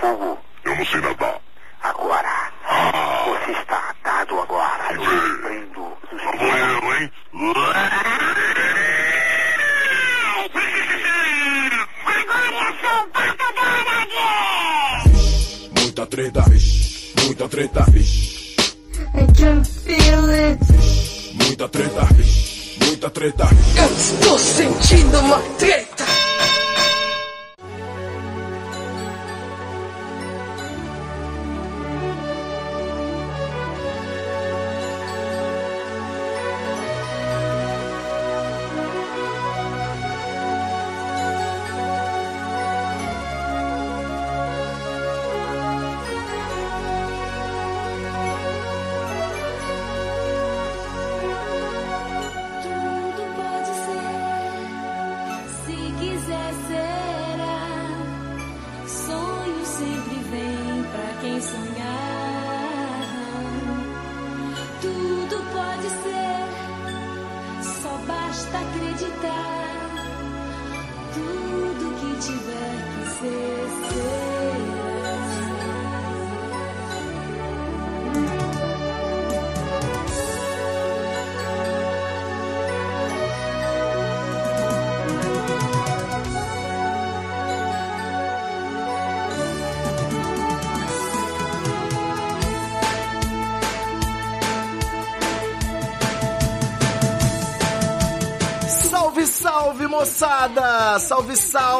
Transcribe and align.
fogo? 0.00 0.38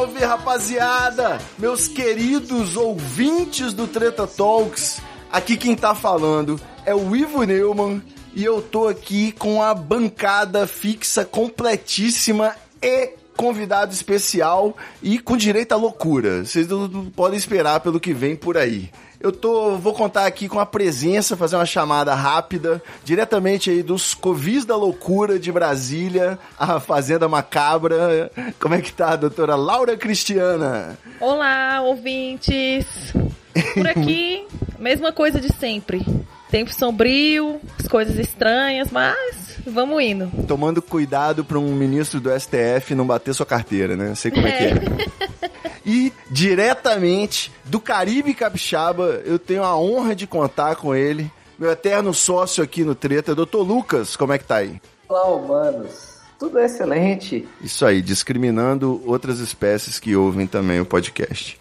Salve, 0.01 0.25
rapaziada! 0.25 1.39
Meus 1.59 1.87
queridos 1.87 2.75
ouvintes 2.75 3.75
do 3.75 3.87
Treta 3.87 4.27
Talks, 4.27 5.03
aqui 5.31 5.59
quem 5.59 5.77
tá 5.77 5.95
falando 5.95 6.59
é 6.87 6.95
o 6.95 7.15
Ivo 7.15 7.43
Neumann 7.43 8.01
e 8.34 8.43
eu 8.43 8.62
tô 8.62 8.89
aqui 8.89 9.31
com 9.33 9.62
a 9.62 9.75
bancada 9.75 10.67
fixa 10.67 11.23
completíssima 11.23 12.56
e 12.81 13.11
convidado 13.41 13.95
especial 13.95 14.77
e 15.03 15.19
com 15.19 15.35
direito 15.35 15.73
à 15.73 15.77
loucura. 15.77 16.45
Vocês 16.45 16.69
não 16.69 16.87
não 16.87 17.06
podem 17.06 17.39
esperar 17.39 17.81
pelo 17.81 17.99
que 17.99 18.12
vem 18.12 18.37
por 18.37 18.59
aí. 18.59 18.91
Eu 19.19 19.33
tô, 19.33 19.77
vou 19.77 19.95
contar 19.95 20.27
aqui 20.27 20.47
com 20.47 20.61
a 20.61 20.67
presença, 20.67 21.37
fazer 21.37 21.56
uma 21.56 21.65
chamada 21.65 22.15
rápida, 22.15 22.83
diretamente 23.03 23.71
aí 23.71 23.83
dos 23.83 24.15
Covis 24.15 24.65
da 24.65 24.77
Loucura 24.77 25.39
de 25.39 25.50
Brasília, 25.50 26.39
a 26.59 26.81
Fazenda 26.81 27.29
Macabra. 27.29 28.31
Como 28.59 28.75
é 28.75 28.81
que 28.81 28.93
tá, 28.93 29.17
doutora 29.17 29.56
Laura 29.56 29.97
Cristiana? 29.97 30.99
Olá, 31.19 31.81
ouvintes! 31.83 32.87
Por 33.75 33.87
aqui, 33.89 34.47
mesma 34.79 35.12
coisa 35.12 35.41
de 35.41 35.53
sempre. 35.55 36.05
Tempo 36.50 36.72
sombrio, 36.75 37.61
as 37.78 37.87
coisas 37.87 38.19
estranhas, 38.19 38.91
mas 38.91 39.59
vamos 39.66 40.03
indo. 40.03 40.31
Tomando 40.47 40.83
cuidado 40.83 41.44
para 41.44 41.59
um 41.59 41.75
ministro 41.75 42.21
do 42.21 42.31
STF 42.31 42.94
não 42.94 43.06
bater 43.06 43.33
sua 43.34 43.47
carteira, 43.47 43.97
né? 43.97 44.15
Sei 44.16 44.31
como 44.31 44.47
é, 44.47 44.53
que 44.53 44.65
é. 44.65 45.50
E 45.87 46.12
diretamente 46.31 47.53
do 47.65 47.81
Caribe 47.81 48.34
Capixaba, 48.34 49.22
eu 49.25 49.38
tenho 49.38 49.62
a 49.62 49.78
honra 49.78 50.15
de 50.15 50.27
contar 50.27 50.77
com 50.77 50.94
ele, 50.94 51.31
meu 51.59 51.71
eterno 51.71 52.12
sócio 52.12 52.62
aqui 52.62 52.84
no 52.84 52.94
Treta, 52.94 53.34
doutor 53.34 53.62
Lucas. 53.62 54.17
Como 54.17 54.32
é 54.32 54.38
que 54.38 54.44
tá 54.44 54.56
aí? 54.56 54.81
Olá, 55.09 55.27
humanos. 55.28 56.21
Tudo 56.38 56.59
excelente. 56.59 57.47
Isso 57.62 57.84
aí, 57.84 58.00
discriminando 58.00 59.03
outras 59.05 59.41
espécies 59.41 59.99
que 59.99 60.17
ouvem 60.17 60.47
também 60.47 60.81
o 60.81 60.87
podcast. 60.87 61.59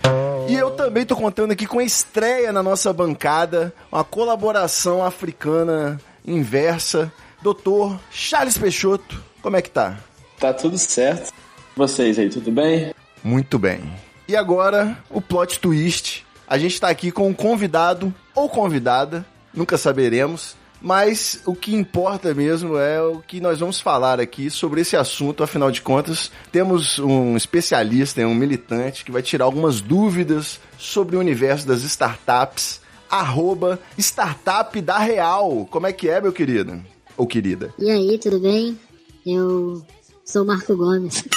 E 0.50 0.56
eu 0.56 0.72
também 0.72 1.06
tô 1.06 1.16
contando 1.16 1.52
aqui 1.52 1.68
com 1.68 1.78
a 1.78 1.84
estreia 1.84 2.52
na 2.52 2.64
nossa 2.64 2.92
bancada, 2.92 3.72
uma 3.92 4.04
colaboração 4.04 5.06
africana 5.06 6.02
inversa. 6.26 7.14
Doutor 7.40 8.00
Charles 8.10 8.58
Peixoto, 8.58 9.24
como 9.44 9.58
é 9.58 9.62
que 9.62 9.70
tá? 9.70 10.00
Tá 10.40 10.52
tudo 10.52 10.76
certo. 10.76 11.32
Vocês 11.76 12.18
aí, 12.18 12.32
tudo 12.32 12.52
bem? 12.52 12.96
Muito 13.24 13.60
bem. 13.60 13.94
E 14.28 14.36
agora, 14.36 14.98
o 15.08 15.22
plot 15.22 15.60
twist. 15.60 16.26
A 16.48 16.58
gente 16.58 16.82
tá 16.82 16.90
aqui 16.90 17.12
com 17.12 17.28
um 17.28 17.34
convidado 17.34 18.12
ou 18.34 18.50
convidada, 18.50 19.24
nunca 19.54 19.78
saberemos. 19.78 20.56
Mas 20.82 21.42
o 21.46 21.54
que 21.54 21.76
importa 21.76 22.34
mesmo 22.34 22.78
é 22.78 23.02
o 23.02 23.20
que 23.20 23.42
nós 23.42 23.60
vamos 23.60 23.82
falar 23.82 24.20
aqui 24.20 24.50
sobre 24.50 24.82
esse 24.82 24.96
assunto. 24.96 25.44
Afinal 25.44 25.72
de 25.72 25.82
contas, 25.82 26.32
temos 26.52 27.00
um 27.00 27.36
especialista, 27.36 28.22
um 28.22 28.34
militante, 28.34 29.04
que 29.04 29.12
vai 29.12 29.22
tirar 29.22 29.46
algumas 29.46 29.82
dúvidas 29.82 30.60
sobre 30.78 31.16
o 31.16 31.20
universo 31.20 31.68
das 31.68 31.84
startups. 31.84 32.82
Arroba 33.10 33.80
Startup 33.98 34.80
da 34.82 35.00
Real. 35.00 35.68
Como 35.72 35.88
é 35.88 35.92
que 35.92 36.08
é, 36.08 36.22
meu 36.22 36.32
querido? 36.32 36.80
Ou 37.18 37.26
querida? 37.26 37.74
E 37.80 37.90
aí, 37.90 38.20
tudo 38.20 38.40
bem? 38.40 38.80
Eu 39.26 39.84
sou 40.24 40.44
o 40.44 40.46
Marco 40.46 40.78
Gomes. 40.78 41.24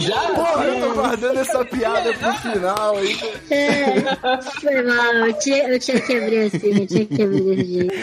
Já? 0.00 0.20
Porra, 0.34 0.64
eu 0.64 0.88
tô 0.88 0.94
guardando 0.94 1.38
essa 1.38 1.64
piada 1.64 2.12
pro 2.14 2.32
final 2.34 2.96
aí. 2.96 3.18
É, 3.50 4.42
foi 4.60 4.82
mal, 4.82 5.14
eu 5.14 5.38
tinha, 5.38 5.68
eu 5.68 5.78
tinha 5.78 6.00
que 6.00 6.16
abrir 6.16 6.38
assim, 6.38 6.80
eu 6.80 6.86
tinha 6.86 7.06
que 7.06 7.22
abrir 7.22 7.40
desse 7.42 7.72
jeito. 7.72 7.94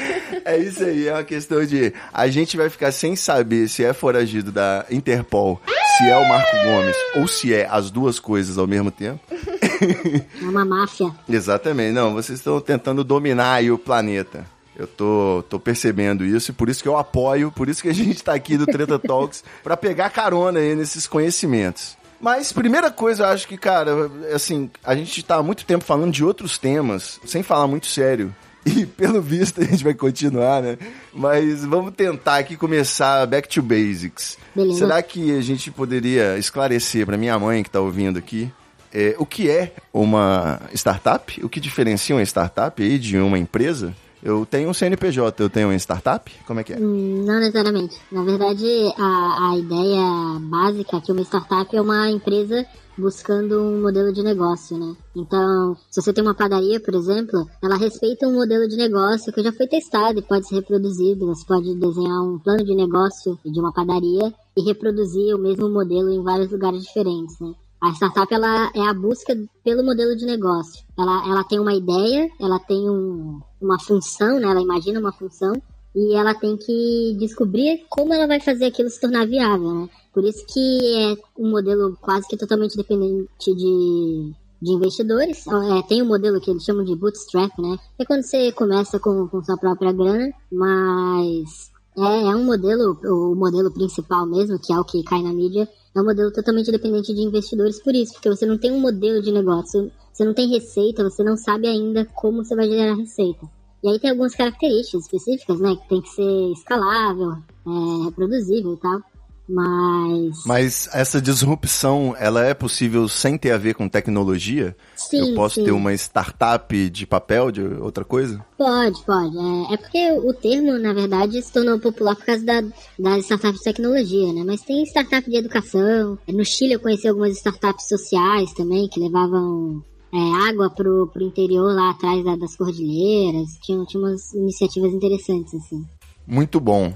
É 0.46 0.58
isso 0.58 0.84
aí, 0.84 1.08
é 1.08 1.14
uma 1.14 1.24
questão 1.24 1.66
de. 1.66 1.94
A 2.14 2.28
gente 2.28 2.58
vai 2.58 2.70
ficar 2.70 2.92
sem 2.92 3.16
saber 3.16 3.68
se 3.68 3.84
é 3.84 3.94
foragido 3.94 4.52
da 4.52 4.86
Interpol, 4.90 5.62
se 5.98 6.10
é 6.10 6.18
o 6.18 6.28
Marco 6.28 6.56
Gomes 6.64 6.96
ou 7.16 7.28
se 7.28 7.54
é 7.54 7.68
as 7.70 7.90
duas 7.90 8.20
coisas 8.20 8.58
ao 8.58 8.68
mesmo 8.68 8.92
tempo. 8.92 9.20
É 9.32 10.46
uma 10.46 10.66
máfia. 10.66 11.12
Exatamente, 11.28 11.94
não, 11.94 12.14
vocês 12.14 12.40
estão 12.40 12.60
tentando 12.62 13.04
dominar 13.04 13.56
aí 13.56 13.72
o 13.72 13.78
planeta. 13.78 14.46
Eu 14.78 14.88
tô, 14.88 15.44
tô 15.50 15.60
percebendo 15.60 16.26
isso 16.26 16.52
e 16.52 16.54
por 16.54 16.70
isso 16.70 16.84
que 16.84 16.90
eu 16.90 16.98
apoio, 16.98 17.52
por 17.52 17.70
isso 17.70 17.82
que 17.82 17.90
a 17.90 17.94
gente 17.94 18.24
tá 18.24 18.34
aqui 18.34 18.58
do 18.58 18.66
Treta 18.66 19.00
Talks, 19.00 19.44
pra 19.64 19.78
pegar 19.78 20.10
carona 20.10 20.60
aí 20.60 20.76
nesses 20.76 21.08
conhecimentos. 21.08 21.98
Mas, 22.20 22.52
primeira 22.52 22.90
coisa, 22.90 23.24
eu 23.24 23.28
acho 23.28 23.48
que, 23.48 23.58
cara, 23.58 24.10
assim, 24.34 24.70
a 24.84 24.96
gente 24.96 25.24
tá 25.24 25.36
há 25.36 25.44
muito 25.44 25.66
tempo 25.66 25.84
falando 25.84 26.12
de 26.12 26.24
outros 26.24 26.58
temas, 26.58 27.20
sem 27.26 27.44
falar 27.44 27.68
muito 27.68 27.88
sério. 27.88 28.34
E, 28.66 28.86
pelo 28.86 29.22
visto, 29.22 29.62
a 29.62 29.64
gente 29.64 29.84
vai 29.84 29.94
continuar, 29.94 30.62
né? 30.62 30.78
Mas 31.14 31.64
vamos 31.64 31.94
tentar 31.94 32.38
aqui 32.38 32.58
começar 32.58 33.26
back 33.28 33.48
to 33.48 33.62
basics. 33.62 34.38
Beleza. 34.56 34.80
Será 34.80 35.02
que 35.04 35.38
a 35.38 35.42
gente 35.42 35.70
poderia 35.70 36.38
esclarecer 36.38 37.06
pra 37.06 37.18
minha 37.18 37.38
mãe 37.38 37.64
que 37.64 37.70
tá 37.70 37.80
ouvindo 37.80 38.18
aqui 38.18 38.52
é, 38.96 39.14
o 39.20 39.26
que 39.26 39.50
é 39.50 39.74
uma 39.94 40.62
startup? 40.74 41.44
O 41.44 41.50
que 41.50 41.60
diferencia 41.60 42.16
uma 42.16 42.24
startup 42.24 42.82
aí 42.82 42.98
de 42.98 43.18
uma 43.18 43.38
empresa? 43.38 43.94
Eu 44.26 44.44
tenho 44.44 44.68
um 44.68 44.74
CNPJ, 44.74 45.44
eu 45.44 45.50
tenho 45.52 45.68
uma 45.68 45.76
startup? 45.76 46.32
Como 46.48 46.60
é 46.60 46.64
que 46.64 46.74
é? 46.74 46.78
Hum, 46.80 47.24
Não 47.26 47.40
necessariamente. 47.40 47.96
Na 48.12 48.24
verdade, 48.24 48.66
a, 48.98 49.52
a 49.52 49.58
ideia 49.60 50.40
básica 50.42 50.98
é 50.98 51.02
que 51.02 51.12
uma 51.12 51.22
startup 51.22 51.78
é 51.78 51.80
uma 51.80 52.10
empresa 52.10 52.66
buscando 52.98 53.62
um 53.62 53.82
modelo 53.84 54.12
de 54.12 54.24
negócio, 54.24 54.80
né? 54.80 54.96
Então, 55.16 55.78
se 55.92 56.02
você 56.02 56.12
tem 56.12 56.24
uma 56.24 56.34
padaria, 56.34 56.80
por 56.80 56.96
exemplo, 56.96 57.48
ela 57.62 57.78
respeita 57.78 58.28
um 58.28 58.34
modelo 58.34 58.68
de 58.68 58.76
negócio 58.78 59.32
que 59.32 59.44
já 59.44 59.52
foi 59.52 59.68
testado 59.68 60.18
e 60.18 60.24
pode 60.24 60.48
ser 60.48 60.56
reproduzido. 60.56 61.28
Você 61.28 61.46
pode 61.46 61.76
desenhar 61.76 62.24
um 62.24 62.40
plano 62.40 62.66
de 62.66 62.74
negócio 62.74 63.38
de 63.46 63.60
uma 63.60 63.72
padaria 63.72 64.34
e 64.58 64.62
reproduzir 64.64 65.36
o 65.36 65.40
mesmo 65.40 65.70
modelo 65.70 66.10
em 66.10 66.24
vários 66.24 66.50
lugares 66.52 66.82
diferentes, 66.82 67.40
né? 67.40 67.54
A 67.82 67.90
startup 67.94 68.34
ela 68.34 68.72
é 68.74 68.82
a 68.82 68.94
busca 68.94 69.38
pelo 69.64 69.84
modelo 69.84 70.16
de 70.16 70.26
negócio. 70.26 70.84
Ela, 70.98 71.28
ela 71.28 71.44
tem 71.44 71.60
uma 71.60 71.74
ideia, 71.74 72.30
ela 72.40 72.60
tem 72.60 72.90
um, 72.90 73.42
uma 73.62 73.80
função, 73.80 74.40
né? 74.40 74.48
Ela 74.48 74.62
imagina 74.62 75.00
uma 75.00 75.12
função 75.12 75.54
e 75.96 76.14
ela 76.14 76.34
tem 76.34 76.58
que 76.58 77.16
descobrir 77.20 77.86
como 77.90 78.14
ela 78.14 78.28
vai 78.28 78.40
fazer 78.40 78.66
aquilo 78.66 78.90
se 78.90 79.00
tornar 79.00 79.26
viável, 79.28 79.74
né? 79.74 79.90
Por 80.14 80.24
isso 80.24 80.46
que 80.48 80.96
é 80.98 81.42
um 81.42 81.52
modelo 81.52 81.98
quase 82.02 82.28
que 82.28 82.38
totalmente 82.38 82.76
dependente 82.76 83.54
de, 83.54 84.34
de 84.62 84.72
investidores. 84.72 85.46
É, 85.48 85.82
tem 85.88 86.02
um 86.02 86.08
modelo 86.08 86.42
que 86.42 86.52
eles 86.52 86.64
chamam 86.64 86.84
de 86.84 86.96
bootstrap, 86.96 87.52
né? 87.60 87.78
É 88.00 88.06
quando 88.06 88.24
você 88.24 88.52
começa 88.52 89.00
com, 89.00 89.28
com 89.28 89.44
sua 89.44 89.58
própria 89.58 89.92
grana, 89.92 90.34
mas 90.52 91.72
é, 91.98 92.24
é 92.24 92.36
um 92.36 92.44
modelo, 92.44 93.00
o 93.04 93.36
modelo 93.36 93.72
principal 93.72 94.26
mesmo, 94.26 94.60
que 94.60 94.74
é 94.74 94.80
o 94.80 94.84
que 94.84 95.04
cai 95.04 95.22
na 95.22 95.32
mídia, 95.32 95.68
é 95.96 96.02
um 96.02 96.06
modelo 96.06 96.32
totalmente 96.32 96.72
dependente 96.72 97.14
de 97.14 97.22
investidores 97.22 97.80
por 97.80 97.96
isso, 97.96 98.14
porque 98.14 98.30
você 98.30 98.46
não 98.46 98.58
tem 98.58 98.72
um 98.72 98.80
modelo 98.80 99.22
de 99.22 99.32
negócio, 99.32 99.90
você 100.12 100.26
não 100.26 100.34
tem 100.34 100.50
receita, 100.50 101.04
você 101.04 101.24
não 101.24 101.38
sabe 101.38 101.68
ainda 101.68 102.06
como 102.14 102.44
você 102.44 102.54
vai 102.54 102.68
gerar 102.68 102.96
receita. 102.96 103.50
E 103.82 103.88
aí 103.88 104.00
tem 104.00 104.10
algumas 104.10 104.36
características 104.36 105.04
específicas, 105.04 105.60
né? 105.60 105.76
Que 105.76 105.88
tem 105.88 106.02
que 106.02 106.10
ser 106.10 106.52
escalável, 106.52 107.34
é, 107.34 108.06
reproduzível 108.06 108.74
e 108.74 108.78
tal. 108.78 109.02
Mas. 109.48 110.44
Mas 110.46 110.90
essa 110.92 111.22
disrupção, 111.22 112.16
ela 112.20 112.44
é 112.44 112.54
possível 112.54 113.08
sem 113.08 113.38
ter 113.38 113.52
a 113.52 113.58
ver 113.58 113.76
com 113.76 113.88
tecnologia? 113.88 114.76
Sim, 114.96 115.30
Eu 115.30 115.36
posso 115.36 115.56
sim. 115.56 115.64
ter 115.66 115.72
uma 115.72 115.94
startup 115.94 116.90
de 116.90 117.06
papel, 117.06 117.52
de 117.52 117.62
outra 117.62 118.04
coisa? 118.04 118.44
Pode, 118.58 119.04
pode. 119.04 119.38
É, 119.38 119.74
é 119.74 119.78
porque 119.78 120.12
o 120.14 120.34
termo, 120.34 120.78
na 120.80 120.94
verdade, 120.94 121.42
se 121.42 121.52
tornou 121.52 121.80
popular 121.80 122.16
por 122.16 122.26
causa 122.26 122.44
da, 122.44 122.62
das 122.98 123.24
startups 123.26 123.60
de 123.60 123.64
tecnologia, 123.66 124.34
né? 124.34 124.44
Mas 124.46 124.62
tem 124.62 124.84
startup 124.84 125.30
de 125.30 125.38
educação. 125.38 126.18
No 126.28 126.44
Chile 126.44 126.74
eu 126.74 126.80
conheci 126.80 127.08
algumas 127.08 127.38
startups 127.38 127.88
sociais 127.88 128.52
também, 128.54 128.88
que 128.88 129.00
levavam 129.00 129.84
é, 130.14 130.50
água 130.50 130.70
pro, 130.70 131.08
pro 131.14 131.24
interior 131.24 131.74
lá 131.74 131.92
atrás 131.92 132.24
da- 132.24 132.36
das 132.36 132.56
cordilheiras. 132.56 133.50
Tinha, 133.64 133.84
tinha 133.86 134.02
umas 134.02 134.34
iniciativas 134.34 134.92
interessantes, 134.94 135.54
assim. 135.54 135.86
Muito 136.28 136.60
bom. 136.60 136.92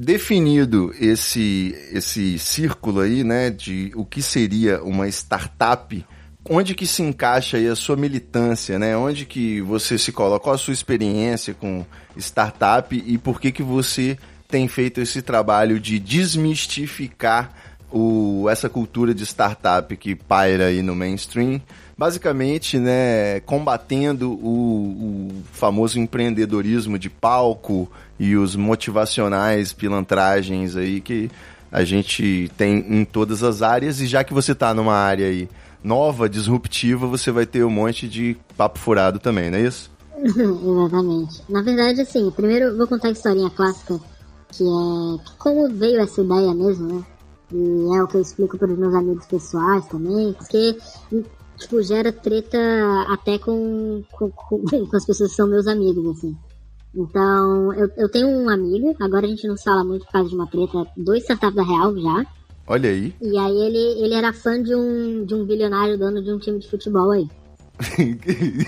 Definido 0.00 0.94
esse 1.00 1.74
esse 1.90 2.38
círculo 2.38 3.00
aí, 3.00 3.24
né, 3.24 3.50
de 3.50 3.90
o 3.96 4.04
que 4.04 4.22
seria 4.22 4.80
uma 4.84 5.08
startup, 5.08 6.06
onde 6.48 6.72
que 6.72 6.86
se 6.86 7.02
encaixa 7.02 7.56
aí 7.56 7.66
a 7.66 7.74
sua 7.74 7.96
militância, 7.96 8.78
né? 8.78 8.96
Onde 8.96 9.26
que 9.26 9.60
você 9.60 9.98
se 9.98 10.12
coloca, 10.12 10.44
qual 10.44 10.54
a 10.54 10.58
sua 10.58 10.72
experiência 10.72 11.52
com 11.52 11.84
startup 12.16 12.94
e 12.94 13.18
por 13.18 13.40
que 13.40 13.50
que 13.50 13.60
você 13.60 14.16
tem 14.46 14.68
feito 14.68 15.00
esse 15.00 15.20
trabalho 15.20 15.80
de 15.80 15.98
desmistificar 15.98 17.52
o, 17.90 18.46
essa 18.50 18.68
cultura 18.68 19.14
de 19.14 19.24
startup 19.24 19.96
que 19.96 20.14
paira 20.14 20.66
aí 20.66 20.82
no 20.82 20.94
mainstream, 20.94 21.60
basicamente, 21.96 22.78
né, 22.78 23.40
combatendo 23.40 24.32
o, 24.32 25.28
o 25.30 25.42
famoso 25.52 25.98
empreendedorismo 25.98 26.98
de 26.98 27.08
palco 27.08 27.90
e 28.18 28.36
os 28.36 28.54
motivacionais 28.54 29.72
pilantragens 29.72 30.76
aí 30.76 31.00
que 31.00 31.30
a 31.70 31.84
gente 31.84 32.50
tem 32.56 32.84
em 32.88 33.04
todas 33.04 33.42
as 33.42 33.62
áreas 33.62 34.00
e 34.00 34.06
já 34.06 34.24
que 34.24 34.32
você 34.32 34.54
tá 34.54 34.72
numa 34.72 34.94
área 34.94 35.26
aí 35.26 35.48
nova, 35.82 36.28
disruptiva, 36.28 37.06
você 37.06 37.30
vai 37.30 37.46
ter 37.46 37.64
um 37.64 37.70
monte 37.70 38.08
de 38.08 38.36
papo 38.56 38.78
furado 38.78 39.18
também, 39.18 39.50
não 39.50 39.58
é 39.58 39.62
isso? 39.62 39.90
Exatamente. 40.18 41.42
Na 41.48 41.62
verdade, 41.62 42.00
assim, 42.00 42.30
primeiro 42.30 42.76
vou 42.76 42.86
contar 42.86 43.08
a 43.08 43.12
historinha 43.12 43.50
clássica, 43.50 43.98
que 44.50 44.64
é 44.64 45.36
como 45.38 45.68
veio 45.74 46.00
essa 46.00 46.20
ideia 46.20 46.52
mesmo, 46.52 46.98
né? 46.98 47.04
E 47.52 47.96
é 47.96 48.02
o 48.02 48.06
que 48.06 48.16
eu 48.16 48.20
explico 48.20 48.58
para 48.58 48.70
os 48.72 48.78
meus 48.78 48.94
amigos 48.94 49.26
pessoais 49.26 49.86
também, 49.86 50.32
porque, 50.34 50.76
tipo, 51.56 51.82
gera 51.82 52.12
treta 52.12 52.58
até 53.08 53.38
com, 53.38 54.02
com, 54.12 54.30
com, 54.30 54.62
com 54.86 54.96
as 54.96 55.04
pessoas 55.06 55.30
que 55.30 55.36
são 55.36 55.48
meus 55.48 55.66
amigos, 55.66 56.18
assim. 56.18 56.36
Então, 56.94 57.72
eu, 57.74 57.90
eu 57.96 58.08
tenho 58.10 58.28
um 58.28 58.48
amigo, 58.48 58.94
agora 59.00 59.26
a 59.26 59.28
gente 59.28 59.46
não 59.46 59.56
fala 59.56 59.84
muito 59.84 60.04
por 60.06 60.12
causa 60.12 60.28
de 60.28 60.34
uma 60.34 60.46
treta, 60.46 60.86
dois 60.96 61.22
startups 61.22 61.54
da 61.56 61.62
Real 61.62 61.96
já, 61.96 62.26
Olha 62.66 62.90
aí. 62.90 63.14
e 63.22 63.38
aí 63.38 63.56
ele, 63.62 64.02
ele 64.04 64.14
era 64.14 64.32
fã 64.32 64.62
de 64.62 64.74
um, 64.74 65.24
de 65.24 65.34
um 65.34 65.44
bilionário 65.46 65.96
dono 65.98 66.22
de 66.22 66.30
um 66.32 66.38
time 66.38 66.58
de 66.58 66.68
futebol 66.68 67.10
aí. 67.12 67.28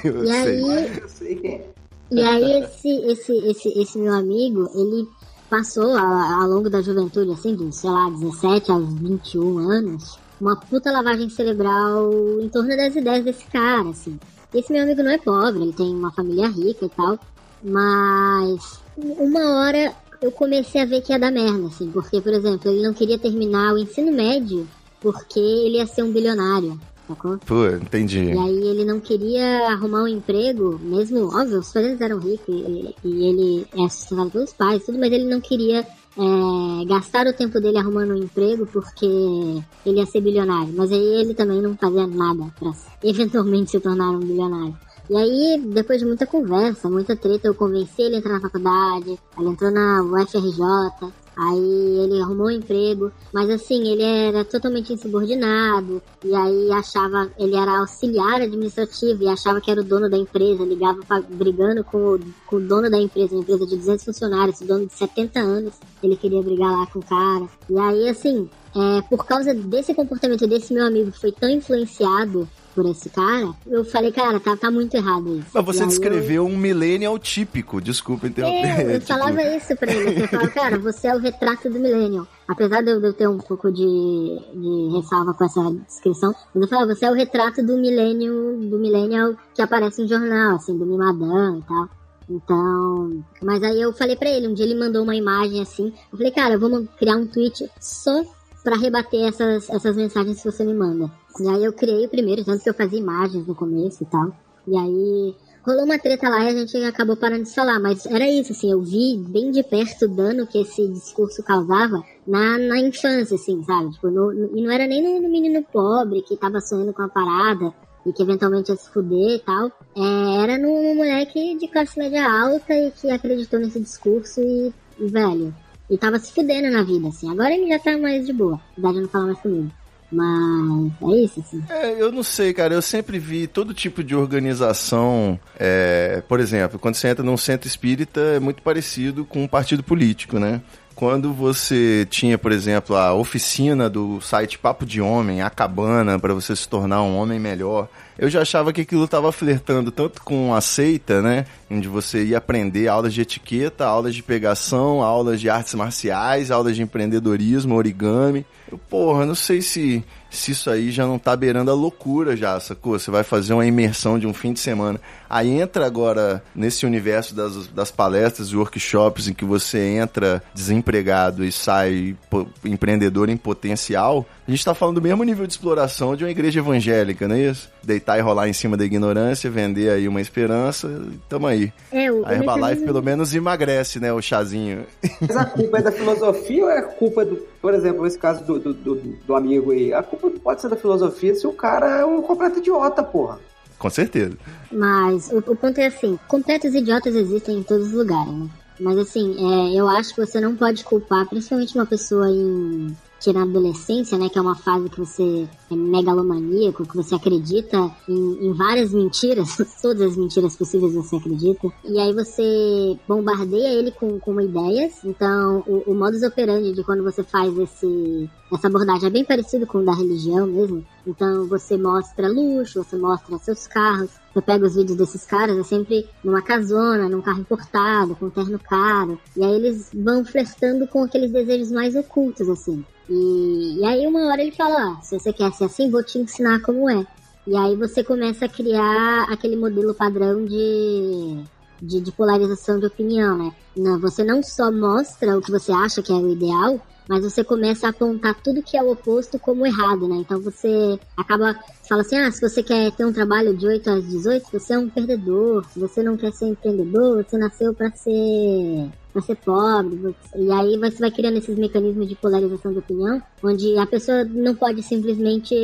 Eu 0.05 0.25
E 0.25 0.27
sei. 0.27 0.65
aí, 0.65 0.99
Eu 1.01 1.09
sei 1.09 1.37
quem 1.37 1.51
é. 1.55 1.71
E 2.13 2.21
aí 2.23 2.63
esse, 2.63 2.89
esse, 2.89 3.33
esse, 3.47 3.69
esse 3.79 3.99
meu 3.99 4.13
amigo, 4.15 4.69
ele 4.75 5.07
passou 5.51 5.99
ao, 5.99 6.49
longo 6.49 6.71
da 6.71 6.81
juventude, 6.81 7.33
assim, 7.33 7.57
de, 7.57 7.75
sei 7.75 7.91
lá, 7.91 8.09
17 8.09 8.71
aos 8.71 8.95
21 8.95 9.59
anos, 9.59 10.19
uma 10.41 10.55
puta 10.55 10.93
lavagem 10.93 11.29
cerebral 11.29 12.09
em 12.41 12.49
torno 12.49 12.75
das 12.77 12.95
ideias 12.95 13.25
desse 13.25 13.45
cara, 13.47 13.89
assim. 13.89 14.19
Esse 14.55 14.73
meu 14.73 14.85
amigo 14.85 15.03
não 15.03 15.11
é 15.11 15.19
pobre, 15.19 15.63
ele 15.63 15.73
tem 15.73 15.95
uma 15.95 16.13
família 16.13 16.49
rica 16.49 16.87
e 16.87 16.89
tal, 16.89 17.19
mas 17.63 18.81
uma 18.97 19.61
hora 19.61 19.93
eu 20.23 20.31
comecei 20.31 20.83
a 20.83 20.87
ver 20.87 21.03
que 21.03 21.13
ia 21.13 21.19
dar 21.19 21.33
merda, 21.33 21.67
assim, 21.67 21.91
porque, 21.91 22.21
por 22.21 22.33
exemplo, 22.33 22.71
ele 22.71 22.87
não 22.87 22.95
queria 22.95 23.19
terminar 23.19 23.75
o 23.75 23.79
ensino 23.79 24.13
médio 24.13 24.67
porque 25.01 25.41
ele 25.41 25.79
ia 25.79 25.87
ser 25.87 26.03
um 26.03 26.13
bilionário, 26.13 26.79
sacou? 27.15 27.39
Pô, 27.39 27.67
entendi. 27.67 28.21
E 28.21 28.39
aí 28.39 28.69
ele 28.69 28.85
não 28.85 29.01
queria 29.01 29.69
arrumar 29.69 30.05
um 30.05 30.09
emprego, 30.09 30.79
mesmo, 30.83 31.27
óbvio, 31.27 31.61
os 31.61 31.73
pais 31.73 32.01
eram 32.01 32.19
ricos 32.19 32.49
e, 32.49 32.95
e 33.05 33.25
ele 33.29 33.67
é 33.73 33.89
sustentado 33.89 34.31
pelos 34.31 34.53
pais, 34.53 34.85
tudo, 34.85 34.99
mas 34.99 35.13
ele 35.13 35.25
não 35.25 35.41
queria 35.41 35.81
é, 35.81 36.85
gastar 36.87 37.27
o 37.27 37.33
tempo 37.33 37.61
dele 37.61 37.79
arrumando 37.79 38.13
um 38.13 38.23
emprego 38.23 38.67
porque 38.67 39.07
ele 39.07 39.99
ia 39.99 40.07
ser 40.07 40.21
bilionário. 40.21 40.73
Mas 40.77 40.93
aí 40.93 41.21
ele 41.21 41.35
também 41.35 41.61
não 41.61 41.77
fazia 41.77 42.07
nada 42.07 42.47
pra 42.59 42.73
eventualmente 43.03 43.71
se 43.71 43.81
tornar 43.81 44.11
um 44.11 44.19
bilionário. 44.19 44.77
E 45.09 45.17
aí, 45.17 45.61
depois 45.67 45.99
de 45.99 46.07
muita 46.07 46.25
conversa, 46.25 46.89
muita 46.89 47.17
treta, 47.17 47.49
eu 47.49 47.55
convenci 47.55 48.01
ele 48.01 48.15
a 48.15 48.19
entrar 48.19 48.35
na 48.35 48.41
faculdade, 48.41 49.19
ele 49.37 49.49
entrou 49.49 49.69
na 49.73 50.05
UFRJ, 50.05 51.13
Aí 51.41 51.99
ele 52.05 52.21
arrumou 52.21 52.49
um 52.49 52.51
emprego, 52.51 53.11
mas 53.33 53.49
assim, 53.49 53.89
ele 53.89 54.03
era 54.03 54.45
totalmente 54.45 54.93
insubordinado, 54.93 56.03
e 56.23 56.35
aí 56.35 56.71
achava, 56.71 57.31
ele 57.39 57.57
era 57.57 57.79
auxiliar 57.79 58.43
administrativo 58.43 59.23
e 59.23 59.29
achava 59.29 59.59
que 59.59 59.71
era 59.71 59.81
o 59.81 59.85
dono 59.85 60.11
da 60.11 60.19
empresa, 60.19 60.63
ligava 60.67 61.01
pra, 61.03 61.23
brigando 61.23 61.83
com 61.83 61.97
o, 61.97 62.21
com 62.47 62.57
o 62.57 62.61
dono 62.61 62.91
da 62.91 62.99
empresa, 62.99 63.35
uma 63.35 63.41
empresa 63.41 63.67
de 63.67 63.75
200 63.75 64.05
funcionários, 64.05 64.61
dono 64.61 64.87
de 64.87 64.93
70 64.93 65.41
anos, 65.41 65.73
ele 66.03 66.15
queria 66.15 66.43
brigar 66.43 66.73
lá 66.73 66.87
com 66.89 66.99
o 66.99 67.05
cara. 67.07 67.49
E 67.71 67.79
aí, 67.79 68.11
assim, 68.11 68.47
é, 68.77 69.01
por 69.09 69.25
causa 69.25 69.55
desse 69.55 69.95
comportamento 69.95 70.47
desse 70.47 70.75
meu 70.75 70.87
amigo 70.87 71.11
que 71.11 71.21
foi 71.21 71.33
tão 71.33 71.49
influenciado 71.49 72.47
por 72.75 72.87
esse 72.87 73.09
cara, 73.11 73.53
eu 73.67 73.85
falei, 73.85 74.13
cara, 74.13 74.39
tá, 74.41 74.57
tá 74.57 74.71
muito 74.71 74.95
errado 74.95 75.39
isso. 75.39 75.49
Mas 75.53 75.65
você 75.65 75.83
eu- 75.83 75.87
descreveu 75.89 76.47
um 76.47 76.57
millennial 76.57 77.19
típico, 77.19 77.81
desculpa 77.81 78.27
interromper. 78.27 78.67
é, 78.91 78.97
eu 78.97 79.01
tipo, 79.01 79.13
falava 79.13 79.43
isso 79.43 79.77
pra 79.77 79.93
ele. 79.93 80.23
Eu 80.23 80.29
falava, 80.29 80.49
cara, 80.51 80.79
você 80.79 81.09
é 81.09 81.15
o 81.15 81.19
retrato 81.19 81.69
do 81.71 81.79
millennial. 81.79 82.27
Apesar 82.49 82.83
de 82.83 82.91
eu, 82.91 83.01
eu 83.01 83.13
ter 83.13 83.29
um 83.29 83.39
pouco 83.39 83.71
de, 83.71 83.83
de 83.83 84.97
ressalva 84.97 85.35
com 85.35 85.45
essa 85.45 85.61
descrição, 85.87 86.35
mas 86.55 86.63
eu 86.63 86.69
falava, 86.69 86.95
você 86.95 87.05
é 87.05 87.11
o 87.11 87.15
retrato 87.15 87.63
do 87.65 87.77
millennial, 87.77 88.35
do 88.57 88.79
millennial 88.79 89.35
que 89.55 89.63
aparece 89.63 90.03
em 90.03 90.09
jornal, 90.09 90.57
assim, 90.57 90.77
do 90.77 90.85
mimadão 90.87 91.59
e 91.59 91.63
tal. 91.63 91.89
Então, 92.33 93.25
mas 93.43 93.61
aí 93.63 93.81
eu 93.81 93.93
falei 93.93 94.15
pra 94.17 94.31
ele, 94.31 94.47
um 94.49 94.55
dia 94.55 94.65
ele 94.65 94.77
mandou 94.79 95.03
uma 95.03 95.17
imagem 95.17 95.61
assim, 95.61 95.93
eu 96.13 96.17
falei, 96.17 96.31
cara, 96.33 96.57
vamos 96.57 96.87
criar 96.97 97.17
um 97.17 97.27
tweet 97.27 97.69
só 97.81 98.23
pra 98.63 98.77
rebater 98.77 99.29
essas, 99.29 99.69
essas 99.71 99.97
mensagens 99.97 100.39
que 100.43 100.51
você 100.51 100.65
me 100.65 100.75
manda. 100.75 101.11
E 101.41 101.49
aí 101.49 101.65
eu 101.65 101.73
criei 101.73 102.07
o 102.07 102.09
primeiro, 102.09 102.45
tanto 102.45 102.63
que 102.63 102.71
eu 102.71 102.75
fazia 102.75 102.99
imagens 102.99 103.47
no 103.47 103.55
começo 103.55 104.03
e 104.03 104.07
tal. 104.07 104.33
E 104.67 104.77
aí 104.77 105.35
rolou 105.67 105.85
uma 105.85 105.99
treta 105.99 106.29
lá 106.29 106.45
e 106.45 106.49
a 106.49 106.53
gente 106.57 106.77
acabou 106.85 107.17
parando 107.17 107.45
de 107.45 107.55
falar, 107.55 107.79
mas 107.79 108.07
era 108.07 108.29
isso, 108.29 108.53
assim, 108.53 108.71
eu 108.71 108.81
vi 108.83 109.17
bem 109.29 109.51
de 109.51 109.63
perto 109.63 110.07
o 110.07 110.09
dano 110.09 110.47
que 110.47 110.59
esse 110.61 110.89
discurso 110.89 111.43
causava 111.43 112.03
na, 112.27 112.59
na 112.59 112.79
infância, 112.81 113.35
assim, 113.37 113.63
sabe? 113.65 113.91
Tipo, 113.93 114.11
no- 114.11 114.33
no- 114.33 114.57
e 114.59 114.63
não 114.63 114.71
era 114.71 114.87
nem 114.87 115.03
no, 115.03 115.21
no 115.21 115.31
menino 115.31 115.63
pobre 115.73 116.23
que 116.23 116.37
tava 116.37 116.61
sonhando 116.61 116.93
com 116.93 117.03
a 117.03 117.09
parada 117.09 117.73
e 118.07 118.13
que 118.13 118.23
eventualmente 118.23 118.71
ia 118.71 118.77
se 118.77 118.91
fuder 118.91 119.37
e 119.37 119.39
tal. 119.41 119.67
É, 119.95 120.43
era 120.43 120.59
no, 120.59 120.95
moleque 120.95 121.57
de 121.59 121.69
classe 121.69 121.99
média 121.99 122.27
alta 122.27 122.73
e 122.75 122.91
que 122.91 123.11
acreditou 123.11 123.61
nesse 123.61 123.81
discurso 123.81 124.41
e, 124.41 124.73
velho, 124.99 125.55
e 125.91 125.99
tava 125.99 126.19
se 126.19 126.33
fudendo 126.33 126.71
na 126.71 126.83
vida, 126.83 127.09
assim. 127.09 127.31
Agora 127.31 127.53
ele 127.53 127.69
já 127.69 127.79
tá 127.79 127.99
mais 127.99 128.25
de 128.25 128.33
boa, 128.33 128.61
de 128.77 128.83
não 128.83 129.09
falar 129.09 129.27
mais 129.27 129.39
comigo. 129.39 129.71
Mas 130.13 130.93
é 131.03 131.17
isso, 131.25 131.41
assim. 131.41 131.63
É, 131.69 132.03
eu 132.03 132.11
não 132.11 132.23
sei, 132.23 132.53
cara. 132.53 132.75
Eu 132.75 132.83
sempre 132.83 133.19
vi 133.19 133.47
todo 133.47 133.75
tipo 133.75 134.03
de 134.03 134.15
organização. 134.15 135.39
é, 135.59 136.23
por 136.29 136.41
exemplo, 136.41 136.79
quando 136.79 136.95
você 136.95 137.09
entra 137.09 137.25
num 137.25 137.37
centro 137.37 137.69
espírita, 137.69 138.21
é 138.21 138.41
muito 138.41 138.63
parecido 138.63 139.25
com 139.25 139.45
um 139.45 139.49
partido 139.49 139.83
político, 139.83 140.39
né? 140.39 140.61
Quando 140.95 141.33
você 141.33 142.07
tinha, 142.11 142.37
por 142.37 142.53
exemplo, 142.53 142.95
a 142.95 143.15
oficina 143.15 143.89
do 143.89 144.21
site 144.21 144.59
Papo 144.59 144.85
de 144.85 145.01
Homem, 145.01 145.41
a 145.41 145.49
cabana, 145.49 146.19
para 146.19 146.35
você 146.35 146.55
se 146.55 146.69
tornar 146.69 147.03
um 147.03 147.17
homem 147.17 147.39
melhor, 147.39 147.89
eu 148.21 148.29
já 148.29 148.43
achava 148.43 148.71
que 148.71 148.83
aquilo 148.83 149.05
estava 149.07 149.33
flertando 149.33 149.91
tanto 149.91 150.23
com 150.23 150.55
a 150.55 150.61
seita, 150.61 151.23
né? 151.23 151.47
Onde 151.71 151.89
você 151.89 152.23
ia 152.23 152.37
aprender 152.37 152.87
aulas 152.87 153.15
de 153.15 153.23
etiqueta, 153.23 153.87
aulas 153.87 154.15
de 154.15 154.23
pegação, 154.23 155.03
aulas 155.03 155.41
de 155.41 155.49
artes 155.49 155.73
marciais, 155.73 156.51
aulas 156.51 156.77
de 156.77 156.83
empreendedorismo, 156.83 157.75
origami. 157.75 158.45
Eu, 158.71 158.77
porra, 158.77 159.25
não 159.25 159.35
sei 159.35 159.63
se 159.63 160.05
se 160.31 160.53
isso 160.53 160.71
aí 160.71 160.91
já 160.91 161.07
não 161.07 161.19
tá 161.19 161.35
beirando 161.37 161.71
a 161.71 161.75
loucura 161.75 162.37
já, 162.37 162.59
sacou? 162.61 162.99
Você 162.99 163.11
vai 163.11 163.25
fazer 163.25 163.53
uma 163.53 163.67
imersão 163.67 164.19
de 164.19 164.27
um 164.27 164.33
fim 164.33 164.53
de 164.53 164.61
semana. 164.61 165.01
Aí 165.29 165.61
entra 165.61 165.87
agora 165.87 166.43
nesse 166.55 166.87
universo 166.87 167.35
das, 167.35 167.67
das 167.69 167.91
palestras 167.91 168.49
e 168.49 168.57
workshops 168.57 169.29
em 169.29 169.35
que 169.35 169.45
você 169.45 169.79
entra 169.79 170.43
desempregado 170.55 171.45
e 171.45 171.53
sai 171.53 172.17
empreendedor 172.65 173.29
em 173.29 173.37
potencial. 173.37 174.27
A 174.47 174.51
gente 174.51 174.65
tá 174.65 174.75
falando 174.75 174.97
do 174.97 175.03
mesmo 175.03 175.23
nível 175.23 175.47
de 175.47 175.53
exploração 175.53 176.17
de 176.17 176.25
uma 176.25 176.31
igreja 176.31 176.59
evangélica, 176.59 177.29
não 177.29 177.37
é 177.37 177.43
isso? 177.43 177.69
Deitar 177.83 178.19
e 178.19 178.21
rolar 178.21 178.49
em 178.49 178.53
cima 178.53 178.77
da 178.77 178.85
ignorância, 178.85 179.51
vender 179.51 179.91
aí 179.91 180.09
uma 180.09 180.21
esperança, 180.21 180.89
tamo 181.29 181.47
aí. 181.47 181.73
É, 181.93 182.11
o, 182.11 182.27
A 182.27 182.35
Herbalife 182.35 182.85
pelo 182.85 183.03
menos 183.03 183.35
emagrece, 183.35 184.01
né, 184.01 184.13
o 184.13 184.21
chazinho. 184.21 184.85
Mas 185.21 185.37
a 185.37 185.45
culpa 185.45 185.79
é 185.79 185.83
da 185.83 185.93
filosofia 185.93 186.65
ou 186.65 186.71
é 186.71 186.79
a 186.79 186.83
culpa 186.83 187.25
do, 187.25 187.41
por 187.61 187.75
exemplo, 187.75 188.07
esse 188.07 188.19
caso 188.19 188.45
do, 188.45 188.59
do, 188.59 188.73
do, 188.75 188.95
do 188.97 189.35
amigo 189.35 189.71
aí? 189.73 189.93
A 189.93 190.03
culpa 190.03 190.29
não 190.29 190.39
pode 190.39 190.61
ser 190.61 190.69
da 190.69 190.77
filosofia 190.77 191.35
se 191.35 191.47
o 191.47 191.53
cara 191.53 191.99
é 191.99 192.05
um 192.05 192.23
completo 192.23 192.59
idiota, 192.59 193.03
porra. 193.03 193.39
Com 193.79 193.91
certeza. 193.91 194.37
Mas 194.71 195.31
o, 195.31 195.39
o 195.39 195.57
ponto 195.57 195.79
é 195.79 195.87
assim, 195.87 196.19
completos 196.29 196.75
idiotas 196.75 197.15
existem 197.15 197.59
em 197.59 197.63
todos 197.63 197.89
os 197.89 197.93
lugares, 197.93 198.33
né? 198.33 198.49
Mas 198.79 198.99
assim, 198.99 199.37
é, 199.39 199.79
eu 199.79 199.89
acho 199.89 200.15
que 200.15 200.25
você 200.25 200.41
não 200.41 200.57
pode 200.57 200.85
culpar, 200.85 201.29
principalmente 201.29 201.75
uma 201.75 201.85
pessoa 201.85 202.31
em 202.31 202.97
que 203.21 203.33
na 203.33 203.43
adolescência, 203.43 204.17
né, 204.17 204.29
que 204.29 204.39
é 204.39 204.43
uma 204.43 204.57
fase 204.57 204.89
que 204.89 204.99
você 204.99 205.47
é 205.71 205.77
megalomaníaco, 205.77 206.87
que 206.87 206.97
você 206.97 207.15
acredita 207.15 207.91
em, 208.09 208.47
em 208.47 208.53
várias 208.55 208.93
mentiras, 208.93 209.57
todas 209.81 210.13
as 210.13 210.17
mentiras 210.17 210.57
possíveis 210.57 210.95
você 210.95 211.17
acredita, 211.17 211.69
e 211.85 211.99
aí 211.99 212.15
você 212.15 212.99
bombardeia 213.07 213.79
ele 213.79 213.91
com, 213.91 214.19
com 214.19 214.41
ideias, 214.41 215.05
então 215.05 215.63
o, 215.67 215.91
o 215.91 215.95
modus 215.95 216.23
operandi 216.23 216.73
de 216.73 216.83
quando 216.83 217.05
você 217.05 217.23
faz 217.23 217.57
esse, 217.59 218.31
essa 218.51 218.67
abordagem 218.67 219.09
é 219.09 219.11
bem 219.11 219.25
parecido 219.25 219.67
com 219.67 219.79
o 219.79 219.85
da 219.85 219.93
religião 219.93 220.47
mesmo, 220.47 220.85
então 221.07 221.47
você 221.47 221.77
mostra 221.77 222.27
luxo, 222.29 222.83
você 222.83 222.97
mostra 222.97 223.37
seus 223.39 223.67
carros, 223.67 224.11
você 224.33 224.41
pega 224.41 224.65
os 224.65 224.77
vídeos 224.77 224.97
desses 224.97 225.27
caras, 225.27 225.59
é 225.59 225.63
sempre 225.65 226.09
numa 226.23 226.41
casona, 226.41 227.09
num 227.09 227.21
carro 227.21 227.41
importado, 227.41 228.15
com 228.15 228.27
um 228.27 228.31
terno 228.31 228.61
caro. 228.61 229.19
E 229.37 229.43
aí 229.43 229.55
eles 229.55 229.91
vão 229.93 230.25
flertando 230.25 230.87
com 230.87 231.03
aqueles 231.03 231.33
desejos 231.33 231.73
mais 231.73 231.97
ocultos, 231.97 232.49
assim. 232.49 232.85
E, 233.11 233.81
e 233.81 233.85
aí 233.85 234.07
uma 234.07 234.29
hora 234.29 234.41
ele 234.41 234.53
fala, 234.53 234.93
ah, 234.93 235.03
se 235.03 235.19
você 235.19 235.33
quer 235.33 235.53
ser 235.53 235.65
assim, 235.65 235.91
vou 235.91 236.05
te 236.05 236.19
ensinar 236.19 236.61
como 236.63 236.89
é. 236.89 237.05
E 237.47 237.57
aí 237.57 237.75
você 237.75 238.05
começa 238.05 238.45
a 238.45 238.49
criar 238.49 239.25
aquele 239.25 239.57
modelo 239.57 239.93
padrão 239.93 240.45
de, 240.45 241.43
de, 241.83 242.01
de 242.01 242.13
polarização 242.13 242.79
de 242.79 242.87
opinião, 242.87 243.37
né? 243.37 243.53
Não, 243.77 243.99
você 243.99 244.23
não 244.23 244.43
só 244.43 244.71
mostra 244.71 245.37
o 245.37 245.43
que 245.43 245.51
você 245.51 245.73
acha 245.73 246.01
que 246.01 246.13
é 246.13 246.15
o 246.15 246.31
ideal, 246.31 246.81
mas 247.09 247.25
você 247.25 247.43
começa 247.43 247.89
a 247.89 247.91
apontar 247.91 248.41
tudo 248.41 248.63
que 248.63 248.77
é 248.77 248.83
o 248.83 248.93
oposto 248.93 249.37
como 249.41 249.67
errado, 249.67 250.07
né? 250.07 250.17
Então 250.17 250.41
você 250.41 250.97
acaba, 251.17 251.59
fala 251.89 252.03
assim, 252.03 252.17
ah, 252.17 252.31
se 252.31 252.41
você 252.41 252.63
quer 252.63 252.93
ter 252.93 253.05
um 253.05 253.13
trabalho 253.13 253.57
de 253.57 253.67
8 253.67 253.91
às 253.91 254.07
18, 254.07 254.47
você 254.53 254.75
é 254.75 254.79
um 254.79 254.89
perdedor. 254.89 255.65
Se 255.73 255.81
você 255.81 256.05
não 256.05 256.17
quer 256.17 256.33
ser 256.33 256.47
empreendedor, 256.47 257.25
você 257.25 257.37
nasceu 257.37 257.75
para 257.75 257.91
ser 257.91 258.89
para 259.13 259.23
ser 259.23 259.37
pobre. 259.37 260.15
E 260.37 260.51
aí 260.51 260.79
você 260.79 260.99
vai 260.99 261.11
criando 261.11 261.39
esses 261.39 261.57
mecanismos 261.59 262.09
de 262.09 262.15
polarização 262.15 262.73
de 262.73 262.79
opinião, 262.79 263.23
onde 263.43 263.77
a 263.79 263.87
pessoa 263.87 264.25
não 264.25 264.55
pode 264.55 264.83
simplesmente 264.83 265.55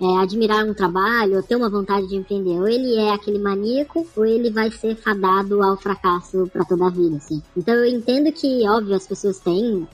é, 0.00 0.16
admirar 0.22 0.64
um 0.64 0.74
trabalho 0.74 1.36
ou 1.36 1.42
ter 1.42 1.56
uma 1.56 1.70
vontade 1.70 2.08
de 2.08 2.16
empreender. 2.16 2.58
Ou 2.58 2.68
ele 2.68 2.96
é 2.96 3.12
aquele 3.12 3.38
maníaco, 3.38 4.06
ou 4.16 4.24
ele 4.24 4.50
vai 4.50 4.70
ser 4.70 4.96
fadado 4.96 5.62
ao 5.62 5.76
fracasso 5.76 6.48
para 6.52 6.64
toda 6.64 6.86
a 6.86 6.90
vida, 6.90 7.16
assim. 7.16 7.42
Então 7.56 7.74
eu 7.74 7.86
entendo 7.86 8.30
que, 8.32 8.68
óbvio, 8.68 8.94
as 8.94 9.06
pessoas 9.06 9.38
têm 9.38 9.86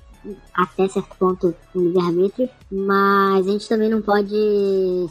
até 0.54 0.86
certo 0.88 1.16
ponto 1.18 1.54
um 1.74 1.80
livre-arbítrio, 1.80 2.48
mas 2.70 3.46
a 3.46 3.50
gente 3.50 3.68
também 3.68 3.88
não 3.88 4.02
pode 4.02 4.36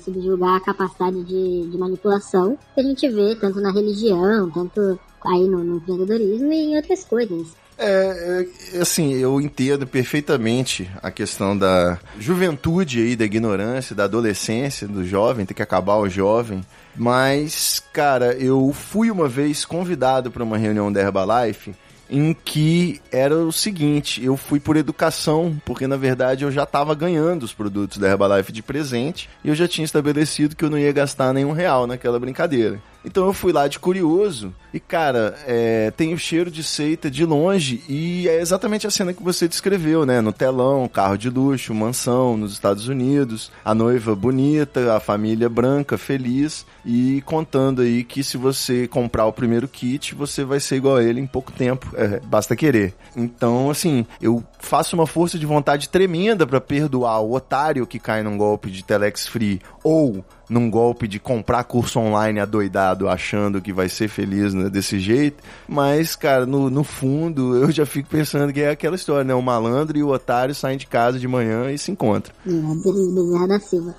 subjugar 0.03 0.57
a 0.57 0.59
capacidade 0.59 1.23
de, 1.23 1.67
de 1.67 1.77
manipulação 1.77 2.57
que 2.75 2.79
a 2.79 2.83
gente 2.83 3.09
vê 3.09 3.35
tanto 3.35 3.59
na 3.59 3.71
religião, 3.71 4.51
tanto 4.51 4.99
aí 5.25 5.47
no, 5.47 5.63
no 5.63 5.77
empreendedorismo 5.77 6.51
e 6.51 6.57
em 6.57 6.75
outras 6.75 7.03
coisas. 7.05 7.55
É, 7.81 8.45
é, 8.73 8.81
assim, 8.81 9.13
eu 9.13 9.39
entendo 9.39 9.87
perfeitamente 9.87 10.89
a 11.01 11.09
questão 11.09 11.57
da 11.57 11.97
juventude 12.19 13.01
aí, 13.01 13.15
da 13.15 13.23
ignorância, 13.23 13.95
da 13.95 14.03
adolescência, 14.03 14.85
do 14.85 15.07
jovem, 15.07 15.45
ter 15.45 15.53
que 15.53 15.63
acabar 15.63 15.95
o 15.95 16.09
jovem. 16.09 16.61
Mas, 16.93 17.81
cara, 17.93 18.33
eu 18.33 18.73
fui 18.73 19.09
uma 19.09 19.29
vez 19.29 19.63
convidado 19.63 20.29
para 20.29 20.43
uma 20.43 20.57
reunião 20.57 20.91
da 20.91 20.99
Herbalife 20.99 21.73
em 22.09 22.33
que 22.33 22.99
era 23.11 23.37
o 23.37 23.51
seguinte, 23.51 24.23
eu 24.23 24.35
fui 24.35 24.59
por 24.59 24.75
educação, 24.75 25.61
porque 25.63 25.85
na 25.85 25.95
verdade 25.95 26.43
eu 26.43 26.51
já 26.51 26.63
estava 26.63 26.95
ganhando 26.95 27.43
os 27.43 27.53
produtos 27.53 27.99
da 27.99 28.09
Herbalife 28.09 28.51
de 28.51 28.63
presente 28.63 29.29
e 29.43 29.49
eu 29.49 29.55
já 29.55 29.67
tinha 29.67 29.85
estabelecido 29.85 30.55
que 30.55 30.65
eu 30.65 30.71
não 30.71 30.77
ia 30.77 30.91
gastar 30.91 31.31
nenhum 31.33 31.51
real 31.51 31.85
naquela 31.85 32.19
brincadeira. 32.19 32.81
Então 33.03 33.25
eu 33.25 33.33
fui 33.33 33.51
lá 33.51 33.67
de 33.67 33.79
curioso 33.79 34.53
e, 34.73 34.79
cara, 34.79 35.35
é, 35.47 35.91
tem 35.91 36.13
o 36.13 36.17
cheiro 36.17 36.51
de 36.51 36.63
seita 36.63 37.09
de 37.09 37.25
longe 37.25 37.81
e 37.87 38.27
é 38.27 38.39
exatamente 38.39 38.85
a 38.85 38.91
cena 38.91 39.13
que 39.13 39.23
você 39.23 39.47
descreveu, 39.47 40.05
né? 40.05 40.21
No 40.21 40.33
telão, 40.33 40.87
carro 40.87 41.17
de 41.17 41.29
luxo, 41.29 41.73
mansão 41.73 42.37
nos 42.37 42.53
Estados 42.53 42.87
Unidos, 42.87 43.51
a 43.63 43.73
noiva 43.73 44.15
bonita, 44.15 44.95
a 44.95 44.99
família 44.99 45.49
branca, 45.49 45.97
feliz 45.97 46.65
e 46.85 47.21
contando 47.25 47.81
aí 47.81 48.03
que 48.03 48.23
se 48.23 48.37
você 48.37 48.87
comprar 48.87 49.25
o 49.25 49.33
primeiro 49.33 49.67
kit, 49.67 50.13
você 50.13 50.43
vai 50.43 50.59
ser 50.59 50.75
igual 50.75 50.97
a 50.97 51.03
ele 51.03 51.19
em 51.19 51.27
pouco 51.27 51.51
tempo, 51.51 51.89
é, 51.95 52.19
basta 52.19 52.55
querer. 52.55 52.93
Então, 53.15 53.69
assim, 53.69 54.05
eu 54.21 54.43
faço 54.59 54.95
uma 54.95 55.07
força 55.07 55.39
de 55.39 55.45
vontade 55.45 55.89
tremenda 55.89 56.45
para 56.45 56.61
perdoar 56.61 57.21
o 57.21 57.33
otário 57.33 57.87
que 57.87 57.97
cai 57.97 58.21
num 58.23 58.37
golpe 58.37 58.69
de 58.69 58.83
telex 58.83 59.27
free 59.27 59.61
ou 59.83 60.23
num 60.49 60.69
golpe 60.69 61.07
de 61.07 61.19
comprar 61.19 61.63
curso 61.63 61.99
online 61.99 62.39
adoidado 62.39 63.07
achando 63.07 63.61
que 63.61 63.71
vai 63.71 63.87
ser 63.87 64.07
feliz 64.07 64.53
né, 64.53 64.69
desse 64.69 64.99
jeito. 64.99 65.43
Mas, 65.67 66.15
cara, 66.15 66.45
no, 66.45 66.69
no 66.69 66.83
fundo 66.83 67.55
eu 67.61 67.71
já 67.71 67.85
fico 67.85 68.09
pensando 68.09 68.51
que 68.51 68.61
é 68.61 68.71
aquela 68.71 68.95
história, 68.95 69.23
né? 69.23 69.33
O 69.33 69.41
malandro 69.41 69.97
e 69.97 70.03
o 70.03 70.09
otário 70.09 70.55
saem 70.55 70.77
de 70.77 70.87
casa 70.87 71.19
de 71.19 71.27
manhã 71.27 71.71
e 71.71 71.77
se 71.77 71.91
encontram. 71.91 72.33
É, 72.45 72.51
Bezerra 72.51 73.47
da 73.47 73.59
Silva. 73.59 73.95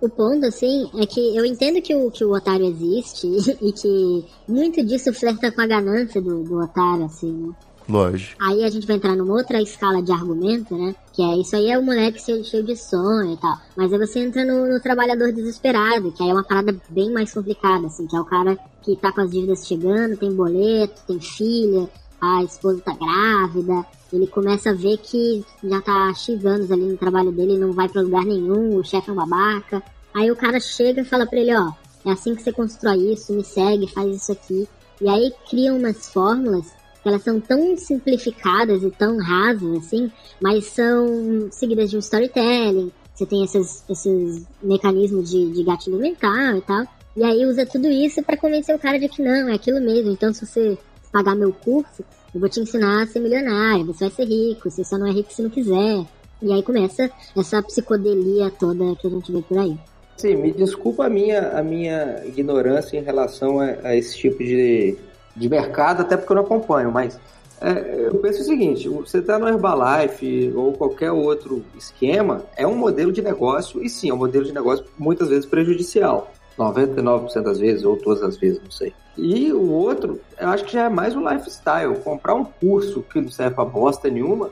O 0.00 0.08
ponto, 0.08 0.44
assim, 0.44 0.90
é 0.96 1.06
que 1.06 1.34
eu 1.34 1.46
entendo 1.46 1.80
que 1.80 1.94
o, 1.94 2.10
que 2.10 2.24
o 2.24 2.34
otário 2.34 2.66
existe 2.66 3.26
e 3.62 3.72
que 3.72 4.24
muito 4.46 4.84
disso 4.84 5.12
flerta 5.14 5.50
com 5.50 5.62
a 5.62 5.66
ganância 5.66 6.20
do, 6.20 6.42
do 6.42 6.62
otário, 6.62 7.06
assim, 7.06 7.32
né? 7.32 7.54
Lógico. 7.88 8.42
Aí 8.42 8.64
a 8.64 8.70
gente 8.70 8.86
vai 8.86 8.96
entrar 8.96 9.14
numa 9.14 9.34
outra 9.34 9.60
escala 9.60 10.02
de 10.02 10.10
argumento, 10.10 10.76
né? 10.76 10.94
Que 11.12 11.22
é 11.22 11.36
isso 11.36 11.54
aí 11.54 11.70
é 11.70 11.78
o 11.78 11.82
moleque 11.82 12.20
cheio, 12.20 12.64
de 12.64 12.76
sonho 12.76 13.34
e 13.34 13.36
tal. 13.36 13.56
Mas 13.76 13.92
aí 13.92 13.98
você 13.98 14.20
entra 14.20 14.44
no, 14.44 14.66
no, 14.66 14.80
trabalhador 14.80 15.32
desesperado, 15.32 16.12
que 16.12 16.22
aí 16.22 16.30
é 16.30 16.32
uma 16.32 16.44
parada 16.44 16.74
bem 16.88 17.12
mais 17.12 17.32
complicada, 17.32 17.86
assim, 17.86 18.06
que 18.06 18.16
é 18.16 18.20
o 18.20 18.24
cara 18.24 18.58
que 18.82 18.96
tá 18.96 19.12
com 19.12 19.20
as 19.20 19.30
dívidas 19.30 19.66
chegando, 19.66 20.16
tem 20.16 20.34
boleto, 20.34 21.02
tem 21.06 21.20
filha, 21.20 21.88
a 22.20 22.42
esposa 22.42 22.80
tá 22.80 22.94
grávida, 22.94 23.84
ele 24.12 24.26
começa 24.26 24.70
a 24.70 24.74
ver 24.74 24.96
que 24.98 25.44
já 25.62 25.80
tá 25.80 26.12
X 26.14 26.44
anos 26.44 26.70
ali 26.70 26.84
no 26.84 26.96
trabalho 26.96 27.32
dele, 27.32 27.58
não 27.58 27.72
vai 27.72 27.88
pra 27.88 28.02
lugar 28.02 28.24
nenhum, 28.24 28.76
o 28.76 28.84
chefe 28.84 29.10
é 29.10 29.12
um 29.12 29.16
babaca. 29.16 29.82
Aí 30.14 30.30
o 30.30 30.36
cara 30.36 30.58
chega 30.58 31.02
e 31.02 31.04
fala 31.04 31.26
pra 31.26 31.38
ele, 31.38 31.54
ó, 31.54 31.72
é 32.06 32.12
assim 32.12 32.34
que 32.34 32.42
você 32.42 32.52
constrói 32.52 33.12
isso, 33.12 33.32
me 33.32 33.44
segue, 33.44 33.92
faz 33.92 34.14
isso 34.14 34.32
aqui. 34.32 34.68
E 35.00 35.08
aí 35.08 35.32
cria 35.50 35.74
umas 35.74 36.08
fórmulas 36.08 36.72
elas 37.04 37.22
são 37.22 37.40
tão 37.40 37.76
simplificadas 37.76 38.82
e 38.82 38.90
tão 38.90 39.18
rasas 39.18 39.78
assim, 39.78 40.10
mas 40.40 40.66
são 40.66 41.48
seguidas 41.50 41.90
de 41.90 41.96
um 41.96 42.00
storytelling. 42.00 42.90
Você 43.14 43.26
tem 43.26 43.44
esses, 43.44 43.84
esses 43.88 44.46
mecanismos 44.62 45.30
de, 45.30 45.50
de 45.52 45.62
gatilho 45.62 45.98
mental 45.98 46.56
e 46.56 46.60
tal. 46.62 46.84
E 47.16 47.22
aí 47.22 47.46
usa 47.46 47.64
tudo 47.64 47.88
isso 47.88 48.22
para 48.22 48.36
convencer 48.36 48.74
o 48.74 48.78
cara 48.78 48.98
de 48.98 49.08
que 49.08 49.22
não, 49.22 49.48
é 49.48 49.54
aquilo 49.54 49.80
mesmo. 49.80 50.10
Então 50.10 50.32
se 50.32 50.44
você 50.44 50.76
pagar 51.12 51.36
meu 51.36 51.52
curso, 51.52 52.04
eu 52.34 52.40
vou 52.40 52.48
te 52.48 52.58
ensinar 52.58 53.02
a 53.02 53.06
ser 53.06 53.20
milionário, 53.20 53.86
você 53.86 54.06
vai 54.06 54.10
ser 54.10 54.24
rico, 54.24 54.68
você 54.68 54.82
só 54.82 54.98
não 54.98 55.06
é 55.06 55.12
rico 55.12 55.32
se 55.32 55.42
não 55.42 55.50
quiser. 55.50 56.04
E 56.42 56.52
aí 56.52 56.62
começa 56.62 57.08
essa 57.36 57.62
psicodelia 57.62 58.50
toda 58.50 58.96
que 58.96 59.06
a 59.06 59.10
gente 59.10 59.30
vê 59.30 59.40
por 59.42 59.58
aí. 59.58 59.78
Sim, 60.16 60.36
me 60.36 60.52
desculpa 60.52 61.06
a 61.06 61.10
minha, 61.10 61.50
a 61.50 61.62
minha 61.62 62.22
ignorância 62.26 62.96
em 62.96 63.02
relação 63.02 63.60
a, 63.60 63.76
a 63.82 63.96
esse 63.96 64.16
tipo 64.16 64.38
de, 64.38 64.96
de 65.36 65.48
mercado, 65.48 66.02
até 66.02 66.16
porque 66.16 66.32
eu 66.32 66.36
não 66.36 66.44
acompanho, 66.44 66.90
mas 66.92 67.18
é, 67.60 68.06
eu 68.08 68.16
penso 68.16 68.42
o 68.42 68.44
seguinte: 68.44 68.88
você 68.88 69.18
está 69.18 69.38
no 69.38 69.48
Herbalife 69.48 70.52
ou 70.54 70.72
qualquer 70.72 71.12
outro 71.12 71.64
esquema, 71.76 72.42
é 72.56 72.66
um 72.66 72.74
modelo 72.76 73.12
de 73.12 73.22
negócio, 73.22 73.82
e 73.82 73.88
sim, 73.88 74.10
é 74.10 74.14
um 74.14 74.18
modelo 74.18 74.44
de 74.44 74.52
negócio 74.52 74.84
muitas 74.98 75.28
vezes 75.28 75.46
prejudicial. 75.46 76.32
99% 76.58 77.42
das 77.42 77.58
vezes, 77.58 77.84
ou 77.84 77.96
todas 77.96 78.22
as 78.22 78.36
vezes, 78.36 78.60
não 78.62 78.70
sei. 78.70 78.92
E 79.18 79.52
o 79.52 79.70
outro, 79.72 80.20
eu 80.38 80.48
acho 80.48 80.64
que 80.64 80.72
já 80.72 80.84
é 80.84 80.88
mais 80.88 81.16
um 81.16 81.28
lifestyle. 81.28 81.96
Comprar 81.96 82.34
um 82.34 82.44
curso 82.44 83.02
que 83.02 83.20
não 83.20 83.28
serve 83.28 83.56
pra 83.56 83.64
bosta 83.64 84.08
nenhuma, 84.08 84.50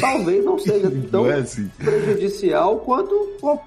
talvez 0.00 0.44
não 0.44 0.58
seja 0.58 0.90
tão 1.12 1.24
Não 1.24 1.30
é 1.30 1.34
assim. 1.38 1.70
prejudicial 1.78 2.78
quanto 2.78 3.14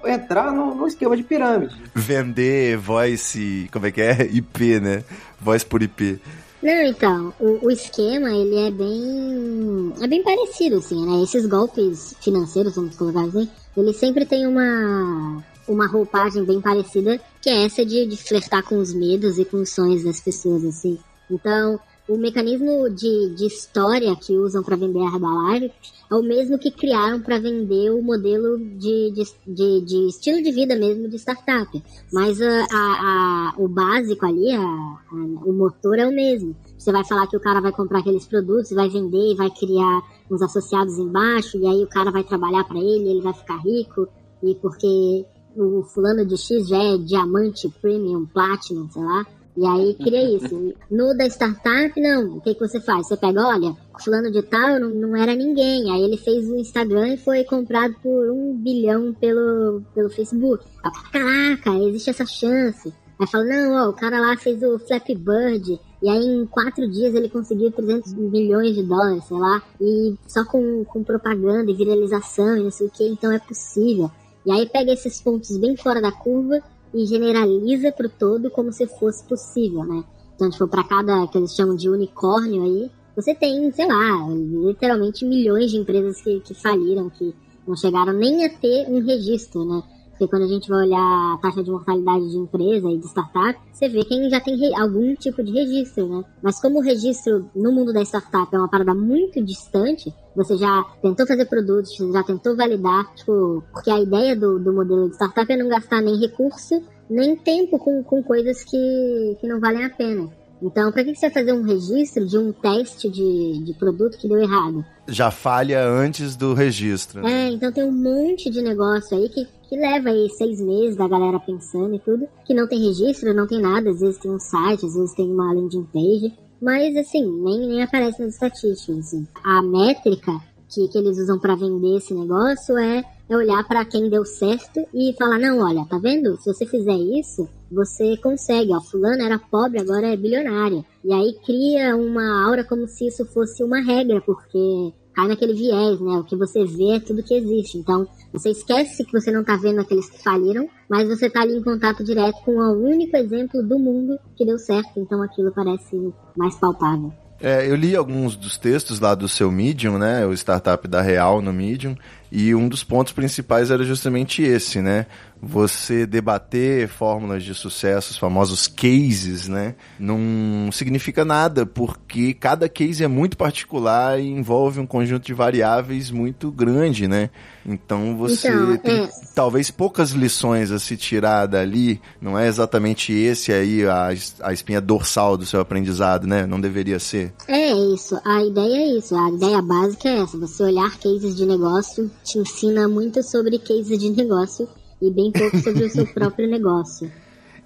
entrar 0.04 0.52
no, 0.52 0.74
no 0.74 0.86
esquema 0.86 1.16
de 1.16 1.22
pirâmide. 1.22 1.74
Vender 1.94 2.76
voice, 2.76 3.68
como 3.72 3.86
é 3.86 3.90
que 3.90 4.02
é? 4.02 4.28
IP, 4.30 4.78
né? 4.80 5.02
Voz 5.40 5.64
por 5.64 5.82
IP. 5.82 6.20
Não, 6.62 6.82
então, 6.84 7.34
o, 7.40 7.66
o, 7.66 7.70
esquema, 7.70 8.30
ele 8.30 8.56
é 8.56 8.70
bem... 8.70 9.92
É 10.00 10.06
bem 10.06 10.22
parecido, 10.22 10.76
assim, 10.76 11.04
né? 11.04 11.22
Esses 11.22 11.44
golpes 11.46 12.14
financeiros, 12.20 12.76
vamos 12.76 12.96
colocar 12.96 13.24
assim, 13.24 13.48
ele 13.76 13.92
sempre 13.92 14.24
tem 14.24 14.46
uma... 14.46 15.42
uma 15.66 15.86
roupagem 15.86 16.44
bem 16.44 16.60
parecida, 16.60 17.20
que 17.40 17.50
é 17.50 17.64
essa 17.64 17.84
de, 17.84 18.06
de 18.06 18.16
flertar 18.16 18.62
com 18.62 18.78
os 18.78 18.94
medos 18.94 19.38
e 19.38 19.44
com 19.44 19.56
os 19.56 19.70
sonhos 19.70 20.04
das 20.04 20.20
pessoas, 20.20 20.64
assim. 20.64 20.98
Então, 21.28 21.80
o 22.08 22.16
mecanismo 22.16 22.90
de, 22.90 23.34
de 23.34 23.46
história 23.46 24.14
que 24.16 24.36
usam 24.36 24.62
para 24.62 24.76
vender 24.76 25.00
a 25.00 25.14
Herbalife 25.14 25.72
é 26.10 26.14
o 26.14 26.22
mesmo 26.22 26.58
que 26.58 26.70
criaram 26.70 27.20
para 27.20 27.38
vender 27.38 27.90
o 27.90 28.02
modelo 28.02 28.58
de, 28.58 29.12
de, 29.12 29.24
de, 29.46 29.80
de, 29.80 30.08
estilo 30.08 30.42
de 30.42 30.52
vida 30.52 30.76
mesmo 30.76 31.08
de 31.08 31.16
startup. 31.16 31.82
Mas 32.12 32.40
a, 32.42 32.66
a, 32.70 32.72
a 32.72 33.54
o 33.56 33.68
básico 33.68 34.26
ali, 34.26 34.50
a, 34.52 34.98
o 35.12 35.52
motor 35.52 35.98
é 35.98 36.06
o 36.06 36.14
mesmo. 36.14 36.54
Você 36.76 36.90
vai 36.90 37.04
falar 37.04 37.26
que 37.28 37.36
o 37.36 37.40
cara 37.40 37.60
vai 37.60 37.72
comprar 37.72 38.00
aqueles 38.00 38.26
produtos, 38.26 38.72
vai 38.72 38.88
vender, 38.88 39.36
vai 39.36 39.50
criar 39.50 40.02
uns 40.30 40.42
associados 40.42 40.98
embaixo, 40.98 41.56
e 41.56 41.66
aí 41.66 41.82
o 41.82 41.88
cara 41.88 42.10
vai 42.10 42.24
trabalhar 42.24 42.64
para 42.64 42.78
ele, 42.78 43.08
ele 43.08 43.22
vai 43.22 43.32
ficar 43.32 43.58
rico, 43.58 44.08
e 44.42 44.54
porque 44.56 45.24
o 45.56 45.82
fulano 45.84 46.26
de 46.26 46.36
X 46.36 46.68
já 46.68 46.82
é 46.82 46.98
diamante, 46.98 47.68
premium, 47.80 48.26
platinum, 48.26 48.90
sei 48.90 49.02
lá. 49.02 49.26
E 49.56 49.66
aí 49.66 49.94
cria 49.94 50.36
isso. 50.36 50.74
No 50.90 51.14
da 51.16 51.26
startup, 51.26 52.00
não. 52.00 52.36
O 52.36 52.40
que, 52.40 52.54
que 52.54 52.60
você 52.60 52.80
faz? 52.80 53.06
Você 53.06 53.16
pega, 53.16 53.46
olha, 53.46 53.76
fulano 54.02 54.30
de 54.30 54.42
tal 54.42 54.80
não, 54.80 54.88
não 54.88 55.16
era 55.16 55.34
ninguém. 55.34 55.90
Aí 55.90 56.02
ele 56.02 56.16
fez 56.16 56.48
o 56.48 56.56
Instagram 56.56 57.14
e 57.14 57.18
foi 57.18 57.44
comprado 57.44 57.94
por 58.02 58.30
um 58.30 58.56
bilhão 58.56 59.12
pelo, 59.12 59.82
pelo 59.94 60.08
Facebook. 60.08 60.64
Caraca, 61.12 61.70
existe 61.84 62.10
essa 62.10 62.24
chance. 62.24 62.92
Aí 63.18 63.26
fala, 63.26 63.44
não, 63.44 63.74
ó, 63.74 63.90
o 63.90 63.92
cara 63.92 64.20
lá 64.20 64.36
fez 64.36 64.62
o 64.62 64.78
Flappy 64.78 65.14
Bird. 65.14 65.78
E 66.02 66.08
aí 66.08 66.24
em 66.24 66.46
quatro 66.46 66.90
dias 66.90 67.14
ele 67.14 67.28
conseguiu 67.28 67.70
300 67.70 68.14
milhões 68.14 68.74
de 68.74 68.82
dólares, 68.82 69.24
sei 69.24 69.36
lá. 69.36 69.62
E 69.80 70.16
só 70.26 70.44
com, 70.44 70.82
com 70.84 71.04
propaganda 71.04 71.70
e 71.70 71.74
viralização 71.74 72.56
e 72.56 72.62
não 72.64 72.70
sei 72.70 72.86
o 72.86 72.90
que, 72.90 73.06
então 73.06 73.30
é 73.30 73.38
possível. 73.38 74.10
E 74.44 74.50
aí 74.50 74.66
pega 74.66 74.92
esses 74.92 75.20
pontos 75.20 75.56
bem 75.58 75.76
fora 75.76 76.00
da 76.00 76.10
curva 76.10 76.60
e 76.94 77.06
generaliza 77.06 77.90
para 77.92 78.06
o 78.06 78.10
todo 78.10 78.50
como 78.50 78.72
se 78.72 78.86
fosse 78.86 79.24
possível, 79.24 79.84
né? 79.84 80.04
Então, 80.34 80.50
tipo, 80.50 80.66
para 80.68 80.84
cada 80.84 81.26
que 81.26 81.38
eles 81.38 81.54
chamam 81.54 81.76
de 81.76 81.88
unicórnio 81.88 82.62
aí, 82.62 82.90
você 83.14 83.34
tem, 83.34 83.70
sei 83.72 83.86
lá, 83.86 84.26
literalmente 84.28 85.24
milhões 85.24 85.70
de 85.70 85.78
empresas 85.78 86.20
que, 86.20 86.40
que 86.40 86.54
faliram, 86.54 87.10
que 87.10 87.34
não 87.66 87.76
chegaram 87.76 88.12
nem 88.12 88.44
a 88.44 88.48
ter 88.48 88.88
um 88.88 89.04
registro, 89.04 89.64
né? 89.64 89.82
Porque 90.22 90.36
quando 90.36 90.44
a 90.44 90.48
gente 90.48 90.68
vai 90.68 90.86
olhar 90.86 91.34
a 91.34 91.38
taxa 91.42 91.64
de 91.64 91.70
mortalidade 91.70 92.30
de 92.30 92.36
empresa 92.36 92.88
e 92.88 92.96
de 92.96 93.06
startup, 93.06 93.58
você 93.72 93.88
vê 93.88 94.04
quem 94.04 94.30
já 94.30 94.40
tem 94.40 94.56
algum 94.78 95.16
tipo 95.16 95.42
de 95.42 95.50
registro, 95.50 96.06
né? 96.06 96.24
Mas 96.40 96.60
como 96.60 96.78
o 96.78 96.82
registro 96.82 97.50
no 97.56 97.72
mundo 97.72 97.92
da 97.92 98.02
startup 98.02 98.54
é 98.54 98.58
uma 98.58 98.68
parada 98.68 98.94
muito 98.94 99.42
distante, 99.44 100.14
você 100.36 100.56
já 100.56 100.84
tentou 101.02 101.26
fazer 101.26 101.44
produtos, 101.46 101.96
já 101.96 102.22
tentou 102.22 102.56
validar, 102.56 103.12
tipo, 103.16 103.64
porque 103.72 103.90
a 103.90 103.98
ideia 103.98 104.36
do, 104.36 104.60
do 104.60 104.72
modelo 104.72 105.08
de 105.08 105.16
startup 105.16 105.52
é 105.52 105.56
não 105.56 105.68
gastar 105.68 106.00
nem 106.00 106.16
recurso, 106.16 106.80
nem 107.10 107.34
tempo 107.34 107.76
com, 107.80 108.04
com 108.04 108.22
coisas 108.22 108.62
que, 108.62 109.36
que 109.40 109.48
não 109.48 109.58
valem 109.58 109.84
a 109.84 109.90
pena. 109.90 110.30
Então, 110.62 110.92
para 110.92 111.02
que 111.02 111.16
você 111.16 111.28
vai 111.28 111.42
fazer 111.42 111.52
um 111.52 111.62
registro 111.62 112.24
de 112.24 112.38
um 112.38 112.52
teste 112.52 113.10
de, 113.10 113.64
de 113.64 113.74
produto 113.74 114.16
que 114.16 114.28
deu 114.28 114.38
errado? 114.38 114.84
Já 115.08 115.32
falha 115.32 115.84
antes 115.84 116.36
do 116.36 116.54
registro. 116.54 117.20
Né? 117.20 117.48
É, 117.48 117.50
então 117.50 117.72
tem 117.72 117.82
um 117.82 117.90
monte 117.90 118.48
de 118.48 118.62
negócio 118.62 119.18
aí 119.18 119.28
que, 119.28 119.44
que 119.72 119.76
leva 119.78 120.10
aí 120.10 120.28
seis 120.28 120.60
meses 120.60 120.96
da 120.96 121.08
galera 121.08 121.40
pensando 121.40 121.94
e 121.94 121.98
tudo, 121.98 122.28
que 122.44 122.52
não 122.52 122.68
tem 122.68 122.78
registro, 122.78 123.32
não 123.32 123.46
tem 123.46 123.58
nada, 123.58 123.88
às 123.88 124.00
vezes 124.00 124.18
tem 124.18 124.30
um 124.30 124.38
site, 124.38 124.84
às 124.84 124.94
vezes 124.94 125.14
tem 125.14 125.24
uma 125.24 125.50
landing 125.50 125.88
page, 125.90 126.30
mas 126.60 126.94
assim, 126.94 127.24
nem, 127.42 127.66
nem 127.66 127.82
aparece 127.82 128.20
nas 128.20 128.34
estatísticas. 128.34 128.98
Assim. 128.98 129.26
A 129.42 129.62
métrica 129.62 130.30
que, 130.68 130.88
que 130.88 130.98
eles 130.98 131.16
usam 131.16 131.38
para 131.38 131.54
vender 131.54 131.96
esse 131.96 132.12
negócio 132.12 132.76
é, 132.76 133.02
é 133.30 133.34
olhar 133.34 133.66
para 133.66 133.82
quem 133.86 134.10
deu 134.10 134.26
certo 134.26 134.86
e 134.92 135.14
falar, 135.18 135.38
não, 135.38 135.60
olha, 135.60 135.86
tá 135.86 135.96
vendo? 135.96 136.36
Se 136.36 136.52
você 136.52 136.66
fizer 136.66 136.92
isso, 136.92 137.48
você 137.70 138.18
consegue, 138.18 138.74
ó, 138.74 138.80
fulano 138.82 139.22
era 139.22 139.38
pobre, 139.38 139.80
agora 139.80 140.12
é 140.12 140.16
bilionário. 140.18 140.84
E 141.02 141.14
aí 141.14 141.34
cria 141.46 141.96
uma 141.96 142.44
aura 142.44 142.62
como 142.62 142.86
se 142.86 143.06
isso 143.06 143.24
fosse 143.24 143.64
uma 143.64 143.80
regra, 143.80 144.20
porque 144.20 144.92
cai 145.14 145.28
naquele 145.28 145.54
viés, 145.54 146.00
né? 146.00 146.12
O 146.18 146.24
que 146.24 146.36
você 146.36 146.64
vê 146.64 146.96
é 146.96 147.00
tudo 147.00 147.22
que 147.22 147.34
existe. 147.34 147.78
Então, 147.78 148.06
você 148.32 148.50
esquece 148.50 149.04
que 149.04 149.12
você 149.12 149.30
não 149.30 149.44
tá 149.44 149.56
vendo 149.56 149.80
aqueles 149.80 150.08
que 150.08 150.22
faliram, 150.22 150.68
mas 150.88 151.08
você 151.08 151.28
tá 151.28 151.42
ali 151.42 151.56
em 151.56 151.62
contato 151.62 152.02
direto 152.04 152.42
com 152.44 152.52
o 152.52 152.84
único 152.84 153.16
exemplo 153.16 153.62
do 153.62 153.78
mundo 153.78 154.18
que 154.36 154.44
deu 154.44 154.58
certo. 154.58 154.98
Então, 154.98 155.22
aquilo 155.22 155.52
parece 155.52 156.12
mais 156.36 156.54
palpável. 156.56 157.12
É, 157.40 157.68
eu 157.68 157.74
li 157.74 157.96
alguns 157.96 158.36
dos 158.36 158.56
textos 158.56 159.00
lá 159.00 159.16
do 159.16 159.28
seu 159.28 159.50
Medium, 159.50 159.98
né? 159.98 160.24
O 160.24 160.32
startup 160.32 160.86
da 160.86 161.02
Real 161.02 161.42
no 161.42 161.52
Medium. 161.52 161.96
E 162.30 162.54
um 162.54 162.68
dos 162.68 162.84
pontos 162.84 163.12
principais 163.12 163.68
era 163.68 163.82
justamente 163.82 164.42
esse, 164.42 164.80
né? 164.80 165.06
Você 165.44 166.06
debater 166.06 166.86
fórmulas 166.86 167.42
de 167.42 167.52
sucesso, 167.52 168.12
os 168.12 168.16
famosos 168.16 168.68
cases, 168.68 169.48
né? 169.48 169.74
Não 169.98 170.70
significa 170.70 171.24
nada, 171.24 171.66
porque 171.66 172.32
cada 172.32 172.68
case 172.68 173.02
é 173.02 173.08
muito 173.08 173.36
particular 173.36 174.20
e 174.20 174.28
envolve 174.28 174.78
um 174.78 174.86
conjunto 174.86 175.26
de 175.26 175.34
variáveis 175.34 176.12
muito 176.12 176.52
grande, 176.52 177.08
né? 177.08 177.28
Então 177.66 178.16
você 178.16 178.48
então, 178.48 178.76
tem 178.76 179.02
é... 179.02 179.08
talvez 179.34 179.68
poucas 179.68 180.10
lições 180.10 180.70
a 180.70 180.78
se 180.78 180.96
tirar 180.96 181.46
dali. 181.46 182.00
Não 182.20 182.38
é 182.38 182.46
exatamente 182.46 183.12
esse 183.12 183.52
aí 183.52 183.84
a, 183.84 184.10
a 184.42 184.52
espinha 184.52 184.80
dorsal 184.80 185.36
do 185.36 185.44
seu 185.44 185.60
aprendizado, 185.60 186.24
né? 186.24 186.46
Não 186.46 186.60
deveria 186.60 187.00
ser. 187.00 187.32
É 187.48 187.72
isso. 187.72 188.16
A 188.24 188.44
ideia 188.44 188.76
é 188.76 188.98
isso. 188.98 189.16
A 189.16 189.28
ideia 189.30 189.60
básica 189.60 190.08
é 190.08 190.20
essa. 190.20 190.38
Você 190.38 190.62
olhar 190.62 190.96
cases 190.98 191.36
de 191.36 191.44
negócio 191.46 192.08
te 192.22 192.38
ensina 192.38 192.86
muito 192.86 193.20
sobre 193.24 193.58
cases 193.58 193.98
de 193.98 194.10
negócio 194.10 194.68
e 195.02 195.10
bem 195.10 195.32
pouco 195.32 195.58
sobre 195.58 195.84
o 195.84 195.90
seu 195.90 196.06
próprio 196.14 196.48
negócio. 196.48 197.10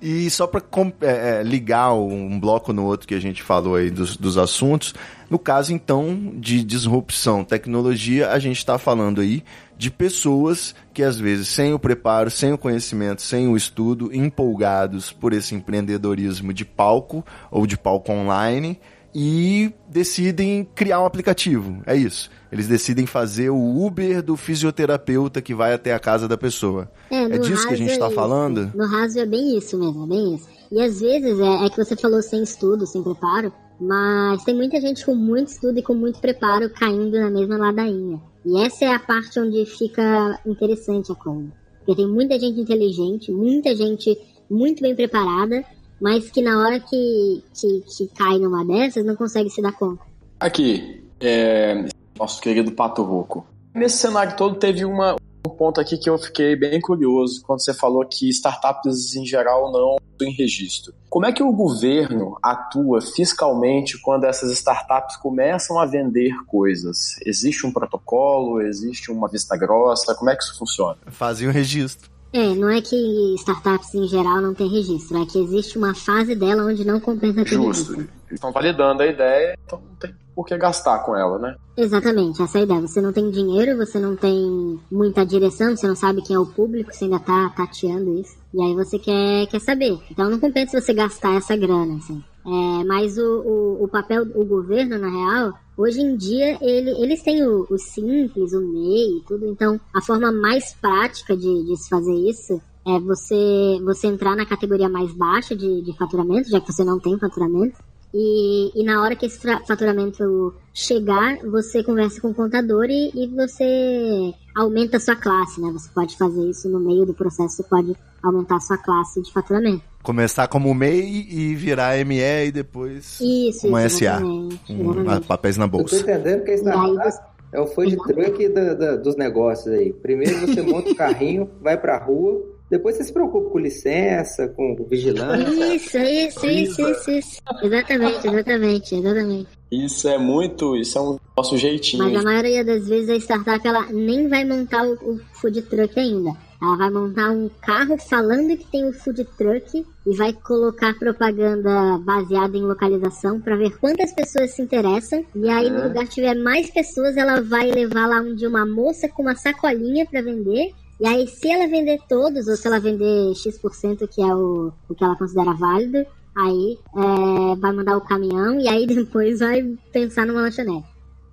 E 0.00 0.28
só 0.28 0.46
para 0.46 0.62
é, 1.00 1.40
é, 1.40 1.42
ligar 1.42 1.94
um 1.94 2.38
bloco 2.38 2.72
no 2.72 2.84
outro 2.84 3.08
que 3.08 3.14
a 3.14 3.20
gente 3.20 3.42
falou 3.42 3.76
aí 3.76 3.90
dos, 3.90 4.16
dos 4.16 4.36
assuntos, 4.36 4.94
no 5.30 5.38
caso 5.38 5.72
então 5.72 6.32
de 6.36 6.62
disrupção, 6.62 7.42
tecnologia, 7.42 8.30
a 8.30 8.38
gente 8.38 8.58
está 8.58 8.76
falando 8.76 9.22
aí 9.22 9.42
de 9.76 9.90
pessoas 9.90 10.74
que 10.92 11.02
às 11.02 11.18
vezes 11.18 11.48
sem 11.48 11.72
o 11.72 11.78
preparo, 11.78 12.30
sem 12.30 12.52
o 12.52 12.58
conhecimento, 12.58 13.22
sem 13.22 13.48
o 13.48 13.56
estudo, 13.56 14.14
empolgados 14.14 15.12
por 15.12 15.32
esse 15.32 15.54
empreendedorismo 15.54 16.52
de 16.52 16.64
palco 16.64 17.24
ou 17.50 17.66
de 17.66 17.78
palco 17.78 18.12
online, 18.12 18.78
e 19.18 19.72
decidem 19.88 20.68
criar 20.74 21.00
um 21.00 21.06
aplicativo. 21.06 21.82
É 21.86 21.96
isso. 21.96 22.30
Eles 22.52 22.68
decidem 22.68 23.06
fazer 23.06 23.48
o 23.48 23.86
Uber 23.86 24.22
do 24.22 24.36
fisioterapeuta 24.36 25.40
que 25.40 25.54
vai 25.54 25.72
até 25.72 25.94
a 25.94 25.98
casa 25.98 26.28
da 26.28 26.36
pessoa. 26.36 26.92
É, 27.10 27.22
é 27.22 27.38
disso 27.38 27.66
que 27.66 27.72
a 27.72 27.78
gente 27.78 27.92
está 27.92 28.08
é 28.08 28.10
falando? 28.10 28.70
No 28.74 28.86
raso 28.86 29.18
é 29.18 29.24
bem 29.24 29.56
isso 29.56 29.78
mesmo, 29.78 30.04
é 30.04 30.06
bem 30.06 30.34
isso. 30.34 30.46
E 30.70 30.82
às 30.82 31.00
vezes 31.00 31.40
é, 31.40 31.64
é 31.64 31.70
que 31.70 31.82
você 31.82 31.96
falou 31.96 32.20
sem 32.20 32.42
estudo, 32.42 32.86
sem 32.86 33.02
preparo, 33.02 33.50
mas 33.80 34.44
tem 34.44 34.54
muita 34.54 34.78
gente 34.82 35.06
com 35.06 35.14
muito 35.14 35.48
estudo 35.48 35.78
e 35.78 35.82
com 35.82 35.94
muito 35.94 36.20
preparo 36.20 36.68
caindo 36.68 37.18
na 37.18 37.30
mesma 37.30 37.56
ladainha. 37.56 38.20
E 38.44 38.60
essa 38.66 38.84
é 38.84 38.94
a 38.94 38.98
parte 38.98 39.40
onde 39.40 39.64
fica 39.64 40.38
interessante 40.44 41.10
a 41.10 41.14
coisa. 41.14 41.50
Porque 41.78 42.02
tem 42.02 42.06
muita 42.06 42.38
gente 42.38 42.60
inteligente, 42.60 43.32
muita 43.32 43.74
gente 43.74 44.14
muito 44.50 44.82
bem 44.82 44.94
preparada, 44.94 45.64
mas 46.00 46.30
que 46.30 46.42
na 46.42 46.58
hora 46.60 46.80
que, 46.80 47.42
que, 47.54 47.80
que 47.80 48.08
cai 48.08 48.38
numa 48.38 48.64
dessas 48.64 49.04
não 49.04 49.16
consegue 49.16 49.50
se 49.50 49.62
dar 49.62 49.72
conta. 49.72 50.02
Aqui, 50.38 51.04
é, 51.20 51.86
nosso 52.18 52.40
querido 52.40 52.72
Pato 52.72 53.02
Rouco. 53.02 53.46
Nesse 53.74 53.98
cenário 53.98 54.36
todo 54.36 54.56
teve 54.56 54.84
uma, 54.84 55.16
um 55.46 55.50
ponto 55.50 55.80
aqui 55.80 55.96
que 55.96 56.08
eu 56.08 56.18
fiquei 56.18 56.56
bem 56.56 56.80
curioso 56.80 57.42
quando 57.42 57.62
você 57.62 57.74
falou 57.74 58.04
que 58.06 58.28
startups 58.30 59.14
em 59.14 59.24
geral 59.24 59.70
não 59.70 59.96
têm 60.18 60.32
registro. 60.32 60.94
Como 61.08 61.26
é 61.26 61.32
que 61.32 61.42
o 61.42 61.52
governo 61.52 62.36
atua 62.42 63.00
fiscalmente 63.00 64.00
quando 64.00 64.24
essas 64.24 64.50
startups 64.52 65.16
começam 65.16 65.78
a 65.78 65.86
vender 65.86 66.34
coisas? 66.46 67.16
Existe 67.24 67.66
um 67.66 67.72
protocolo? 67.72 68.60
Existe 68.60 69.10
uma 69.10 69.28
vista 69.28 69.56
grossa? 69.56 70.14
Como 70.14 70.30
é 70.30 70.36
que 70.36 70.42
isso 70.42 70.58
funciona? 70.58 70.96
Fazem 71.06 71.48
o 71.48 71.52
registro. 71.52 72.10
É, 72.32 72.54
não 72.54 72.68
é 72.68 72.80
que 72.80 73.34
startups 73.36 73.94
em 73.94 74.06
geral 74.06 74.40
não 74.40 74.52
tem 74.52 74.68
registro, 74.68 75.22
é 75.22 75.26
que 75.26 75.38
existe 75.38 75.78
uma 75.78 75.94
fase 75.94 76.34
dela 76.34 76.64
onde 76.64 76.84
não 76.84 77.00
compensa 77.00 77.44
ter 77.44 77.54
Justo. 77.54 77.92
registro. 77.92 78.16
Estão 78.30 78.52
validando 78.52 79.02
a 79.02 79.06
ideia, 79.06 79.56
então 79.64 79.80
não 79.80 79.94
tem 79.96 80.14
por 80.36 80.44
que 80.44 80.58
gastar 80.58 80.98
com 80.98 81.16
ela, 81.16 81.38
né? 81.38 81.56
Exatamente, 81.78 82.42
essa 82.42 82.58
é 82.58 82.60
a 82.60 82.64
ideia. 82.64 82.80
Você 82.82 83.00
não 83.00 83.10
tem 83.10 83.30
dinheiro, 83.30 83.74
você 83.78 83.98
não 83.98 84.14
tem 84.14 84.78
muita 84.92 85.24
direção, 85.24 85.74
você 85.74 85.88
não 85.88 85.96
sabe 85.96 86.20
quem 86.20 86.36
é 86.36 86.38
o 86.38 86.44
público, 86.44 86.92
você 86.92 87.04
ainda 87.04 87.18
tá 87.18 87.48
tateando 87.56 88.20
isso. 88.20 88.36
E 88.52 88.60
aí 88.60 88.74
você 88.74 88.98
quer, 88.98 89.46
quer 89.46 89.60
saber. 89.60 89.98
Então 90.10 90.28
não 90.28 90.38
compensa 90.38 90.78
você 90.78 90.92
gastar 90.92 91.36
essa 91.36 91.56
grana, 91.56 91.96
assim. 91.96 92.22
É, 92.46 92.84
mas 92.84 93.18
o, 93.18 93.42
o, 93.42 93.84
o 93.84 93.88
papel, 93.88 94.22
o 94.34 94.44
governo, 94.44 94.98
na 94.98 95.08
real, 95.08 95.54
Hoje 95.76 96.00
em 96.00 96.16
dia, 96.16 96.56
ele, 96.62 96.90
eles 97.02 97.22
têm 97.22 97.46
o, 97.46 97.66
o 97.68 97.76
simples, 97.76 98.54
o 98.54 98.60
MEI 98.62 99.18
e 99.18 99.22
tudo, 99.28 99.46
então 99.46 99.78
a 99.92 100.00
forma 100.00 100.32
mais 100.32 100.72
prática 100.72 101.36
de, 101.36 101.64
de 101.64 101.76
se 101.76 101.90
fazer 101.90 102.14
isso 102.14 102.58
é 102.86 102.98
você, 102.98 103.78
você 103.84 104.06
entrar 104.06 104.34
na 104.34 104.46
categoria 104.46 104.88
mais 104.88 105.12
baixa 105.12 105.54
de, 105.54 105.82
de 105.82 105.92
faturamento, 105.98 106.48
já 106.48 106.60
que 106.60 106.72
você 106.72 106.82
não 106.82 106.98
tem 106.98 107.18
faturamento, 107.18 107.76
E, 108.14 108.72
e 108.74 108.84
na 108.84 109.02
hora 109.02 109.14
que 109.14 109.26
esse 109.26 109.38
faturamento 109.66 110.54
chegar, 110.72 111.36
você 111.44 111.82
conversa 111.82 112.22
com 112.22 112.30
o 112.30 112.34
contador 112.34 112.86
e, 112.88 113.10
e 113.14 113.26
você 113.26 114.32
aumenta 114.54 114.96
a 114.96 115.00
sua 115.00 115.16
classe, 115.16 115.60
né? 115.60 115.70
Você 115.72 115.90
pode 115.92 116.16
fazer 116.16 116.48
isso 116.48 116.68
no 116.70 116.80
meio 116.80 117.04
do 117.04 117.12
processo, 117.12 117.56
você 117.56 117.64
pode 117.64 117.94
aumentar 118.26 118.56
a 118.56 118.60
sua 118.60 118.78
classe 118.78 119.20
de 119.22 119.32
faturamento. 119.32 119.82
Começar 120.02 120.46
como 120.48 120.72
MEI 120.74 121.26
e 121.28 121.54
virar 121.54 121.96
ME 122.04 122.46
e 122.46 122.52
depois 122.52 123.18
Isso, 123.20 123.66
uma 123.66 123.84
isso, 123.84 123.98
SA. 123.98 124.04
exatamente, 124.04 124.72
exatamente. 124.72 125.26
papéis 125.26 125.56
na 125.56 125.64
Eu 125.64 125.70
tô 125.70 125.78
bolsa. 125.78 125.96
entendendo 126.00 126.44
que 126.44 126.50
a 126.52 126.54
startup 126.54 127.18
é 127.52 127.60
o 127.60 127.66
food 127.66 127.96
truck 127.96 128.48
da- 128.50 128.74
da- 128.74 128.96
dos 128.96 129.16
negócios 129.16 129.74
aí. 129.74 129.92
Primeiro 129.92 130.38
você 130.46 130.62
monta 130.62 130.90
o 130.90 130.94
carrinho, 130.96 131.50
vai 131.60 131.76
pra 131.76 131.98
rua, 131.98 132.40
depois 132.70 132.96
você 132.96 133.04
se 133.04 133.12
preocupa 133.12 133.50
com 133.50 133.58
licença, 133.58 134.46
com 134.48 134.76
vigilância. 134.88 135.74
Isso, 135.74 135.98
isso, 135.98 136.46
isso, 136.46 136.80
isso, 136.90 137.10
isso. 137.10 137.40
Exatamente, 137.62 138.26
exatamente, 138.28 138.94
exatamente. 138.94 139.48
Isso 139.72 140.08
é 140.08 140.18
muito. 140.18 140.76
Isso 140.76 140.96
é 140.98 141.00
um 141.00 141.18
nosso 141.36 141.56
jeitinho. 141.58 142.04
Mas 142.04 142.16
a 142.16 142.22
maioria 142.22 142.64
das 142.64 142.86
vezes 142.88 143.10
a 143.10 143.16
startup 143.16 143.66
ela 143.66 143.86
nem 143.92 144.28
vai 144.28 144.44
montar 144.44 144.84
o, 144.86 144.92
o 144.94 145.20
food 145.34 145.62
truck 145.62 145.98
ainda. 145.98 146.30
Ela 146.60 146.76
vai 146.76 146.90
montar 146.90 147.30
um 147.30 147.50
carro 147.60 147.98
falando 147.98 148.56
que 148.56 148.64
tem 148.66 148.88
o 148.88 148.92
food 148.92 149.24
truck 149.36 149.86
e 150.06 150.16
vai 150.16 150.32
colocar 150.32 150.94
propaganda 150.98 151.98
baseada 151.98 152.56
em 152.56 152.62
localização 152.62 153.40
para 153.40 153.56
ver 153.56 153.76
quantas 153.78 154.12
pessoas 154.12 154.52
se 154.52 154.62
interessam. 154.62 155.24
E 155.34 155.48
aí, 155.50 155.68
no 155.68 155.80
É. 155.80 155.84
lugar 155.88 156.04
que 156.04 156.14
tiver 156.14 156.34
mais 156.34 156.70
pessoas, 156.70 157.16
ela 157.16 157.42
vai 157.42 157.70
levar 157.70 158.06
lá 158.06 158.20
onde 158.20 158.46
uma 158.46 158.64
moça 158.64 159.08
com 159.08 159.22
uma 159.22 159.34
sacolinha 159.36 160.06
para 160.06 160.22
vender. 160.22 160.72
E 160.98 161.06
aí, 161.06 161.26
se 161.28 161.50
ela 161.50 161.66
vender 161.68 162.00
todos, 162.08 162.48
ou 162.48 162.56
se 162.56 162.66
ela 162.66 162.80
vender 162.80 163.34
X%, 163.34 164.08
que 164.08 164.22
é 164.22 164.34
o, 164.34 164.72
o 164.88 164.94
que 164.94 165.04
ela 165.04 165.14
considera 165.16 165.52
válido, 165.52 166.06
aí 166.34 166.78
é, 166.96 167.56
vai 167.56 167.72
mandar 167.72 167.98
o 167.98 168.00
caminhão 168.00 168.58
e 168.58 168.66
aí 168.66 168.86
depois 168.88 169.40
vai 169.40 169.62
pensar 169.92 170.24
numa 170.26 170.40
lanchonete. 170.40 170.86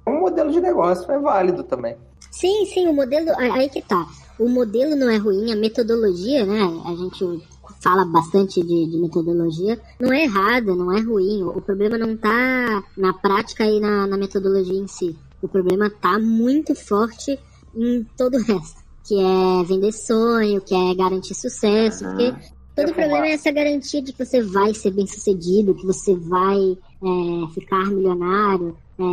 Um 0.06 0.20
modelo 0.20 0.52
de 0.52 0.60
negócio 0.60 1.10
é 1.10 1.18
válido 1.18 1.64
também. 1.64 1.96
Sim, 2.30 2.66
sim, 2.66 2.88
o 2.88 2.94
modelo. 2.94 3.30
Aí 3.38 3.70
que 3.70 3.82
tá. 3.82 4.06
O 4.40 4.50
modelo 4.50 4.96
não 4.96 5.10
é 5.10 5.18
ruim, 5.18 5.52
a 5.52 5.56
metodologia, 5.56 6.46
né? 6.46 6.60
A 6.86 6.96
gente 6.96 7.44
fala 7.82 8.06
bastante 8.06 8.62
de, 8.62 8.88
de 8.88 8.98
metodologia. 8.98 9.80
Não 10.00 10.12
é 10.12 10.24
errada, 10.24 10.74
não 10.74 10.92
é 10.92 11.02
ruim. 11.02 11.44
O 11.44 11.62
problema 11.62 11.98
não 11.98 12.16
tá 12.16 12.84
na 12.98 13.14
prática 13.14 13.66
e 13.66 13.80
na, 13.80 14.08
na 14.08 14.18
metodologia 14.18 14.80
em 14.80 14.88
si. 14.88 15.16
O 15.42 15.48
problema 15.48 15.90
tá 15.90 16.18
muito 16.18 16.74
forte 16.74 17.38
em 17.76 18.06
todo 18.18 18.36
o 18.38 18.42
resto. 18.42 18.82
Que 19.06 19.20
é 19.20 19.64
vender 19.66 19.92
sonho, 19.92 20.62
que 20.62 20.74
é 20.74 20.96
garantir 20.96 21.36
sucesso. 21.36 22.06
Porque 22.06 22.34
todo 22.74 22.94
problema 22.94 23.28
é 23.28 23.34
essa 23.34 23.52
garantia 23.52 24.02
de 24.02 24.14
que 24.14 24.26
você 24.26 24.42
vai 24.42 24.74
ser 24.74 24.92
bem 24.92 25.06
sucedido, 25.06 25.76
que 25.76 25.86
você 25.86 26.16
vai 26.16 26.58
é, 26.58 27.54
ficar 27.54 27.86
milionário. 27.88 28.78
É, 28.98 29.04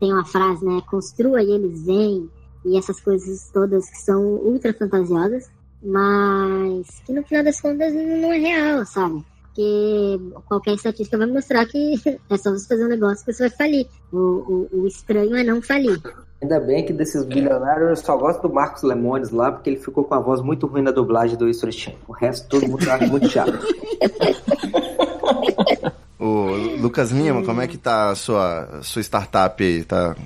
tem 0.00 0.12
uma 0.12 0.24
frase, 0.24 0.64
né? 0.64 0.82
Construa 0.90 1.42
e 1.42 1.50
eles 1.52 1.84
vêm 1.84 2.28
e 2.66 2.76
essas 2.76 3.00
coisas 3.00 3.48
todas 3.52 3.88
que 3.88 3.98
são 3.98 4.22
ultra 4.22 4.74
fantasiosas, 4.74 5.48
mas 5.82 7.00
que 7.06 7.12
no 7.12 7.22
final 7.22 7.44
das 7.44 7.60
contas 7.60 7.94
não 7.94 8.32
é 8.32 8.38
real, 8.38 8.84
sabe? 8.84 9.24
Porque 9.44 10.18
qualquer 10.46 10.74
estatística 10.74 11.16
vai 11.16 11.28
mostrar 11.28 11.64
que 11.66 11.94
é 12.28 12.36
só 12.36 12.50
você 12.50 12.66
fazer 12.66 12.84
um 12.84 12.88
negócio 12.88 13.24
que 13.24 13.32
você 13.32 13.48
vai 13.48 13.56
falir. 13.56 13.86
O, 14.12 14.18
o, 14.18 14.68
o 14.72 14.86
estranho 14.86 15.36
é 15.36 15.44
não 15.44 15.62
falir. 15.62 16.02
Ainda 16.42 16.60
bem 16.60 16.84
que 16.84 16.92
desses 16.92 17.24
bilionários 17.24 17.88
eu 17.88 17.96
só 17.96 18.16
gosto 18.16 18.42
do 18.42 18.52
Marcos 18.52 18.82
Lemones 18.82 19.30
lá, 19.30 19.50
porque 19.52 19.70
ele 19.70 19.78
ficou 19.78 20.04
com 20.04 20.14
a 20.14 20.20
voz 20.20 20.42
muito 20.42 20.66
ruim 20.66 20.82
na 20.82 20.90
dublagem 20.90 21.38
do 21.38 21.48
History. 21.48 21.96
O 22.06 22.12
resto 22.12 22.48
todo 22.48 22.68
mundo 22.68 22.90
acha 22.90 23.06
muito 23.06 23.28
chato. 23.28 23.58
Ô, 26.18 26.46
Lucas 26.80 27.10
Lima, 27.10 27.42
como 27.42 27.60
é 27.60 27.66
que 27.66 27.78
tá 27.78 28.10
a 28.10 28.14
sua, 28.14 28.80
sua 28.82 29.02
startup 29.02 29.62
aí? 29.62 29.84
Tá 29.84 30.16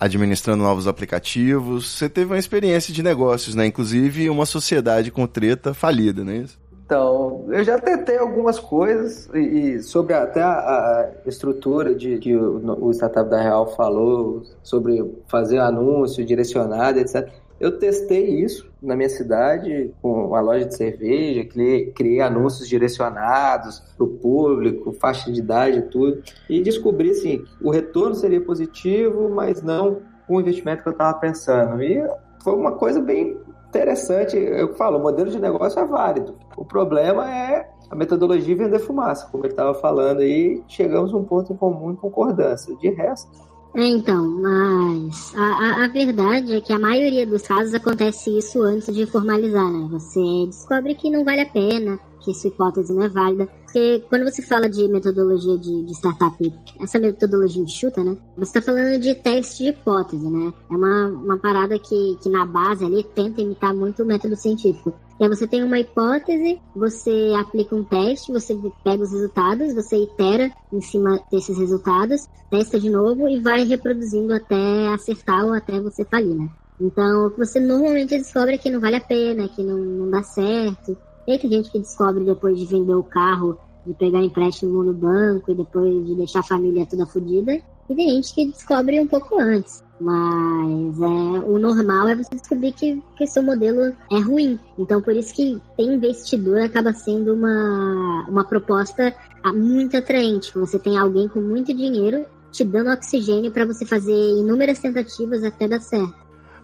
administrando 0.00 0.62
novos 0.62 0.88
aplicativos? 0.88 1.92
Você 1.92 2.08
teve 2.08 2.32
uma 2.32 2.38
experiência 2.38 2.92
de 2.92 3.02
negócios, 3.02 3.54
né? 3.54 3.66
Inclusive 3.66 4.30
uma 4.30 4.46
sociedade 4.46 5.10
com 5.10 5.26
treta 5.26 5.74
falida, 5.74 6.24
não 6.24 6.32
é 6.32 6.36
isso? 6.38 6.58
Então, 6.86 7.44
eu 7.50 7.62
já 7.62 7.78
tentei 7.78 8.16
algumas 8.18 8.58
coisas 8.58 9.28
e, 9.32 9.38
e 9.38 9.82
sobre 9.82 10.14
até 10.14 10.42
a, 10.42 10.48
a 10.48 11.10
estrutura 11.24 11.94
de 11.94 12.18
que 12.18 12.34
o, 12.34 12.84
o 12.84 12.90
Startup 12.90 13.30
da 13.30 13.40
Real 13.40 13.76
falou 13.76 14.42
sobre 14.62 15.04
fazer 15.28 15.58
anúncio 15.58 16.24
direcionado, 16.24 16.98
etc. 16.98 17.28
Eu 17.60 17.78
testei 17.78 18.42
isso 18.42 18.69
na 18.82 18.96
minha 18.96 19.08
cidade 19.08 19.92
com 20.00 20.26
uma 20.26 20.40
loja 20.40 20.64
de 20.64 20.76
cerveja, 20.76 21.44
criei, 21.44 22.20
anúncios 22.20 22.68
direcionados 22.68 23.80
para 23.96 24.04
o 24.04 24.08
público, 24.08 24.92
faixa 24.92 25.30
de 25.30 25.40
idade 25.40 25.78
e 25.78 25.82
tudo, 25.82 26.22
e 26.48 26.62
descobri 26.62 27.10
assim, 27.10 27.44
o 27.62 27.70
retorno 27.70 28.14
seria 28.14 28.40
positivo, 28.40 29.28
mas 29.28 29.62
não 29.62 30.00
com 30.26 30.36
o 30.36 30.40
investimento 30.40 30.82
que 30.82 30.88
eu 30.88 30.92
estava 30.92 31.18
pensando. 31.18 31.82
E 31.82 32.02
foi 32.42 32.54
uma 32.54 32.72
coisa 32.72 33.00
bem 33.00 33.36
interessante. 33.68 34.36
Eu 34.36 34.74
falo, 34.74 34.98
o 34.98 35.02
modelo 35.02 35.30
de 35.30 35.40
negócio 35.40 35.80
é 35.80 35.84
válido. 35.84 36.36
O 36.56 36.64
problema 36.64 37.28
é 37.30 37.68
a 37.90 37.96
metodologia 37.96 38.54
vender 38.54 38.78
fumaça, 38.78 39.28
como 39.30 39.44
ele 39.44 39.52
estava 39.52 39.74
falando 39.74 40.20
aí, 40.20 40.62
chegamos 40.68 41.12
a 41.12 41.16
um 41.16 41.24
ponto 41.24 41.52
em 41.52 41.56
comum 41.56 41.90
em 41.90 41.96
concordância. 41.96 42.74
De 42.76 42.88
resto, 42.90 43.28
então, 43.74 44.28
mas 44.28 45.32
a, 45.36 45.42
a, 45.42 45.84
a 45.84 45.88
verdade 45.88 46.54
é 46.54 46.60
que 46.60 46.72
a 46.72 46.78
maioria 46.78 47.26
dos 47.26 47.42
casos 47.42 47.72
acontece 47.72 48.36
isso 48.36 48.60
antes 48.62 48.92
de 48.94 49.06
formalizar, 49.06 49.70
né? 49.70 49.88
Você 49.92 50.20
descobre 50.46 50.94
que 50.94 51.08
não 51.08 51.24
vale 51.24 51.42
a 51.42 51.48
pena, 51.48 51.98
que 52.20 52.34
sua 52.34 52.48
hipótese 52.48 52.92
não 52.92 53.02
é 53.04 53.08
válida. 53.08 53.46
Porque 53.64 54.04
quando 54.08 54.24
você 54.24 54.42
fala 54.42 54.68
de 54.68 54.88
metodologia 54.88 55.56
de, 55.56 55.84
de 55.84 55.92
startup, 55.92 56.52
essa 56.80 56.98
metodologia 56.98 57.62
enxuta, 57.62 58.02
né? 58.02 58.16
Você 58.36 58.58
está 58.58 58.62
falando 58.62 59.00
de 59.00 59.14
teste 59.14 59.62
de 59.62 59.70
hipótese, 59.70 60.28
né? 60.28 60.52
É 60.70 60.74
uma, 60.74 61.06
uma 61.06 61.38
parada 61.38 61.78
que, 61.78 62.18
que 62.20 62.28
na 62.28 62.44
base 62.44 62.84
ali 62.84 63.04
tenta 63.04 63.40
imitar 63.40 63.72
muito 63.72 64.02
o 64.02 64.06
método 64.06 64.34
científico. 64.34 64.92
E 65.20 65.24
aí 65.24 65.28
você 65.28 65.46
tem 65.46 65.62
uma 65.62 65.78
hipótese, 65.78 66.58
você 66.74 67.34
aplica 67.38 67.76
um 67.76 67.84
teste, 67.84 68.32
você 68.32 68.58
pega 68.82 69.02
os 69.02 69.12
resultados, 69.12 69.74
você 69.74 69.98
itera 69.98 70.50
em 70.72 70.80
cima 70.80 71.20
desses 71.30 71.58
resultados, 71.58 72.22
testa 72.50 72.80
de 72.80 72.88
novo 72.88 73.28
e 73.28 73.38
vai 73.38 73.64
reproduzindo 73.64 74.32
até 74.32 74.88
acertar 74.88 75.44
ou 75.44 75.52
até 75.52 75.78
você 75.78 76.06
falir, 76.06 76.34
né? 76.34 76.48
Então, 76.80 77.26
o 77.26 77.30
que 77.32 77.38
você 77.38 77.60
normalmente 77.60 78.16
descobre 78.16 78.54
é 78.54 78.58
que 78.58 78.70
não 78.70 78.80
vale 78.80 78.96
a 78.96 79.00
pena, 79.02 79.46
que 79.46 79.62
não, 79.62 79.76
não 79.76 80.10
dá 80.10 80.22
certo. 80.22 80.96
Tem 81.26 81.38
gente 81.38 81.70
que 81.70 81.78
descobre 81.78 82.24
depois 82.24 82.58
de 82.58 82.64
vender 82.64 82.94
o 82.94 83.04
carro, 83.04 83.58
de 83.84 83.92
pegar 83.92 84.22
empréstimo 84.24 84.82
no 84.82 84.94
banco 84.94 85.52
e 85.52 85.54
depois 85.54 86.06
de 86.06 86.14
deixar 86.14 86.40
a 86.40 86.44
família 86.44 86.86
toda 86.86 87.04
fodida. 87.04 87.52
E 87.90 87.94
tem 87.94 88.08
gente 88.08 88.34
que 88.34 88.46
descobre 88.46 88.98
um 88.98 89.06
pouco 89.06 89.38
antes. 89.38 89.82
Mas 90.00 91.00
é, 91.00 91.06
o 91.06 91.58
normal 91.58 92.08
é 92.08 92.16
você 92.16 92.34
descobrir 92.34 92.72
que, 92.72 93.02
que 93.16 93.26
seu 93.26 93.42
modelo 93.42 93.94
é 94.10 94.18
ruim. 94.18 94.58
Então, 94.78 95.02
por 95.02 95.14
isso 95.14 95.34
que 95.34 95.60
ter 95.76 95.82
investidor 95.82 96.62
acaba 96.62 96.92
sendo 96.94 97.34
uma, 97.34 98.26
uma 98.28 98.44
proposta 98.44 99.14
ah, 99.42 99.52
muito 99.52 99.96
atraente. 99.96 100.52
Você 100.54 100.78
tem 100.78 100.96
alguém 100.96 101.28
com 101.28 101.40
muito 101.40 101.74
dinheiro 101.74 102.24
te 102.50 102.64
dando 102.64 102.90
oxigênio 102.90 103.50
para 103.50 103.64
você 103.64 103.84
fazer 103.84 104.12
inúmeras 104.12 104.78
tentativas 104.78 105.44
até 105.44 105.68
dar 105.68 105.80
certo. 105.80 106.14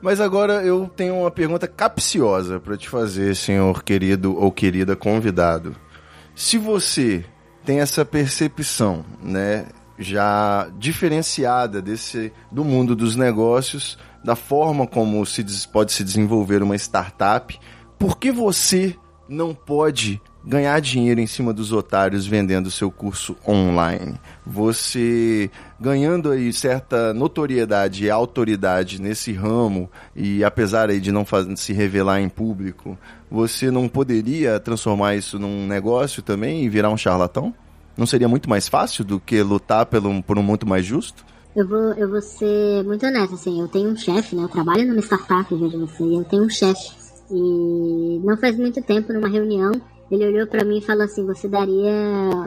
Mas 0.00 0.20
agora 0.20 0.62
eu 0.64 0.90
tenho 0.94 1.20
uma 1.20 1.30
pergunta 1.30 1.66
capciosa 1.66 2.60
para 2.60 2.76
te 2.76 2.88
fazer, 2.88 3.34
senhor 3.34 3.82
querido 3.82 4.36
ou 4.36 4.52
querida 4.52 4.94
convidado. 4.96 5.74
Se 6.34 6.58
você 6.58 7.24
tem 7.64 7.80
essa 7.80 8.04
percepção, 8.04 9.04
né, 9.22 9.66
já 9.98 10.68
diferenciada 10.78 11.80
desse 11.80 12.32
do 12.50 12.64
mundo 12.64 12.94
dos 12.94 13.16
negócios, 13.16 13.98
da 14.24 14.36
forma 14.36 14.86
como 14.86 15.24
se 15.24 15.44
pode 15.68 15.92
se 15.92 16.02
desenvolver 16.02 16.62
uma 16.62 16.76
startup, 16.76 17.58
por 17.98 18.18
que 18.18 18.30
você 18.30 18.96
não 19.28 19.54
pode 19.54 20.20
ganhar 20.44 20.80
dinheiro 20.80 21.20
em 21.20 21.26
cima 21.26 21.52
dos 21.52 21.72
otários 21.72 22.26
vendendo 22.26 22.70
seu 22.70 22.90
curso 22.90 23.36
online? 23.46 24.14
Você 24.46 25.50
ganhando 25.80 26.30
aí 26.30 26.52
certa 26.52 27.12
notoriedade 27.12 28.04
e 28.04 28.10
autoridade 28.10 29.00
nesse 29.00 29.32
ramo 29.32 29.90
e 30.14 30.44
apesar 30.44 30.90
aí 30.90 31.00
de 31.00 31.10
não 31.10 31.24
se 31.56 31.72
revelar 31.72 32.20
em 32.20 32.28
público, 32.28 32.96
você 33.30 33.70
não 33.70 33.88
poderia 33.88 34.60
transformar 34.60 35.16
isso 35.16 35.38
num 35.38 35.66
negócio 35.66 36.22
também 36.22 36.64
e 36.64 36.68
virar 36.68 36.90
um 36.90 36.96
charlatão? 36.96 37.54
Não 37.96 38.06
seria 38.06 38.28
muito 38.28 38.48
mais 38.48 38.68
fácil 38.68 39.04
do 39.04 39.18
que 39.18 39.42
lutar 39.42 39.86
pelo, 39.86 40.22
por 40.22 40.38
um 40.38 40.42
muito 40.42 40.66
mais 40.66 40.84
justo? 40.84 41.24
Eu 41.54 41.66
vou, 41.66 41.92
eu 41.94 42.10
vou 42.10 42.20
ser 42.20 42.84
muito 42.84 43.06
honesta, 43.06 43.34
assim, 43.34 43.58
eu 43.60 43.68
tenho 43.68 43.90
um 43.90 43.96
chefe, 43.96 44.36
né? 44.36 44.42
Eu 44.42 44.48
trabalho 44.48 44.86
numa 44.86 45.00
startup, 45.00 45.54
veja 45.54 45.78
você, 45.78 46.04
e 46.04 46.14
eu 46.14 46.24
tenho 46.24 46.44
um 46.44 46.50
chefe. 46.50 46.90
E 47.30 48.20
não 48.22 48.36
faz 48.36 48.56
muito 48.58 48.82
tempo, 48.82 49.12
numa 49.12 49.28
reunião, 49.28 49.72
ele 50.10 50.26
olhou 50.26 50.46
pra 50.46 50.64
mim 50.64 50.78
e 50.78 50.82
falou 50.82 51.04
assim, 51.04 51.24
você 51.24 51.48
daria 51.48 51.92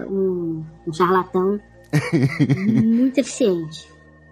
um, 0.08 0.64
um 0.88 0.94
charlatão 0.94 1.60
muito 2.84 3.18
eficiente. 3.18 3.88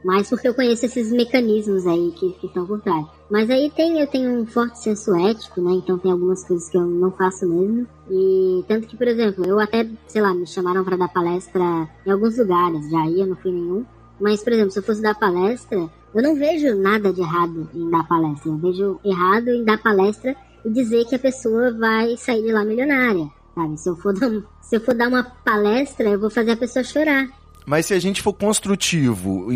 Mas 0.06 0.30
porque 0.30 0.48
eu 0.48 0.54
conheço 0.54 0.86
esses 0.86 1.12
mecanismos 1.12 1.86
aí 1.88 2.12
que, 2.12 2.32
que 2.34 2.48
estão 2.48 2.66
por 2.66 2.80
trás. 2.82 3.06
Mas 3.30 3.50
aí 3.50 3.70
tem, 3.72 4.00
eu 4.00 4.08
tenho 4.08 4.42
um 4.42 4.46
forte 4.46 4.80
senso 4.80 5.16
ético, 5.16 5.60
né? 5.60 5.72
Então 5.74 5.98
tem 5.98 6.12
algumas 6.12 6.46
coisas 6.46 6.70
que 6.70 6.78
eu 6.78 6.86
não 6.86 7.12
faço 7.12 7.48
mesmo. 7.48 7.88
E 8.10 8.64
tanto 8.68 8.88
que, 8.88 8.96
por 8.96 9.08
exemplo, 9.08 9.46
eu 9.46 9.60
até, 9.60 9.88
sei 10.08 10.22
lá, 10.22 10.34
me 10.34 10.48
chamaram 10.48 10.84
para 10.84 10.98
dar 10.98 11.10
palestra 11.10 11.90
em 12.06 12.12
alguns 12.12 12.38
lugares, 12.38 12.90
já 12.90 13.06
ia, 13.08 13.26
não 13.26 13.36
fui 13.36 13.52
nenhum. 13.52 13.86
Mas, 14.20 14.44
por 14.44 14.54
exemplo, 14.54 14.72
se 14.72 14.80
eu 14.80 14.84
fosse 14.84 15.02
dar 15.02 15.16
palestra, 15.16 15.90
eu 16.14 16.24
não 16.24 16.36
vejo 16.36 16.76
nada 16.76 17.14
de 17.14 17.22
errado 17.22 17.70
em 17.74 17.90
dar 17.90 18.08
palestra. 18.08 18.50
Eu 18.50 18.58
vejo 18.58 19.00
errado 19.04 19.50
em 19.50 19.64
dar 19.64 19.78
palestra 19.78 20.36
e 20.66 20.70
dizer 20.70 21.06
que 21.06 21.16
a 21.16 21.20
pessoa 21.20 21.72
vai 21.72 22.18
sair 22.18 22.44
de 22.44 22.52
lá 22.52 22.64
milionária. 22.64 23.30
Sabe? 23.54 23.78
Se 23.78 23.90
eu 23.90 23.96
for 23.96 24.14
dar, 24.14 24.32
se 24.62 24.76
eu 24.76 24.82
for 24.82 24.96
dar 24.96 25.08
uma 25.08 25.24
palestra, 25.24 26.10
eu 26.10 26.20
vou 26.20 26.30
fazer 26.30 26.52
a 26.52 26.58
pessoa 26.58 26.84
chorar. 26.84 27.28
Mas 27.66 27.86
se 27.86 27.94
a 27.94 28.00
gente 28.00 28.22
for 28.22 28.34
construtivo, 28.34 29.48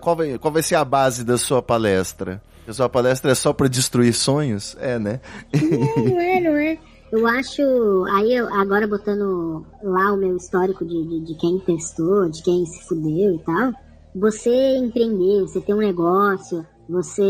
qual, 0.00 0.16
vai, 0.16 0.38
qual 0.38 0.52
vai 0.52 0.62
ser 0.62 0.74
a 0.74 0.84
base 0.84 1.24
da 1.24 1.38
sua 1.38 1.62
palestra? 1.62 2.42
A 2.66 2.72
sua 2.72 2.88
palestra 2.88 3.30
é 3.30 3.34
só 3.34 3.52
para 3.52 3.68
destruir 3.68 4.12
sonhos? 4.12 4.76
É, 4.80 4.98
né? 4.98 5.20
Não, 5.52 6.04
não 6.04 6.20
é, 6.20 6.40
não 6.40 6.56
é. 6.56 6.78
Eu 7.12 7.26
acho, 7.26 7.62
aí 8.10 8.34
eu, 8.34 8.48
agora 8.54 8.86
botando 8.86 9.66
lá 9.82 10.14
o 10.14 10.16
meu 10.16 10.34
histórico 10.34 10.82
de, 10.82 11.04
de, 11.04 11.20
de, 11.20 11.34
quem 11.34 11.58
testou, 11.58 12.26
de 12.30 12.42
quem 12.42 12.64
se 12.64 12.88
fudeu 12.88 13.34
e 13.34 13.38
tal, 13.40 13.74
você 14.16 14.78
empreender, 14.78 15.42
você 15.42 15.60
ter 15.60 15.74
um 15.74 15.78
negócio, 15.78 16.66
você 16.88 17.22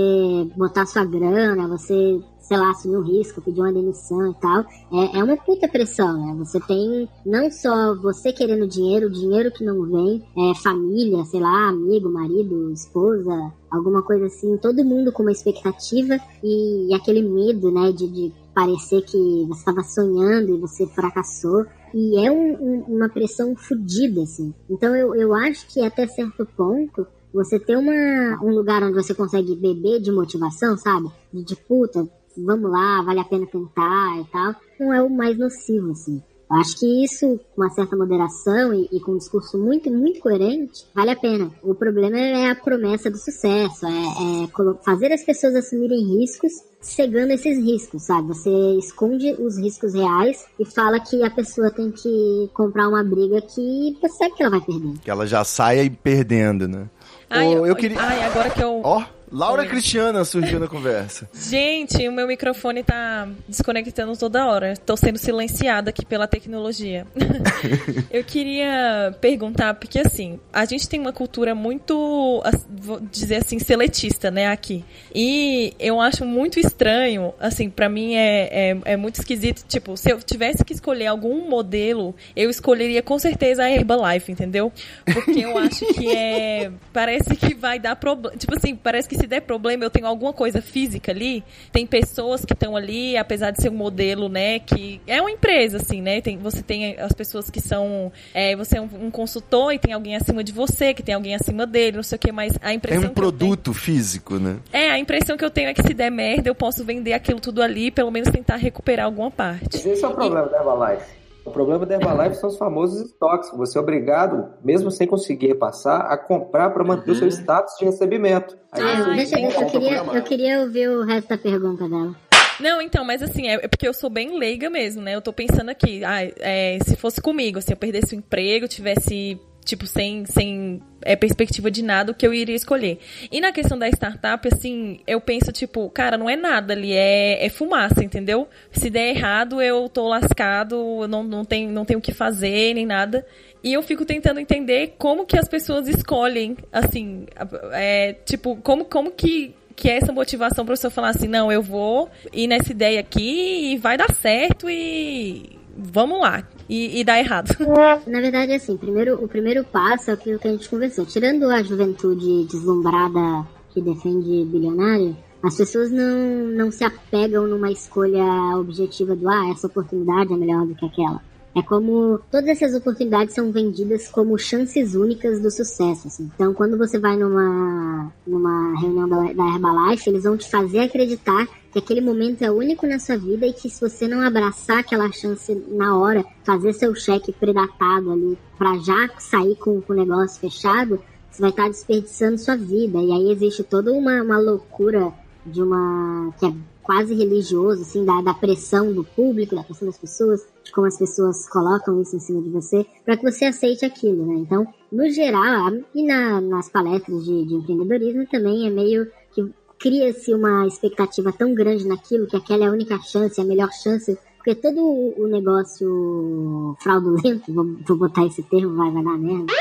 botar 0.56 0.86
sua 0.86 1.04
grana, 1.04 1.66
você 1.66 2.22
sei 2.42 2.56
lá, 2.56 2.70
assumir 2.70 2.96
um 2.96 3.02
risco, 3.02 3.40
pedir 3.40 3.60
uma 3.60 3.72
demissão 3.72 4.30
e 4.30 4.34
tal, 4.34 4.60
é, 4.92 5.18
é 5.18 5.24
uma 5.24 5.36
puta 5.36 5.68
pressão, 5.68 6.26
né? 6.26 6.34
Você 6.44 6.60
tem 6.60 7.08
não 7.24 7.50
só 7.50 7.94
você 7.94 8.32
querendo 8.32 8.66
dinheiro, 8.66 9.10
dinheiro 9.10 9.50
que 9.50 9.64
não 9.64 9.82
vem, 9.84 10.22
é 10.36 10.54
família, 10.56 11.24
sei 11.24 11.40
lá, 11.40 11.68
amigo, 11.68 12.10
marido, 12.10 12.70
esposa, 12.72 13.52
alguma 13.70 14.02
coisa 14.02 14.26
assim, 14.26 14.56
todo 14.58 14.84
mundo 14.84 15.12
com 15.12 15.22
uma 15.22 15.32
expectativa 15.32 16.18
e, 16.42 16.90
e 16.90 16.94
aquele 16.94 17.22
medo, 17.22 17.70
né, 17.70 17.92
de, 17.92 18.08
de 18.08 18.32
parecer 18.54 19.02
que 19.02 19.44
você 19.46 19.58
estava 19.58 19.82
sonhando 19.82 20.54
e 20.54 20.60
você 20.60 20.86
fracassou. 20.86 21.64
E 21.94 22.26
é 22.26 22.30
um, 22.30 22.54
um, 22.54 22.80
uma 22.96 23.08
pressão 23.08 23.54
fodida, 23.54 24.22
assim. 24.22 24.54
Então 24.68 24.94
eu, 24.96 25.14
eu 25.14 25.34
acho 25.34 25.66
que 25.68 25.80
até 25.84 26.06
certo 26.06 26.46
ponto 26.56 27.06
você 27.32 27.58
ter 27.58 27.76
uma, 27.76 28.38
um 28.42 28.50
lugar 28.54 28.82
onde 28.82 28.94
você 28.94 29.14
consegue 29.14 29.56
beber 29.56 30.00
de 30.00 30.12
motivação, 30.12 30.76
sabe? 30.76 31.10
De, 31.32 31.42
de 31.42 31.56
puta, 31.56 32.06
vamos 32.36 32.70
lá, 32.70 33.02
vale 33.02 33.20
a 33.20 33.24
pena 33.24 33.46
tentar 33.46 34.20
e 34.20 34.24
tal, 34.30 34.54
não 34.78 34.92
é 34.92 35.02
o 35.02 35.10
mais 35.10 35.38
nocivo, 35.38 35.92
assim. 35.92 36.22
Eu 36.52 36.58
acho 36.58 36.78
que 36.78 37.02
isso, 37.02 37.40
com 37.56 37.62
uma 37.62 37.70
certa 37.70 37.96
moderação 37.96 38.74
e, 38.74 38.86
e, 38.92 39.00
com 39.00 39.12
um 39.12 39.16
discurso 39.16 39.56
muito, 39.56 39.90
muito 39.90 40.20
coerente, 40.20 40.84
vale 40.94 41.10
a 41.10 41.16
pena. 41.16 41.50
O 41.62 41.74
problema 41.74 42.18
é 42.18 42.50
a 42.50 42.54
promessa 42.54 43.10
do 43.10 43.16
sucesso, 43.16 43.86
é, 43.86 44.44
é 44.44 44.76
fazer 44.84 45.10
as 45.14 45.24
pessoas 45.24 45.54
assumirem 45.54 46.18
riscos, 46.18 46.52
cegando 46.78 47.32
esses 47.32 47.56
riscos, 47.56 48.02
sabe? 48.02 48.28
Você 48.28 48.50
esconde 48.78 49.32
os 49.38 49.56
riscos 49.56 49.94
reais 49.94 50.44
e 50.60 50.66
fala 50.66 51.00
que 51.00 51.22
a 51.22 51.30
pessoa 51.30 51.70
tem 51.70 51.90
que 51.90 52.50
comprar 52.52 52.86
uma 52.86 53.02
briga 53.02 53.40
que 53.40 53.96
você 53.98 54.16
sabe 54.18 54.34
que 54.34 54.42
ela 54.42 54.50
vai 54.50 54.60
perder. 54.60 54.98
Que 54.98 55.10
ela 55.10 55.26
já 55.26 55.42
saia 55.44 55.90
perdendo, 56.02 56.68
né? 56.68 56.86
Ai, 57.30 57.46
eu, 57.46 57.66
eu 57.66 57.74
queria... 57.74 57.98
ai 57.98 58.24
agora 58.24 58.50
que 58.50 58.62
eu... 58.62 58.82
Ó... 58.84 59.00
Oh. 59.00 59.21
Laura 59.32 59.62
Oi. 59.62 59.68
Cristiana 59.68 60.24
surgiu 60.24 60.60
na 60.60 60.68
conversa. 60.68 61.26
Gente, 61.32 62.06
o 62.06 62.12
meu 62.12 62.26
microfone 62.26 62.82
tá 62.82 63.26
desconectando 63.48 64.14
toda 64.14 64.46
hora. 64.46 64.72
Estou 64.72 64.94
sendo 64.94 65.16
silenciada 65.16 65.88
aqui 65.88 66.04
pela 66.04 66.28
tecnologia. 66.28 67.06
eu 68.10 68.22
queria 68.22 69.16
perguntar, 69.22 69.72
porque 69.74 70.00
assim, 70.00 70.38
a 70.52 70.66
gente 70.66 70.86
tem 70.86 71.00
uma 71.00 71.14
cultura 71.14 71.54
muito, 71.54 72.42
vou 72.70 73.00
dizer 73.00 73.36
assim, 73.36 73.58
seletista, 73.58 74.30
né, 74.30 74.48
aqui. 74.48 74.84
E 75.14 75.72
eu 75.80 75.98
acho 75.98 76.26
muito 76.26 76.60
estranho, 76.60 77.32
assim, 77.40 77.70
para 77.70 77.88
mim 77.88 78.14
é, 78.14 78.70
é, 78.72 78.78
é, 78.84 78.96
muito 78.98 79.14
esquisito. 79.18 79.64
Tipo, 79.66 79.96
se 79.96 80.10
eu 80.10 80.20
tivesse 80.20 80.62
que 80.62 80.74
escolher 80.74 81.06
algum 81.06 81.48
modelo, 81.48 82.14
eu 82.36 82.50
escolheria 82.50 83.02
com 83.02 83.18
certeza 83.18 83.62
a 83.62 83.70
Herbalife, 83.70 84.30
entendeu? 84.30 84.70
Porque 85.06 85.40
eu 85.40 85.56
acho 85.56 85.86
que 85.94 86.10
é. 86.10 86.70
Parece 86.92 87.34
que 87.34 87.54
vai 87.54 87.78
dar 87.78 87.96
problema. 87.96 88.36
Tipo 88.36 88.56
assim, 88.56 88.76
parece 88.76 89.08
que 89.08 89.21
se 89.22 89.26
der 89.28 89.40
problema, 89.40 89.84
eu 89.84 89.90
tenho 89.90 90.06
alguma 90.06 90.32
coisa 90.32 90.60
física 90.60 91.12
ali. 91.12 91.44
Tem 91.70 91.86
pessoas 91.86 92.44
que 92.44 92.52
estão 92.52 92.76
ali, 92.76 93.16
apesar 93.16 93.52
de 93.52 93.62
ser 93.62 93.70
um 93.70 93.74
modelo, 93.74 94.28
né, 94.28 94.58
que 94.58 95.00
é 95.06 95.20
uma 95.20 95.30
empresa, 95.30 95.76
assim, 95.76 96.02
né? 96.02 96.20
Tem, 96.20 96.36
você 96.36 96.60
tem 96.60 96.98
as 96.98 97.12
pessoas 97.12 97.48
que 97.48 97.60
são. 97.60 98.10
É, 98.34 98.56
você 98.56 98.78
é 98.78 98.80
um, 98.80 98.88
um, 99.06 99.10
consultor 99.10 99.72
e 99.72 99.78
tem 99.78 99.92
alguém 99.92 100.16
acima 100.16 100.42
de 100.42 100.50
você, 100.50 100.92
que 100.92 101.02
tem 101.02 101.14
alguém 101.14 101.36
acima 101.36 101.66
dele, 101.66 101.96
não 101.96 102.02
sei 102.02 102.16
o 102.16 102.18
que, 102.18 102.32
mas 102.32 102.52
a 102.60 102.74
impressão. 102.74 103.04
É 103.04 103.06
um 103.06 103.14
produto 103.14 103.70
tenho, 103.70 103.74
físico, 103.74 104.38
né? 104.38 104.56
É, 104.72 104.90
a 104.90 104.98
impressão 104.98 105.36
que 105.36 105.44
eu 105.44 105.50
tenho 105.50 105.68
é 105.68 105.74
que 105.74 105.82
se 105.82 105.94
der 105.94 106.10
merda, 106.10 106.48
eu 106.48 106.54
posso 106.54 106.84
vender 106.84 107.12
aquilo 107.12 107.38
tudo 107.38 107.62
ali, 107.62 107.92
pelo 107.92 108.10
menos 108.10 108.28
tentar 108.28 108.56
recuperar 108.56 109.06
alguma 109.06 109.30
parte. 109.30 109.76
Esse 109.88 110.04
é 110.04 110.08
o 110.08 110.14
problema 110.14 110.46
e... 110.46 110.50
da 110.50 110.58
Herbalife. 110.58 111.21
O 111.44 111.50
problema 111.50 111.84
da 111.84 111.94
Herbalife 111.94 112.36
são 112.36 112.48
os 112.48 112.56
famosos 112.56 113.00
estoques. 113.06 113.50
Você 113.56 113.76
é 113.76 113.80
obrigado, 113.80 114.54
mesmo 114.64 114.90
sem 114.90 115.06
conseguir 115.06 115.54
passar, 115.56 116.02
a 116.02 116.16
comprar 116.16 116.70
para 116.70 116.84
manter 116.84 117.10
uhum. 117.10 117.12
o 117.12 117.18
seu 117.18 117.26
uhum. 117.26 117.32
status 117.32 117.74
de 117.78 117.84
recebimento. 117.84 118.56
Aí 118.70 118.82
ah, 118.82 119.14
deixa 119.14 119.40
eu, 119.40 119.50
eu, 119.50 119.66
queria, 119.66 119.96
eu 119.98 120.22
queria 120.22 120.60
ouvir 120.60 120.88
o 120.88 121.04
resto 121.04 121.28
da 121.28 121.38
pergunta 121.38 121.88
dela. 121.88 122.14
Não, 122.60 122.80
então, 122.80 123.04
mas 123.04 123.22
assim, 123.22 123.48
é, 123.48 123.54
é 123.54 123.68
porque 123.68 123.88
eu 123.88 123.94
sou 123.94 124.08
bem 124.08 124.38
leiga 124.38 124.70
mesmo, 124.70 125.02
né? 125.02 125.14
Eu 125.14 125.22
tô 125.22 125.32
pensando 125.32 125.70
aqui, 125.70 126.04
ah, 126.04 126.22
é, 126.38 126.78
se 126.84 126.96
fosse 126.96 127.20
comigo, 127.20 127.60
se 127.60 127.72
eu 127.72 127.76
perdesse 127.76 128.14
o 128.14 128.18
emprego, 128.18 128.68
tivesse 128.68 129.40
tipo, 129.64 129.86
sem, 129.86 130.24
sem 130.26 130.80
é, 131.02 131.14
perspectiva 131.16 131.70
de 131.70 131.82
nada, 131.82 132.12
o 132.12 132.14
que 132.14 132.26
eu 132.26 132.34
iria 132.34 132.54
escolher. 132.54 132.98
E 133.30 133.40
na 133.40 133.52
questão 133.52 133.78
da 133.78 133.88
startup, 133.88 134.48
assim, 134.52 135.00
eu 135.06 135.20
penso, 135.20 135.52
tipo, 135.52 135.88
cara, 135.90 136.16
não 136.18 136.28
é 136.28 136.36
nada 136.36 136.72
ali, 136.72 136.92
é, 136.92 137.44
é 137.44 137.48
fumaça, 137.48 138.02
entendeu? 138.02 138.48
Se 138.70 138.90
der 138.90 139.14
errado, 139.14 139.60
eu 139.60 139.88
tô 139.88 140.08
lascado, 140.08 141.06
não, 141.08 141.22
não, 141.22 141.44
tenho, 141.44 141.70
não 141.70 141.84
tenho 141.84 141.98
o 141.98 142.02
que 142.02 142.12
fazer, 142.12 142.74
nem 142.74 142.86
nada. 142.86 143.26
E 143.62 143.72
eu 143.72 143.82
fico 143.82 144.04
tentando 144.04 144.40
entender 144.40 144.94
como 144.98 145.24
que 145.24 145.38
as 145.38 145.48
pessoas 145.48 145.86
escolhem, 145.86 146.56
assim, 146.72 147.26
é, 147.72 148.14
tipo, 148.24 148.56
como, 148.56 148.84
como 148.84 149.10
que 149.10 149.54
que 149.74 149.88
é 149.88 149.96
essa 149.96 150.12
motivação 150.12 150.66
para 150.66 150.76
você 150.76 150.90
falar 150.90 151.08
assim, 151.08 151.26
não, 151.26 151.50
eu 151.50 151.62
vou 151.62 152.08
ir 152.30 152.46
nessa 152.46 152.70
ideia 152.70 153.00
aqui 153.00 153.72
e 153.72 153.78
vai 153.78 153.96
dar 153.96 154.12
certo 154.12 154.68
e 154.68 155.58
vamos 155.76 156.20
lá 156.20 156.46
e, 156.68 157.00
e 157.00 157.04
dá 157.04 157.18
errado. 157.18 157.54
Na 158.06 158.20
verdade, 158.20 158.52
assim, 158.52 158.76
primeiro, 158.76 159.22
o 159.22 159.28
primeiro 159.28 159.64
passo 159.64 160.10
é 160.10 160.14
aquilo 160.14 160.38
que 160.38 160.48
a 160.48 160.52
gente 160.52 160.68
conversou. 160.68 161.04
Tirando 161.04 161.44
a 161.44 161.62
juventude 161.62 162.46
deslumbrada 162.46 163.46
que 163.72 163.80
defende 163.80 164.44
bilionário, 164.44 165.16
as 165.42 165.56
pessoas 165.56 165.90
não, 165.90 166.46
não 166.56 166.70
se 166.70 166.84
apegam 166.84 167.46
numa 167.46 167.70
escolha 167.70 168.24
objetiva 168.56 169.16
do 169.16 169.28
ah, 169.28 169.50
essa 169.50 169.66
oportunidade 169.66 170.32
é 170.32 170.36
melhor 170.36 170.66
do 170.66 170.74
que 170.74 170.86
aquela. 170.86 171.20
É 171.54 171.62
como 171.62 172.18
todas 172.30 172.48
essas 172.48 172.74
oportunidades 172.74 173.34
são 173.34 173.52
vendidas 173.52 174.08
como 174.08 174.38
chances 174.38 174.94
únicas 174.94 175.40
do 175.40 175.50
sucesso. 175.50 176.08
Assim. 176.08 176.30
Então, 176.34 176.54
quando 176.54 176.78
você 176.78 176.98
vai 176.98 177.16
numa, 177.16 178.10
numa 178.26 178.80
reunião 178.80 179.08
da, 179.08 179.32
da 179.32 179.48
Herbalife, 179.48 180.08
eles 180.08 180.24
vão 180.24 180.36
te 180.36 180.50
fazer 180.50 180.80
acreditar 180.80 181.46
que 181.70 181.78
aquele 181.78 182.00
momento 182.00 182.42
é 182.42 182.50
único 182.50 182.86
na 182.86 182.98
sua 182.98 183.16
vida 183.16 183.46
e 183.46 183.52
que 183.52 183.68
se 183.68 183.80
você 183.80 184.08
não 184.08 184.20
abraçar 184.20 184.78
aquela 184.78 185.10
chance 185.12 185.54
na 185.68 185.96
hora, 185.96 186.24
fazer 186.44 186.72
seu 186.72 186.94
cheque 186.94 187.32
predatado 187.32 188.12
ali 188.12 188.38
para 188.58 188.78
já 188.78 189.10
sair 189.18 189.56
com, 189.56 189.80
com 189.80 189.92
o 189.92 189.96
negócio 189.96 190.40
fechado, 190.40 191.00
você 191.30 191.40
vai 191.40 191.50
estar 191.50 191.68
desperdiçando 191.68 192.38
sua 192.38 192.56
vida. 192.56 192.98
E 192.98 193.12
aí 193.12 193.30
existe 193.30 193.62
toda 193.62 193.92
uma, 193.92 194.22
uma 194.22 194.38
loucura 194.38 195.12
de 195.44 195.62
uma. 195.62 196.32
que 196.38 196.46
é 196.46 196.52
quase 196.82 197.14
religioso, 197.14 197.82
assim, 197.82 198.04
da, 198.04 198.20
da 198.20 198.34
pressão 198.34 198.92
do 198.92 199.04
público, 199.04 199.54
da 199.54 199.62
pressão 199.62 199.86
das 199.86 199.98
pessoas, 199.98 200.46
de 200.64 200.72
como 200.72 200.86
as 200.86 200.98
pessoas 200.98 201.48
colocam 201.48 202.00
isso 202.02 202.16
em 202.16 202.20
cima 202.20 202.42
de 202.42 202.50
você, 202.50 202.84
para 203.04 203.16
que 203.16 203.30
você 203.30 203.46
aceite 203.46 203.84
aquilo, 203.84 204.26
né? 204.26 204.34
Então, 204.34 204.66
no 204.90 205.08
geral, 205.10 205.72
e 205.94 206.04
na, 206.04 206.40
nas 206.40 206.68
palestras 206.68 207.24
de, 207.24 207.44
de 207.46 207.54
empreendedorismo 207.54 208.26
também 208.26 208.66
é 208.66 208.70
meio 208.70 209.06
que 209.32 209.52
cria-se 209.78 210.32
uma 210.32 210.66
expectativa 210.66 211.32
tão 211.32 211.54
grande 211.54 211.86
naquilo 211.86 212.26
que 212.26 212.36
aquela 212.36 212.64
é 212.64 212.68
a 212.68 212.72
única 212.72 212.98
chance, 212.98 213.40
a 213.40 213.44
melhor 213.44 213.70
chance, 213.72 214.16
porque 214.36 214.54
todo 214.54 214.80
o 214.80 215.26
negócio 215.28 216.76
fraudulento, 216.80 217.52
vou, 217.52 217.96
botar 217.96 218.26
esse 218.26 218.42
termo, 218.42 218.76
vai, 218.76 218.90
vai 218.90 219.04
dar 219.04 219.18
merda. 219.18 219.52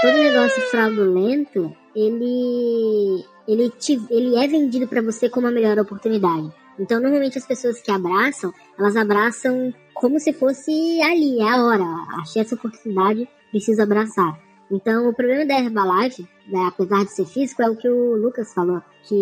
Todo 0.00 0.14
negócio 0.14 0.62
fraudulento, 0.62 1.72
ele 1.94 3.24
ele, 3.46 3.70
te, 3.70 4.00
ele 4.10 4.36
é 4.36 4.46
vendido 4.46 4.86
para 4.86 5.02
você 5.02 5.28
como 5.28 5.46
a 5.46 5.50
melhor 5.50 5.78
oportunidade. 5.78 6.50
Então, 6.78 7.00
normalmente 7.00 7.38
as 7.38 7.46
pessoas 7.46 7.80
que 7.80 7.90
abraçam, 7.90 8.52
elas 8.78 8.96
abraçam 8.96 9.74
como 9.94 10.18
se 10.18 10.32
fosse 10.32 10.70
ali, 11.02 11.40
é 11.40 11.48
a 11.48 11.64
hora. 11.64 11.84
Achei 12.20 12.42
essa 12.42 12.54
oportunidade, 12.54 13.28
preciso 13.50 13.82
abraçar. 13.82 14.38
Então, 14.70 15.08
o 15.08 15.14
problema 15.14 15.44
da 15.44 15.58
Herbalife, 15.58 16.26
né, 16.48 16.66
apesar 16.66 17.04
de 17.04 17.12
ser 17.12 17.26
físico, 17.26 17.62
é 17.62 17.68
o 17.68 17.76
que 17.76 17.88
o 17.88 18.16
Lucas 18.16 18.54
falou, 18.54 18.80
que 19.06 19.14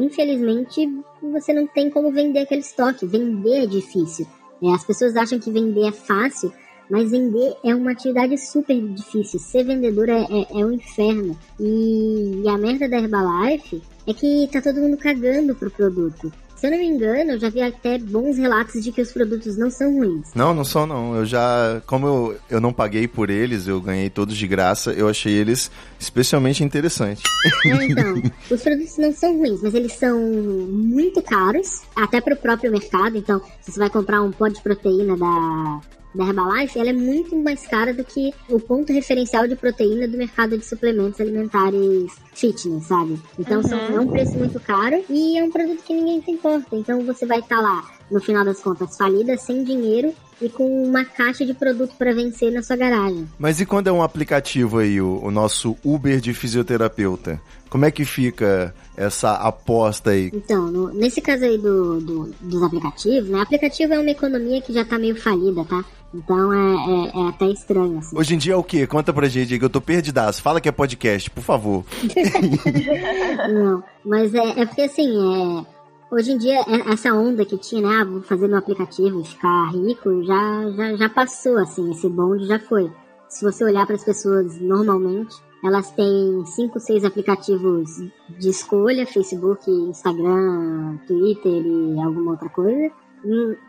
infelizmente 0.00 0.88
você 1.20 1.52
não 1.52 1.66
tem 1.66 1.90
como 1.90 2.10
vender 2.10 2.40
aquele 2.40 2.62
estoque. 2.62 3.04
Vender 3.04 3.64
é 3.64 3.66
difícil. 3.66 4.26
É, 4.62 4.72
as 4.72 4.84
pessoas 4.84 5.14
acham 5.16 5.38
que 5.38 5.50
vender 5.50 5.88
é 5.88 5.92
fácil, 5.92 6.50
Mas 6.90 7.10
vender 7.10 7.54
é 7.64 7.74
uma 7.74 7.92
atividade 7.92 8.38
super 8.38 8.80
difícil. 8.80 9.40
Ser 9.40 9.64
vendedor 9.64 10.08
é, 10.08 10.22
é, 10.22 10.60
é 10.60 10.64
um 10.64 10.72
inferno. 10.72 11.36
E, 11.58 12.42
e 12.44 12.48
a 12.48 12.56
merda 12.56 12.88
da 12.88 12.98
Herbalife 12.98 13.82
é 14.06 14.14
que 14.14 14.48
tá 14.52 14.62
todo 14.62 14.80
mundo 14.80 14.96
cagando 14.96 15.54
pro 15.54 15.70
produto. 15.70 16.32
Se 16.56 16.66
eu 16.66 16.70
não 16.70 16.78
me 16.78 16.86
engano, 16.86 17.32
eu 17.32 17.38
já 17.38 17.50
vi 17.50 17.60
até 17.60 17.98
bons 17.98 18.38
relatos 18.38 18.82
de 18.82 18.90
que 18.90 19.02
os 19.02 19.12
produtos 19.12 19.58
não 19.58 19.70
são 19.70 19.94
ruins. 19.94 20.30
Não, 20.34 20.54
não 20.54 20.64
são 20.64 20.86
não. 20.86 21.14
Eu 21.14 21.26
já, 21.26 21.82
como 21.86 22.06
eu, 22.06 22.36
eu 22.48 22.60
não 22.62 22.72
paguei 22.72 23.06
por 23.06 23.28
eles, 23.28 23.68
eu 23.68 23.78
ganhei 23.78 24.08
todos 24.08 24.34
de 24.34 24.46
graça, 24.46 24.90
eu 24.92 25.06
achei 25.06 25.34
eles 25.34 25.70
especialmente 26.00 26.64
interessantes. 26.64 27.22
É, 27.66 27.84
então, 27.84 28.22
os 28.50 28.62
produtos 28.62 28.96
não 28.96 29.12
são 29.12 29.36
ruins, 29.36 29.60
mas 29.62 29.74
eles 29.74 29.92
são 29.92 30.18
muito 30.18 31.20
caros, 31.20 31.82
até 31.94 32.22
pro 32.22 32.34
próprio 32.34 32.72
mercado. 32.72 33.18
Então, 33.18 33.38
se 33.60 33.72
você 33.72 33.78
vai 33.78 33.90
comprar 33.90 34.22
um 34.22 34.32
pó 34.32 34.48
de 34.48 34.62
proteína 34.62 35.14
da, 35.14 35.80
da 36.16 36.24
Herbalife, 36.24 36.78
ela 36.78 36.90
é 36.90 36.92
muito 36.92 37.36
mais 37.36 37.66
cara 37.66 37.92
do 37.92 38.04
que 38.04 38.32
o 38.48 38.58
ponto 38.58 38.92
referencial 38.92 39.46
de 39.46 39.54
proteína 39.54 40.08
do 40.08 40.16
mercado 40.16 40.56
de 40.56 40.64
suplementos 40.64 41.20
alimentares 41.20 42.12
fitness, 42.32 42.86
sabe? 42.86 43.20
Então 43.38 43.62
são, 43.62 43.78
é 43.78 44.00
um 44.00 44.08
preço 44.08 44.36
muito 44.36 44.58
caro 44.60 45.04
e 45.08 45.38
é 45.38 45.44
um 45.44 45.50
produto 45.50 45.82
que 45.82 45.94
ninguém 45.94 46.22
se 46.22 46.30
importa. 46.30 46.74
Então 46.74 47.04
você 47.04 47.26
vai 47.26 47.38
estar 47.38 47.56
tá 47.56 47.62
lá, 47.62 47.95
no 48.10 48.20
final 48.20 48.44
das 48.44 48.60
contas, 48.60 48.96
falida, 48.96 49.36
sem 49.36 49.64
dinheiro 49.64 50.14
e 50.40 50.48
com 50.48 50.84
uma 50.84 51.04
caixa 51.04 51.44
de 51.44 51.54
produto 51.54 51.94
para 51.96 52.14
vencer 52.14 52.52
na 52.52 52.62
sua 52.62 52.76
garagem. 52.76 53.26
Mas 53.38 53.60
e 53.60 53.66
quando 53.66 53.88
é 53.88 53.92
um 53.92 54.02
aplicativo 54.02 54.78
aí, 54.78 55.00
o, 55.00 55.20
o, 55.22 55.30
nosso 55.30 55.76
Uber 55.84 56.20
de 56.20 56.34
fisioterapeuta? 56.34 57.40
Como 57.70 57.84
é 57.84 57.90
que 57.90 58.04
fica 58.04 58.74
essa 58.96 59.32
aposta 59.34 60.10
aí? 60.10 60.30
Então, 60.32 60.70
no, 60.70 60.92
nesse 60.92 61.20
caso 61.20 61.44
aí 61.44 61.58
do, 61.58 62.00
do, 62.00 62.34
dos 62.40 62.62
aplicativos, 62.62 63.28
né? 63.28 63.40
Aplicativo 63.40 63.94
é 63.94 63.98
uma 63.98 64.10
economia 64.10 64.60
que 64.60 64.72
já 64.72 64.84
tá 64.84 64.98
meio 64.98 65.16
falida, 65.16 65.64
tá? 65.64 65.84
Então 66.14 66.52
é, 66.52 66.58
é, 66.58 67.20
é, 67.20 67.28
até 67.28 67.46
estranho, 67.46 67.98
assim. 67.98 68.16
Hoje 68.16 68.34
em 68.34 68.38
dia 68.38 68.54
é 68.54 68.56
o 68.56 68.62
quê? 68.62 68.86
Conta 68.86 69.12
pra 69.12 69.28
gente 69.28 69.52
aí 69.52 69.58
que 69.58 69.64
eu 69.64 69.70
tô 69.70 69.80
perdidaço. 69.80 70.40
Fala 70.40 70.60
que 70.60 70.68
é 70.68 70.72
podcast, 70.72 71.30
por 71.30 71.42
favor. 71.42 71.84
Não, 73.52 73.82
mas 74.04 74.32
é, 74.34 74.60
é 74.60 74.66
porque 74.66 74.82
assim, 74.82 75.08
é... 75.08 75.75
Hoje 76.10 76.32
em 76.32 76.38
dia, 76.38 76.60
é, 76.60 76.92
essa 76.92 77.12
onda 77.12 77.44
que 77.44 77.58
tinha, 77.58 77.82
né? 77.82 77.96
Ah, 78.00 78.04
vou 78.04 78.22
fazer 78.22 78.46
meu 78.46 78.58
aplicativo, 78.58 79.24
ficar 79.24 79.70
rico, 79.70 80.22
já, 80.24 80.70
já, 80.70 80.96
já 80.96 81.08
passou, 81.08 81.58
assim. 81.58 81.90
Esse 81.90 82.08
bonde 82.08 82.46
já 82.46 82.58
foi. 82.58 82.90
Se 83.28 83.44
você 83.44 83.64
olhar 83.64 83.86
para 83.86 83.96
as 83.96 84.04
pessoas 84.04 84.60
normalmente, 84.60 85.34
elas 85.64 85.90
têm 85.90 86.44
cinco, 86.46 86.78
seis 86.78 87.04
aplicativos 87.04 87.90
de 88.38 88.48
escolha, 88.48 89.06
Facebook, 89.06 89.68
Instagram, 89.68 90.98
Twitter 91.06 91.62
e 91.66 92.00
alguma 92.00 92.32
outra 92.32 92.48
coisa 92.48 92.92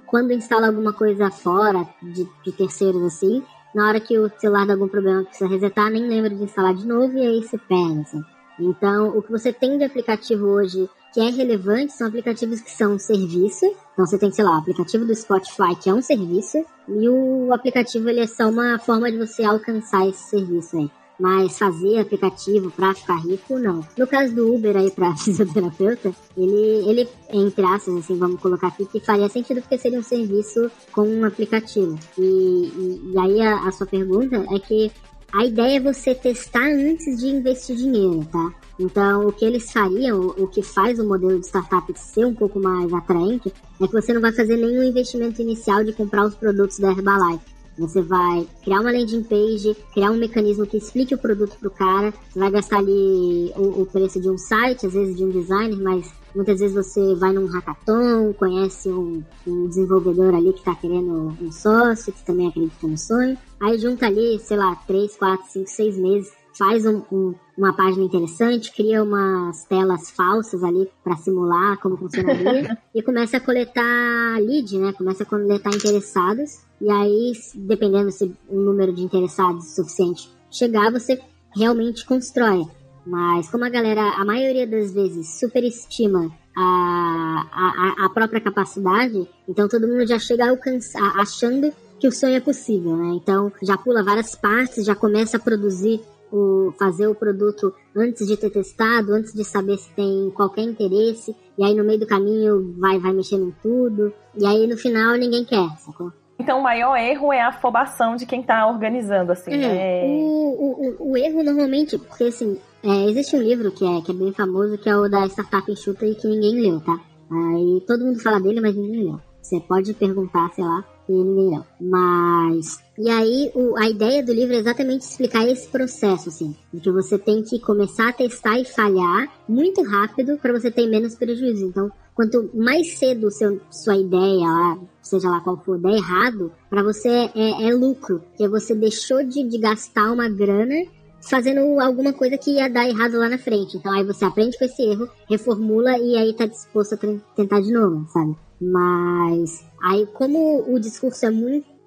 quando 0.05 0.33
instala 0.33 0.67
alguma 0.67 0.93
coisa 0.93 1.31
fora 1.31 1.87
de, 2.01 2.27
de, 2.43 2.51
terceiros 2.51 3.01
assim, 3.03 3.43
na 3.73 3.87
hora 3.87 3.99
que 3.99 4.17
o 4.17 4.29
celular 4.39 4.65
dá 4.65 4.73
algum 4.73 4.87
problema 4.87 5.23
precisa 5.23 5.49
resetar, 5.49 5.89
nem 5.89 6.07
lembra 6.07 6.29
de 6.29 6.43
instalar 6.43 6.73
de 6.73 6.85
novo 6.85 7.17
e 7.17 7.25
aí 7.25 7.43
se 7.43 7.57
perde. 7.57 8.01
Assim. 8.01 8.23
Então, 8.59 9.17
o 9.17 9.21
que 9.21 9.31
você 9.31 9.53
tem 9.53 9.77
de 9.77 9.83
aplicativo 9.83 10.45
hoje 10.47 10.89
que 11.13 11.19
é 11.19 11.29
relevante 11.29 11.93
são 11.93 12.07
aplicativos 12.07 12.61
que 12.61 12.71
são 12.71 12.99
serviço. 12.99 13.65
Então, 13.93 14.05
você 14.05 14.17
tem, 14.17 14.31
sei 14.31 14.43
lá, 14.43 14.51
o 14.51 14.59
aplicativo 14.59 15.05
do 15.05 15.15
Spotify, 15.15 15.75
que 15.81 15.89
é 15.89 15.93
um 15.93 16.01
serviço, 16.01 16.63
e 16.87 17.09
o 17.09 17.51
aplicativo 17.53 18.07
ele 18.09 18.19
é 18.19 18.27
só 18.27 18.49
uma 18.49 18.77
forma 18.77 19.11
de 19.11 19.17
você 19.17 19.43
alcançar 19.43 20.07
esse 20.07 20.29
serviço 20.29 20.77
aí. 20.77 20.91
Mas 21.19 21.57
fazer 21.57 21.97
aplicativo 21.97 22.69
para 22.69 22.93
ficar 22.93 23.15
rico, 23.15 23.57
não. 23.57 23.83
No 23.97 24.05
caso 24.05 24.35
do 24.35 24.53
Uber 24.53 24.77
aí 24.77 24.91
para 24.91 25.15
fisioterapeuta, 25.17 26.13
ele, 26.37 26.87
ele, 26.87 27.09
entre 27.33 27.65
aspas, 27.65 27.95
assim, 27.95 28.15
vamos 28.15 28.39
colocar 28.39 28.67
aqui, 28.67 28.85
que 28.85 28.99
faria 28.99 29.27
sentido 29.27 29.61
porque 29.61 29.79
seria 29.79 29.99
um 29.99 30.03
serviço 30.03 30.69
com 30.91 31.01
um 31.01 31.25
aplicativo. 31.25 31.97
E, 32.15 32.21
e, 32.21 33.11
e 33.13 33.17
aí 33.17 33.41
a, 33.41 33.67
a 33.67 33.71
sua 33.71 33.87
pergunta 33.87 34.45
é 34.51 34.59
que 34.59 34.91
a 35.33 35.45
ideia 35.45 35.77
é 35.77 35.79
você 35.79 36.15
testar 36.15 36.67
antes 36.67 37.19
de 37.19 37.27
investir 37.27 37.75
dinheiro, 37.75 38.25
tá? 38.31 38.53
Então, 38.79 39.27
o 39.27 39.31
que 39.33 39.43
eles 39.43 39.71
fariam, 39.71 40.33
o 40.37 40.47
que 40.47 40.61
faz 40.61 40.99
o 40.99 41.07
modelo 41.07 41.39
de 41.39 41.47
startup 41.47 41.91
ser 41.99 42.25
um 42.25 42.33
pouco 42.33 42.59
mais 42.59 42.93
atraente, 42.93 43.53
é 43.81 43.87
que 43.87 43.93
você 43.93 44.13
não 44.13 44.21
vai 44.21 44.31
fazer 44.31 44.55
nenhum 44.55 44.83
investimento 44.83 45.41
inicial 45.41 45.83
de 45.83 45.93
comprar 45.93 46.25
os 46.25 46.35
produtos 46.35 46.79
da 46.79 46.91
Herbalife. 46.91 47.57
Você 47.77 48.01
vai 48.01 48.47
criar 48.63 48.81
uma 48.81 48.91
landing 48.91 49.23
page, 49.23 49.75
criar 49.93 50.09
um 50.09 50.17
mecanismo 50.17 50.65
que 50.65 50.77
explique 50.77 51.13
o 51.13 51.17
produto 51.17 51.57
pro 51.59 51.69
cara. 51.69 52.11
Você 52.29 52.39
vai 52.39 52.49
gastar 52.49 52.77
ali 52.77 53.51
o, 53.55 53.81
o 53.81 53.85
preço 53.85 54.19
de 54.19 54.29
um 54.29 54.37
site, 54.37 54.87
às 54.87 54.93
vezes 54.93 55.15
de 55.15 55.23
um 55.23 55.29
designer, 55.29 55.77
mas 55.77 56.11
muitas 56.37 56.59
vezes 56.59 56.75
você 56.75 57.15
vai 57.15 57.33
num 57.33 57.47
hackathon, 57.47 58.31
conhece 58.33 58.89
um, 58.89 59.23
um 59.45 59.67
desenvolvedor 59.67 60.35
ali 60.35 60.53
que 60.53 60.59
está 60.59 60.75
querendo 60.75 61.35
um 61.41 61.51
sócio, 61.51 62.13
que 62.13 62.23
também 62.23 62.47
acredita 62.47 62.87
no 62.87 62.97
sonho. 62.97 63.37
Aí 63.59 63.77
junta 63.79 64.05
ali, 64.05 64.39
sei 64.39 64.55
lá, 64.55 64.75
3, 64.87 65.17
4, 65.17 65.45
5, 65.49 65.67
6 65.67 65.97
meses 65.97 66.31
faz 66.57 66.85
um, 66.85 67.03
um, 67.11 67.35
uma 67.57 67.73
página 67.73 68.03
interessante, 68.03 68.71
cria 68.71 69.03
umas 69.03 69.63
telas 69.65 70.09
falsas 70.11 70.63
ali 70.63 70.89
para 71.03 71.15
simular 71.17 71.79
como 71.79 71.97
funcionaria 71.97 72.77
e 72.93 73.01
começa 73.01 73.37
a 73.37 73.39
coletar 73.39 74.39
lead, 74.39 74.77
né? 74.77 74.93
Começa 74.93 75.23
a 75.23 75.25
coletar 75.25 75.69
interessados 75.69 76.61
e 76.79 76.89
aí, 76.89 77.33
dependendo 77.55 78.11
se 78.11 78.31
o 78.47 78.59
número 78.59 78.93
de 78.93 79.01
interessados 79.01 79.75
suficiente 79.75 80.29
chegar, 80.51 80.91
você 80.91 81.19
realmente 81.55 82.05
constrói. 82.05 82.65
Mas 83.07 83.49
como 83.49 83.63
a 83.63 83.69
galera, 83.69 84.01
a 84.01 84.25
maioria 84.25 84.67
das 84.67 84.91
vezes, 84.91 85.39
superestima 85.39 86.29
a, 86.55 87.47
a, 87.51 88.05
a 88.05 88.09
própria 88.09 88.41
capacidade, 88.41 89.27
então 89.47 89.69
todo 89.69 89.87
mundo 89.87 90.05
já 90.05 90.19
chega 90.19 90.49
alcançar, 90.49 91.17
achando 91.17 91.71
que 91.99 92.07
o 92.07 92.11
sonho 92.11 92.35
é 92.35 92.41
possível, 92.41 92.97
né? 92.97 93.13
Então 93.15 93.51
já 93.63 93.77
pula 93.77 94.03
várias 94.03 94.35
partes, 94.35 94.85
já 94.85 94.93
começa 94.93 95.37
a 95.37 95.39
produzir 95.39 96.01
o, 96.29 96.73
fazer 96.77 97.07
o 97.07 97.15
produto 97.15 97.73
antes 97.95 98.27
de 98.27 98.35
ter 98.35 98.49
testado, 98.49 99.13
antes 99.13 99.33
de 99.33 99.45
saber 99.45 99.77
se 99.77 99.89
tem 99.91 100.29
qualquer 100.35 100.63
interesse, 100.63 101.33
e 101.57 101.63
aí 101.63 101.73
no 101.73 101.85
meio 101.85 102.01
do 102.01 102.07
caminho 102.07 102.75
vai, 102.77 102.99
vai 102.99 103.13
mexendo 103.13 103.47
em 103.47 103.55
tudo, 103.63 104.13
e 104.35 104.45
aí 104.45 104.67
no 104.67 104.75
final 104.75 105.15
ninguém 105.15 105.45
quer, 105.45 105.69
sacou? 105.79 106.11
Então 106.39 106.59
o 106.59 106.63
maior 106.63 106.95
erro 106.95 107.33
é 107.33 107.41
a 107.41 107.49
afobação 107.49 108.15
de 108.15 108.25
quem 108.25 108.43
tá 108.43 108.67
organizando, 108.67 109.31
assim. 109.31 109.51
É, 109.51 109.57
né? 109.57 110.05
o, 110.07 110.97
o, 110.99 111.11
o, 111.11 111.17
erro 111.17 111.43
normalmente, 111.43 111.97
porque 111.97 112.25
assim, 112.25 112.57
é, 112.83 113.09
existe 113.09 113.35
um 113.35 113.41
livro 113.41 113.71
que 113.71 113.85
é, 113.85 114.01
que 114.01 114.11
é 114.11 114.13
bem 114.13 114.31
famoso, 114.31 114.77
que 114.77 114.89
é 114.89 114.95
o 114.95 115.09
da 115.09 115.25
Startup 115.27 115.69
Enxuta 115.71 116.05
e 116.05 116.15
que 116.15 116.27
ninguém 116.27 116.61
leu, 116.61 116.79
tá? 116.79 116.99
Aí 117.29 117.83
todo 117.85 118.05
mundo 118.05 118.19
fala 118.19 118.39
dele, 118.39 118.61
mas 118.61 118.75
ninguém 118.75 119.03
leu. 119.05 119.19
Você 119.41 119.59
pode 119.61 119.93
perguntar, 119.93 120.49
sei 120.53 120.63
lá, 120.63 120.83
e 121.09 121.13
ninguém 121.13 121.51
leu. 121.51 121.65
Mas. 121.79 122.79
E 122.97 123.09
aí, 123.09 123.51
o, 123.55 123.77
a 123.77 123.89
ideia 123.89 124.23
do 124.23 124.33
livro 124.33 124.55
é 124.55 124.59
exatamente 124.59 125.01
explicar 125.01 125.47
esse 125.47 125.67
processo, 125.67 126.29
assim. 126.29 126.55
De 126.73 126.81
que 126.81 126.91
você 126.91 127.17
tem 127.17 127.41
que 127.43 127.59
começar 127.59 128.09
a 128.09 128.13
testar 128.13 128.59
e 128.59 128.65
falhar 128.65 129.29
muito 129.47 129.81
rápido 129.83 130.37
para 130.37 130.51
você 130.51 130.69
ter 130.69 130.87
menos 130.87 131.15
prejuízo. 131.15 131.65
Então, 131.65 131.91
quanto 132.17 132.49
mais 132.55 132.97
cedo 132.97 133.29
seu, 133.29 133.61
sua 133.69 133.95
ideia 133.95 134.79
seja 135.03 135.29
lá 135.29 135.39
qual 135.39 135.55
for, 135.63 135.77
der 135.77 135.93
errado, 135.93 136.51
para 136.67 136.81
você 136.81 137.07
é, 137.07 137.67
é, 137.69 137.73
lucro. 137.73 138.19
Porque 138.19 138.47
você 138.47 138.73
deixou 138.73 139.23
de, 139.23 139.47
de 139.47 139.59
gastar 139.59 140.11
uma 140.11 140.27
grana 140.27 140.73
fazendo 141.21 141.79
alguma 141.79 142.11
coisa 142.11 142.35
que 142.37 142.51
ia 142.51 142.69
dar 142.69 142.89
errado 142.89 143.19
lá 143.19 143.29
na 143.29 143.37
frente. 143.37 143.77
Então 143.77 143.93
aí 143.93 144.03
você 144.03 144.25
aprende 144.25 144.57
com 144.57 144.65
esse 144.65 144.81
erro, 144.81 145.07
reformula 145.29 145.95
e 145.99 146.17
aí 146.17 146.33
tá 146.33 146.47
disposto 146.47 146.95
a 146.95 146.97
tentar 147.35 147.61
de 147.61 147.71
novo, 147.71 148.07
sabe? 148.09 148.35
Mas 148.59 149.63
aí 149.83 150.07
como 150.07 150.65
o 150.73 150.79
discurso 150.79 151.23
é 151.23 151.29
muito 151.29 151.77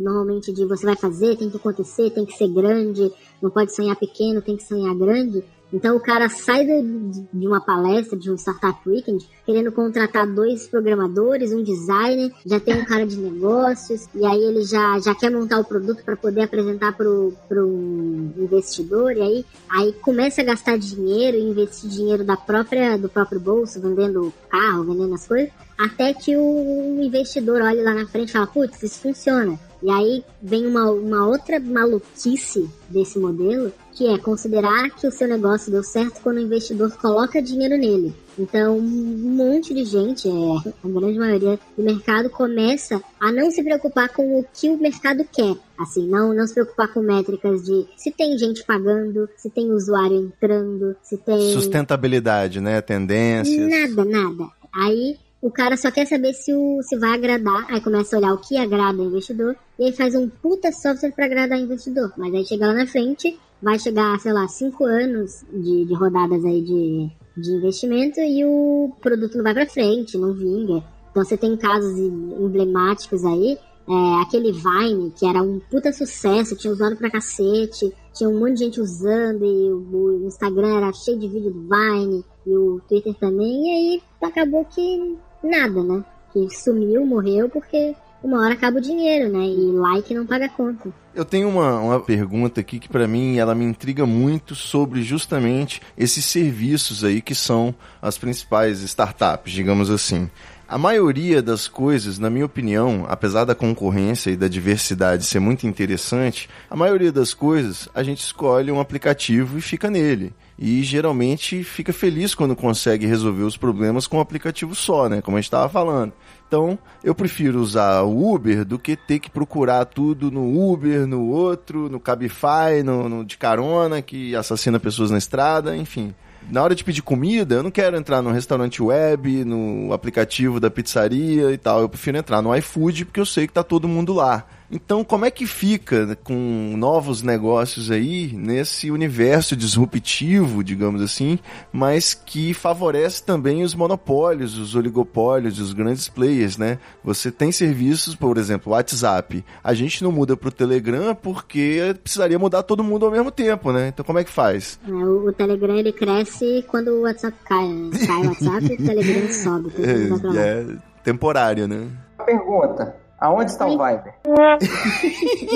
normalmente 0.00 0.52
de 0.52 0.64
você 0.64 0.86
vai 0.86 0.96
fazer, 0.96 1.36
tem 1.36 1.50
que 1.50 1.56
acontecer, 1.56 2.10
tem 2.10 2.24
que 2.24 2.36
ser 2.36 2.48
grande, 2.48 3.12
não 3.42 3.50
pode 3.50 3.74
sonhar 3.74 3.96
pequeno, 3.96 4.40
tem 4.40 4.56
que 4.56 4.62
sonhar 4.62 4.94
grande, 4.94 5.44
então 5.72 5.96
o 5.96 6.00
cara 6.00 6.28
sai 6.28 6.64
de, 6.64 7.26
de, 7.32 7.46
uma 7.46 7.60
palestra, 7.60 8.16
de 8.16 8.30
um 8.30 8.36
Startup 8.36 8.78
Weekend, 8.88 9.26
querendo 9.44 9.72
contratar 9.72 10.26
dois 10.26 10.66
programadores, 10.68 11.52
um 11.52 11.62
designer, 11.62 12.32
já 12.44 12.60
tem 12.60 12.80
um 12.80 12.84
cara 12.84 13.06
de 13.06 13.16
negócios, 13.16 14.08
e 14.14 14.24
aí 14.24 14.42
ele 14.42 14.62
já, 14.62 14.98
já 15.00 15.14
quer 15.14 15.30
montar 15.30 15.58
o 15.58 15.64
produto 15.64 16.04
para 16.04 16.16
poder 16.16 16.42
apresentar 16.42 16.92
para 16.92 17.08
um 17.08 18.32
investidor, 18.36 19.12
e 19.16 19.20
aí, 19.20 19.46
aí 19.68 19.92
começa 19.94 20.40
a 20.40 20.44
gastar 20.44 20.78
dinheiro, 20.78 21.36
investir 21.36 21.90
dinheiro 21.90 22.24
da 22.24 22.36
própria, 22.36 22.96
do 22.96 23.08
próprio 23.08 23.40
bolso, 23.40 23.80
vendendo 23.80 24.32
carro, 24.48 24.84
vendendo 24.84 25.14
as 25.14 25.26
coisas, 25.26 25.50
até 25.78 26.14
que 26.14 26.36
o 26.36 26.98
investidor 27.02 27.60
olhe 27.62 27.82
lá 27.82 27.94
na 27.94 28.06
frente 28.06 28.30
e 28.30 28.32
fala, 28.32 28.46
putz, 28.46 28.82
isso 28.82 29.00
funciona. 29.00 29.58
E 29.82 29.90
aí 29.90 30.24
vem 30.42 30.66
uma, 30.66 30.90
uma 30.90 31.26
outra 31.26 31.60
maluquice 31.60 32.68
desse 32.88 33.18
modelo, 33.18 33.72
que 33.92 34.06
é 34.08 34.18
considerar 34.18 34.90
que 34.90 35.06
o 35.06 35.12
seu 35.12 35.28
negócio 35.28 35.70
deu 35.70 35.82
certo 35.82 36.20
quando 36.22 36.38
o 36.38 36.40
investidor 36.40 36.90
coloca 36.96 37.42
dinheiro 37.42 37.76
nele. 37.76 38.14
Então, 38.38 38.76
um 38.78 38.82
monte 38.82 39.72
de 39.72 39.84
gente, 39.84 40.28
é, 40.28 40.32
a 40.32 40.88
grande 40.88 41.18
maioria 41.18 41.58
do 41.76 41.82
mercado, 41.82 42.28
começa 42.28 43.02
a 43.20 43.32
não 43.32 43.50
se 43.50 43.62
preocupar 43.62 44.08
com 44.10 44.38
o 44.38 44.44
que 44.52 44.68
o 44.68 44.78
mercado 44.78 45.24
quer. 45.30 45.56
Assim, 45.78 46.06
não, 46.06 46.34
não 46.34 46.46
se 46.46 46.54
preocupar 46.54 46.88
com 46.88 47.00
métricas 47.00 47.64
de 47.64 47.86
se 47.96 48.10
tem 48.10 48.36
gente 48.38 48.64
pagando, 48.64 49.28
se 49.36 49.48
tem 49.50 49.70
usuário 49.70 50.16
entrando, 50.16 50.96
se 51.02 51.16
tem. 51.18 51.52
Sustentabilidade, 51.52 52.60
né? 52.60 52.80
Tendências. 52.80 53.70
Nada, 53.70 54.04
nada. 54.04 54.50
Aí 54.74 55.16
o 55.40 55.50
cara 55.50 55.76
só 55.76 55.90
quer 55.90 56.06
saber 56.06 56.32
se, 56.32 56.52
o, 56.54 56.82
se 56.82 56.96
vai 56.98 57.14
agradar, 57.14 57.66
aí 57.68 57.80
começa 57.80 58.16
a 58.16 58.18
olhar 58.18 58.34
o 58.34 58.38
que 58.38 58.56
agrada 58.56 58.98
o 59.02 59.06
investidor, 59.06 59.56
e 59.78 59.84
aí 59.84 59.92
faz 59.92 60.14
um 60.14 60.28
puta 60.28 60.72
software 60.72 61.12
para 61.12 61.26
agradar 61.26 61.58
o 61.58 61.62
investidor. 61.62 62.12
Mas 62.16 62.34
aí 62.34 62.44
chega 62.44 62.66
lá 62.66 62.74
na 62.74 62.86
frente, 62.86 63.38
vai 63.62 63.78
chegar, 63.78 64.18
sei 64.18 64.32
lá, 64.32 64.48
cinco 64.48 64.84
anos 64.84 65.44
de, 65.52 65.84
de 65.84 65.94
rodadas 65.94 66.44
aí 66.44 66.62
de, 66.62 67.10
de 67.36 67.50
investimento 67.52 68.20
e 68.20 68.44
o 68.44 68.92
produto 69.00 69.36
não 69.36 69.44
vai 69.44 69.54
para 69.54 69.66
frente, 69.66 70.18
não 70.18 70.32
vinga. 70.32 70.82
Então 71.10 71.24
você 71.24 71.36
tem 71.36 71.56
casos 71.56 71.98
emblemáticos 71.98 73.24
aí, 73.24 73.58
é, 73.88 74.22
aquele 74.22 74.52
Vine, 74.52 75.12
que 75.16 75.24
era 75.24 75.42
um 75.42 75.60
puta 75.70 75.92
sucesso, 75.92 76.56
tinha 76.56 76.72
usado 76.72 76.96
pra 76.96 77.10
cacete, 77.10 77.92
tinha 78.12 78.28
um 78.28 78.38
monte 78.38 78.54
de 78.54 78.64
gente 78.64 78.80
usando, 78.80 79.44
e 79.44 79.70
o, 79.70 80.22
o 80.22 80.26
Instagram 80.26 80.76
era 80.76 80.92
cheio 80.92 81.18
de 81.18 81.28
vídeo 81.28 81.52
do 81.52 81.60
Vine, 81.60 82.24
e 82.44 82.56
o 82.56 82.80
Twitter 82.88 83.14
também, 83.14 83.64
e 83.64 83.70
aí 83.70 84.02
acabou 84.20 84.64
que 84.64 85.16
nada, 85.46 85.82
né? 85.82 86.04
Que 86.32 86.48
sumiu, 86.50 87.06
morreu, 87.06 87.48
porque 87.48 87.94
uma 88.22 88.42
hora 88.42 88.54
acaba 88.54 88.78
o 88.78 88.80
dinheiro, 88.80 89.30
né? 89.30 89.46
E 89.46 89.72
like 89.72 90.12
não 90.12 90.26
paga 90.26 90.48
conta. 90.48 90.90
Eu 91.14 91.24
tenho 91.24 91.48
uma, 91.48 91.78
uma 91.78 92.00
pergunta 92.00 92.60
aqui 92.60 92.78
que 92.78 92.88
para 92.88 93.06
mim 93.06 93.38
ela 93.38 93.54
me 93.54 93.64
intriga 93.64 94.04
muito 94.04 94.54
sobre 94.54 95.02
justamente 95.02 95.80
esses 95.96 96.24
serviços 96.24 97.04
aí 97.04 97.22
que 97.22 97.34
são 97.34 97.74
as 98.02 98.18
principais 98.18 98.82
startups, 98.82 99.52
digamos 99.52 99.90
assim. 99.90 100.28
A 100.68 100.76
maioria 100.76 101.40
das 101.40 101.68
coisas, 101.68 102.18
na 102.18 102.28
minha 102.28 102.44
opinião, 102.44 103.06
apesar 103.08 103.44
da 103.44 103.54
concorrência 103.54 104.30
e 104.30 104.36
da 104.36 104.48
diversidade 104.48 105.24
ser 105.24 105.38
muito 105.38 105.64
interessante, 105.64 106.50
a 106.68 106.74
maioria 106.74 107.12
das 107.12 107.32
coisas 107.32 107.88
a 107.94 108.02
gente 108.02 108.18
escolhe 108.18 108.72
um 108.72 108.80
aplicativo 108.80 109.56
e 109.56 109.62
fica 109.62 109.88
nele. 109.88 110.34
E 110.58 110.82
geralmente 110.82 111.62
fica 111.62 111.92
feliz 111.92 112.34
quando 112.34 112.56
consegue 112.56 113.06
resolver 113.06 113.42
os 113.42 113.56
problemas 113.56 114.06
com 114.06 114.16
um 114.16 114.20
aplicativo 114.20 114.74
só, 114.74 115.08
né? 115.08 115.20
Como 115.20 115.36
a 115.36 115.40
gente 115.40 115.48
estava 115.48 115.68
falando. 115.68 116.14
Então, 116.48 116.78
eu 117.04 117.14
prefiro 117.14 117.60
usar 117.60 118.02
o 118.02 118.34
Uber 118.34 118.64
do 118.64 118.78
que 118.78 118.96
ter 118.96 119.18
que 119.18 119.30
procurar 119.30 119.84
tudo 119.84 120.30
no 120.30 120.72
Uber, 120.72 121.06
no 121.06 121.28
outro, 121.28 121.90
no 121.90 122.00
Cabify, 122.00 122.82
no, 122.84 123.08
no 123.08 123.24
de 123.24 123.36
carona 123.36 124.00
que 124.00 124.34
assassina 124.34 124.80
pessoas 124.80 125.10
na 125.10 125.18
estrada, 125.18 125.76
enfim 125.76 126.14
na 126.50 126.62
hora 126.62 126.74
de 126.74 126.84
pedir 126.84 127.02
comida, 127.02 127.56
eu 127.56 127.62
não 127.62 127.70
quero 127.70 127.96
entrar 127.96 128.22
no 128.22 128.30
restaurante 128.30 128.82
web, 128.82 129.44
no 129.44 129.92
aplicativo 129.92 130.60
da 130.60 130.70
pizzaria 130.70 131.50
e 131.50 131.58
tal. 131.58 131.80
Eu 131.80 131.88
prefiro 131.88 132.16
entrar 132.16 132.40
no 132.40 132.54
iFood 132.56 133.06
porque 133.06 133.20
eu 133.20 133.26
sei 133.26 133.46
que 133.46 133.52
tá 133.52 133.62
todo 133.62 133.88
mundo 133.88 134.12
lá. 134.12 134.46
Então, 134.70 135.04
como 135.04 135.24
é 135.24 135.30
que 135.30 135.46
fica 135.46 136.16
com 136.24 136.74
novos 136.76 137.22
negócios 137.22 137.90
aí 137.90 138.32
nesse 138.32 138.90
universo 138.90 139.54
disruptivo, 139.54 140.64
digamos 140.64 141.00
assim, 141.00 141.38
mas 141.72 142.14
que 142.14 142.52
favorece 142.52 143.22
também 143.22 143.62
os 143.62 143.74
monopólios, 143.74 144.58
os 144.58 144.74
oligopólios, 144.74 145.58
os 145.58 145.72
grandes 145.72 146.08
players, 146.08 146.56
né? 146.56 146.78
Você 147.04 147.30
tem 147.30 147.52
serviços, 147.52 148.14
por 148.14 148.36
exemplo, 148.38 148.72
WhatsApp. 148.72 149.44
A 149.62 149.74
gente 149.74 150.02
não 150.02 150.10
muda 150.10 150.36
pro 150.36 150.50
Telegram 150.50 151.14
porque 151.14 151.94
precisaria 152.02 152.38
mudar 152.38 152.62
todo 152.62 152.82
mundo 152.82 153.06
ao 153.06 153.12
mesmo 153.12 153.30
tempo, 153.30 153.72
né? 153.72 153.88
Então, 153.88 154.04
como 154.04 154.18
é 154.18 154.24
que 154.24 154.30
faz? 154.30 154.80
O, 154.86 155.28
o, 155.28 155.32
Telegram 155.32 155.76
ele 155.76 155.92
cresce 155.92 156.64
quando 156.68 156.88
o 156.88 157.02
WhatsApp 157.02 157.36
cai, 157.44 157.68
né? 157.68 157.90
Cai 158.06 158.16
o 158.16 158.28
WhatsApp 158.28 158.66
e 158.66 158.74
o 158.74 158.76
Telegram 158.84 159.32
sobe. 159.32 159.72
É, 159.78 160.38
é 160.38 160.66
temporário, 161.04 161.68
né? 161.68 161.88
Pergunta. 162.24 163.05
Aonde 163.18 163.50
está 163.50 163.66
o 163.66 163.72
Viber? 163.72 164.14
o 164.26 164.34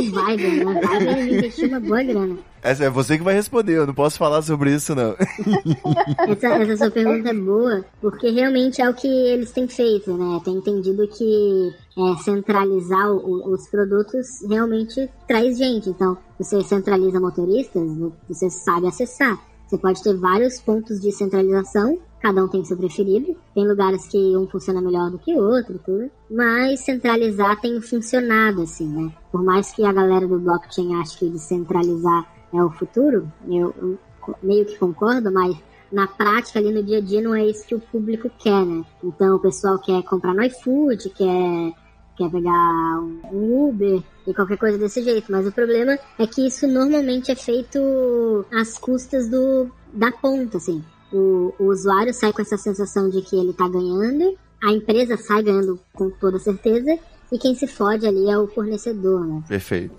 Viber, 0.03 0.65
né? 0.65 0.81
Viber 0.81 1.35
investiu 1.35 1.69
uma 1.69 1.81
boa 1.81 2.03
grana. 2.03 2.39
Essa 2.63 2.85
é 2.85 2.91
você 2.91 3.17
que 3.17 3.25
vai 3.25 3.35
responder, 3.35 3.79
eu 3.79 3.87
não 3.87 3.95
posso 3.95 4.19
falar 4.19 4.43
sobre 4.43 4.75
isso, 4.75 4.95
não. 4.95 5.15
essa, 6.29 6.47
essa 6.49 6.77
sua 6.77 6.91
pergunta 6.91 7.31
é 7.31 7.35
boa, 7.35 7.85
porque 8.01 8.31
realmente 8.31 8.83
é 8.83 8.89
o 8.89 8.95
que 8.95 9.09
eles 9.09 9.51
têm 9.51 9.67
feito, 9.67 10.13
né? 10.15 10.41
Tem 10.45 10.55
entendido 10.55 11.09
que 11.09 11.75
é, 11.97 12.23
centralizar 12.23 13.11
o, 13.11 13.53
os 13.53 13.67
produtos 13.69 14.27
realmente 14.49 15.09
traz 15.27 15.57
gente. 15.57 15.89
Então, 15.89 16.17
você 16.39 16.63
centraliza 16.63 17.21
motoristas, 17.21 17.83
você 18.29 18.51
sabe 18.51 18.87
acessar. 18.87 19.39
Você 19.67 19.79
pode 19.79 20.03
ter 20.03 20.17
vários 20.17 20.61
pontos 20.61 21.01
de 21.01 21.13
centralização 21.13 21.99
cada 22.21 22.45
um 22.45 22.49
tem 22.49 22.65
seu 22.65 22.77
preferido. 22.77 23.37
Tem 23.55 23.67
lugares 23.67 24.07
que 24.07 24.19
um 24.37 24.47
funciona 24.47 24.81
melhor 24.81 25.11
do 25.11 25.19
que 25.19 25.35
o 25.35 25.43
outro, 25.43 25.81
tudo. 25.85 26.11
Mas 26.31 26.81
centralizar 26.81 27.61
tem 27.61 27.81
funcionado, 27.81 28.63
assim, 28.63 28.87
né? 28.87 29.13
Por 29.33 29.43
mais 29.43 29.73
que 29.73 29.85
a 29.85 29.93
galera 29.93 30.27
do 30.27 30.39
blockchain 30.39 30.95
ache 31.01 31.19
que 31.19 31.29
descentralizar 31.29 32.27
é 32.53 32.63
o 32.63 32.71
futuro, 32.71 33.31
eu, 33.49 33.75
eu 33.79 33.99
meio 34.43 34.67
que 34.67 34.77
concordo, 34.77 35.33
mas 35.33 35.57
na 35.91 36.07
prática, 36.07 36.59
ali 36.59 36.73
no 36.73 36.83
dia 36.83 36.99
a 36.99 37.01
dia, 37.01 37.21
não 37.21 37.35
é 37.35 37.45
isso 37.47 37.67
que 37.67 37.75
o 37.75 37.81
público 37.81 38.31
quer, 38.39 38.65
né? 38.65 38.85
Então 39.03 39.37
o 39.37 39.41
pessoal 39.41 39.79
quer 39.79 40.03
comprar 40.03 40.35
no 40.35 40.43
iFood, 40.45 41.11
quer, 41.11 41.73
quer 42.17 42.31
pegar 42.31 43.01
um 43.33 43.69
Uber 43.69 44.03
e 44.27 44.35
qualquer 44.35 44.59
coisa 44.59 44.79
desse 44.79 45.03
jeito. 45.03 45.33
Mas 45.33 45.47
o 45.47 45.53
problema 45.53 45.99
é 46.19 46.27
que 46.27 46.47
isso 46.47 46.67
normalmente 46.69 47.33
é 47.33 47.37
feito 47.37 48.45
às 48.53 48.79
custas 48.79 49.29
do, 49.29 49.71
da 49.93 50.13
ponta, 50.13 50.59
assim 50.59 50.85
o, 51.13 51.55
o 51.59 51.65
usuário 51.65 52.13
sai 52.13 52.33
com 52.33 52.43
essa 52.43 52.57
sensação 52.57 53.09
de 53.09 53.23
que 53.23 53.37
ele 53.37 53.51
está 53.51 53.69
ganhando, 53.69 54.37
a 54.63 54.71
empresa 54.73 55.17
sai 55.17 55.43
ganhando 55.43 55.79
com 55.93 56.11
toda 56.11 56.39
certeza, 56.39 56.99
e 57.33 57.39
quem 57.39 57.55
se 57.55 57.67
fode 57.67 58.07
ali 58.07 58.29
é 58.29 58.39
o 58.39 58.49
fornecedor, 58.49 59.25
né? 59.27 59.43
Perfeito. 59.49 59.95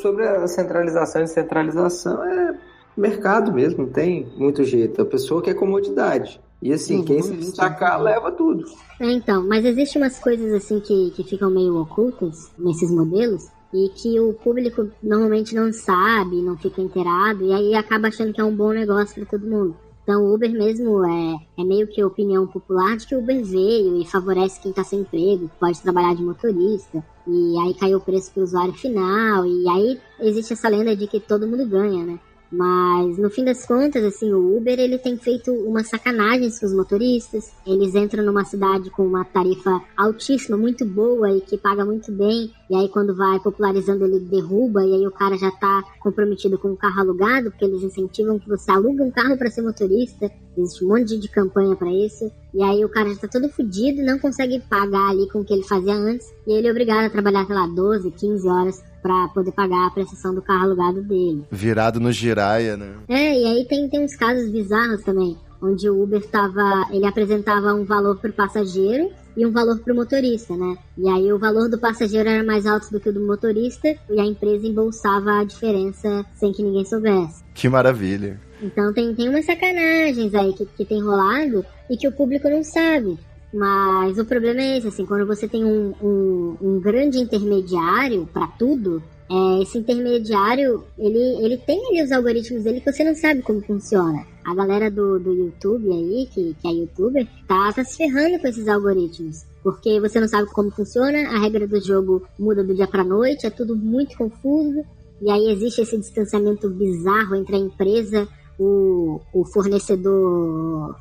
Sobre 0.00 0.26
a 0.26 0.46
centralização 0.46 1.22
e 1.22 1.24
descentralização, 1.24 2.22
é 2.24 2.58
mercado 2.96 3.52
mesmo, 3.52 3.84
não 3.84 3.92
tem 3.92 4.26
muito 4.36 4.62
jeito. 4.64 5.02
A 5.02 5.06
pessoa 5.06 5.42
quer 5.42 5.54
comodidade. 5.54 6.40
E 6.62 6.72
assim, 6.72 7.02
quem 7.02 7.20
se 7.20 7.32
destacar 7.34 8.00
leva 8.00 8.32
tudo. 8.32 8.64
É, 9.00 9.10
então, 9.10 9.46
mas 9.46 9.64
existem 9.64 10.00
umas 10.00 10.18
coisas 10.18 10.52
assim 10.52 10.80
que, 10.80 11.10
que 11.10 11.24
ficam 11.24 11.50
meio 11.50 11.76
ocultas 11.76 12.50
nesses 12.58 12.90
modelos 12.90 13.48
e 13.72 13.88
que 13.88 14.20
o 14.20 14.32
público 14.32 14.88
normalmente 15.02 15.54
não 15.54 15.72
sabe, 15.72 16.40
não 16.40 16.56
fica 16.56 16.80
inteirado, 16.80 17.44
e 17.44 17.52
aí 17.52 17.74
acaba 17.74 18.08
achando 18.08 18.32
que 18.32 18.40
é 18.40 18.44
um 18.44 18.54
bom 18.54 18.70
negócio 18.70 19.14
para 19.16 19.38
todo 19.38 19.50
mundo. 19.50 19.76
Então 20.04 20.22
o 20.22 20.34
Uber 20.34 20.52
mesmo 20.52 21.02
é, 21.04 21.36
é 21.58 21.64
meio 21.64 21.88
que 21.88 22.04
opinião 22.04 22.46
popular 22.46 22.96
de 22.96 23.06
que 23.06 23.16
o 23.16 23.20
Uber 23.20 23.42
veio 23.42 24.00
e 24.00 24.06
favorece 24.06 24.60
quem 24.60 24.70
está 24.70 24.84
sem 24.84 25.00
emprego, 25.00 25.50
pode 25.58 25.80
trabalhar 25.80 26.14
de 26.14 26.22
motorista. 26.22 27.02
E 27.26 27.58
aí 27.58 27.74
caiu 27.74 27.96
o 27.96 28.02
preço 28.02 28.30
para 28.30 28.42
o 28.42 28.44
usuário 28.44 28.74
final. 28.74 29.46
E 29.46 29.66
aí 29.66 30.00
existe 30.20 30.52
essa 30.52 30.68
lenda 30.68 30.94
de 30.94 31.06
que 31.06 31.18
todo 31.18 31.48
mundo 31.48 31.66
ganha, 31.66 32.04
né? 32.04 32.20
Mas 32.50 33.18
no 33.18 33.30
fim 33.30 33.44
das 33.44 33.66
contas, 33.66 34.04
assim, 34.04 34.32
o 34.32 34.56
Uber 34.56 34.78
ele 34.78 34.98
tem 34.98 35.16
feito 35.16 35.52
umas 35.52 35.88
sacanagens 35.88 36.58
com 36.58 36.66
os 36.66 36.74
motoristas. 36.74 37.50
Eles 37.66 37.94
entram 37.94 38.24
numa 38.24 38.44
cidade 38.44 38.90
com 38.90 39.06
uma 39.06 39.24
tarifa 39.24 39.82
altíssima, 39.96 40.56
muito 40.56 40.84
boa 40.84 41.30
e 41.36 41.40
que 41.40 41.58
paga 41.58 41.84
muito 41.84 42.12
bem. 42.12 42.52
E 42.70 42.76
aí 42.76 42.88
quando 42.88 43.14
vai 43.14 43.40
popularizando 43.40 44.04
ele 44.04 44.20
derruba 44.20 44.84
e 44.84 44.94
aí 44.94 45.06
o 45.06 45.10
cara 45.10 45.36
já 45.36 45.50
tá 45.50 45.82
comprometido 46.00 46.58
com 46.58 46.72
o 46.72 46.76
carro 46.76 47.00
alugado, 47.00 47.50
porque 47.50 47.64
eles 47.64 47.82
incentivam 47.82 48.38
que 48.38 48.48
você 48.48 48.70
alugue 48.70 49.02
um 49.02 49.10
carro 49.10 49.36
para 49.36 49.50
ser 49.50 49.62
motorista. 49.62 50.30
Existe 50.56 50.84
um 50.84 50.88
monte 50.88 51.18
de 51.18 51.28
campanha 51.28 51.74
para 51.74 51.92
isso. 51.92 52.30
E 52.54 52.62
aí 52.62 52.84
o 52.84 52.88
cara 52.88 53.08
já 53.10 53.22
tá 53.22 53.28
todo 53.28 53.48
fudido 53.48 54.00
e 54.00 54.04
não 54.04 54.18
consegue 54.18 54.60
pagar 54.60 55.10
ali 55.10 55.28
com 55.28 55.40
o 55.40 55.44
que 55.44 55.52
ele 55.52 55.64
fazia 55.64 55.92
antes. 55.92 56.32
E 56.46 56.52
ele 56.52 56.68
é 56.68 56.70
obrigado 56.70 57.06
a 57.06 57.10
trabalhar, 57.10 57.44
sei 57.46 57.54
lá, 57.54 57.66
12, 57.66 58.10
15 58.12 58.48
horas 58.48 58.84
para 59.02 59.28
poder 59.28 59.52
pagar 59.52 59.88
a 59.88 59.90
prestação 59.90 60.34
do 60.34 60.40
carro 60.40 60.64
alugado 60.64 61.02
dele. 61.02 61.44
Virado 61.50 61.98
no 61.98 62.12
giraia, 62.12 62.76
né? 62.76 62.94
É, 63.08 63.38
e 63.38 63.44
aí 63.44 63.64
tem, 63.66 63.88
tem 63.88 64.04
uns 64.04 64.14
casos 64.14 64.48
bizarros 64.50 65.02
também, 65.02 65.36
onde 65.60 65.90
o 65.90 66.02
Uber 66.02 66.24
tava, 66.28 66.86
ele 66.90 67.04
apresentava 67.04 67.74
um 67.74 67.84
valor 67.84 68.16
pro 68.18 68.32
passageiro 68.32 69.10
e 69.36 69.44
um 69.44 69.50
valor 69.50 69.78
pro 69.80 69.94
motorista, 69.94 70.56
né? 70.56 70.76
E 70.96 71.08
aí 71.08 71.32
o 71.32 71.38
valor 71.38 71.68
do 71.68 71.78
passageiro 71.78 72.28
era 72.28 72.44
mais 72.44 72.66
alto 72.66 72.90
do 72.90 73.00
que 73.00 73.08
o 73.08 73.12
do 73.12 73.20
motorista 73.20 73.88
e 74.08 74.20
a 74.20 74.24
empresa 74.24 74.66
embolsava 74.66 75.40
a 75.40 75.44
diferença 75.44 76.24
sem 76.36 76.52
que 76.52 76.62
ninguém 76.62 76.84
soubesse. 76.84 77.42
Que 77.52 77.68
maravilha. 77.68 78.40
Então 78.64 78.92
tem, 78.92 79.14
tem 79.14 79.28
umas 79.28 79.44
sacanagens 79.44 80.34
aí 80.34 80.52
que, 80.54 80.64
que 80.64 80.84
tem 80.84 81.02
rolado 81.02 81.64
e 81.90 81.96
que 81.96 82.08
o 82.08 82.12
público 82.12 82.48
não 82.48 82.64
sabe. 82.64 83.18
Mas 83.52 84.18
o 84.18 84.24
problema 84.24 84.60
é 84.60 84.78
esse, 84.78 84.88
assim, 84.88 85.06
quando 85.06 85.26
você 85.26 85.46
tem 85.46 85.64
um, 85.64 85.94
um, 86.02 86.56
um 86.60 86.80
grande 86.80 87.18
intermediário 87.18 88.28
para 88.32 88.48
tudo, 88.48 89.00
é, 89.30 89.62
esse 89.62 89.78
intermediário, 89.78 90.84
ele, 90.98 91.44
ele 91.44 91.56
tem 91.58 91.80
ali 91.88 92.02
os 92.02 92.10
algoritmos 92.10 92.64
dele 92.64 92.80
que 92.80 92.90
você 92.90 93.04
não 93.04 93.14
sabe 93.14 93.42
como 93.42 93.60
funciona. 93.60 94.26
A 94.44 94.54
galera 94.54 94.90
do, 94.90 95.18
do 95.18 95.32
YouTube 95.32 95.88
aí, 95.90 96.26
que, 96.32 96.56
que 96.60 96.68
é 96.68 96.72
youtuber, 96.72 97.26
tá, 97.46 97.72
tá 97.72 97.84
se 97.84 97.96
ferrando 97.96 98.38
com 98.38 98.48
esses 98.48 98.66
algoritmos. 98.66 99.44
Porque 99.62 100.00
você 100.00 100.20
não 100.20 100.28
sabe 100.28 100.50
como 100.50 100.70
funciona, 100.70 101.18
a 101.28 101.38
regra 101.38 101.66
do 101.66 101.80
jogo 101.80 102.26
muda 102.38 102.64
do 102.64 102.74
dia 102.74 102.88
pra 102.88 103.04
noite, 103.04 103.46
é 103.46 103.50
tudo 103.50 103.76
muito 103.76 104.16
confuso. 104.16 104.84
E 105.22 105.30
aí 105.30 105.52
existe 105.52 105.80
esse 105.80 105.96
distanciamento 105.96 106.68
bizarro 106.68 107.36
entre 107.36 107.56
a 107.56 107.58
empresa, 107.58 108.28
o, 108.58 109.20
o 109.32 109.44
fornecedor 109.44 110.96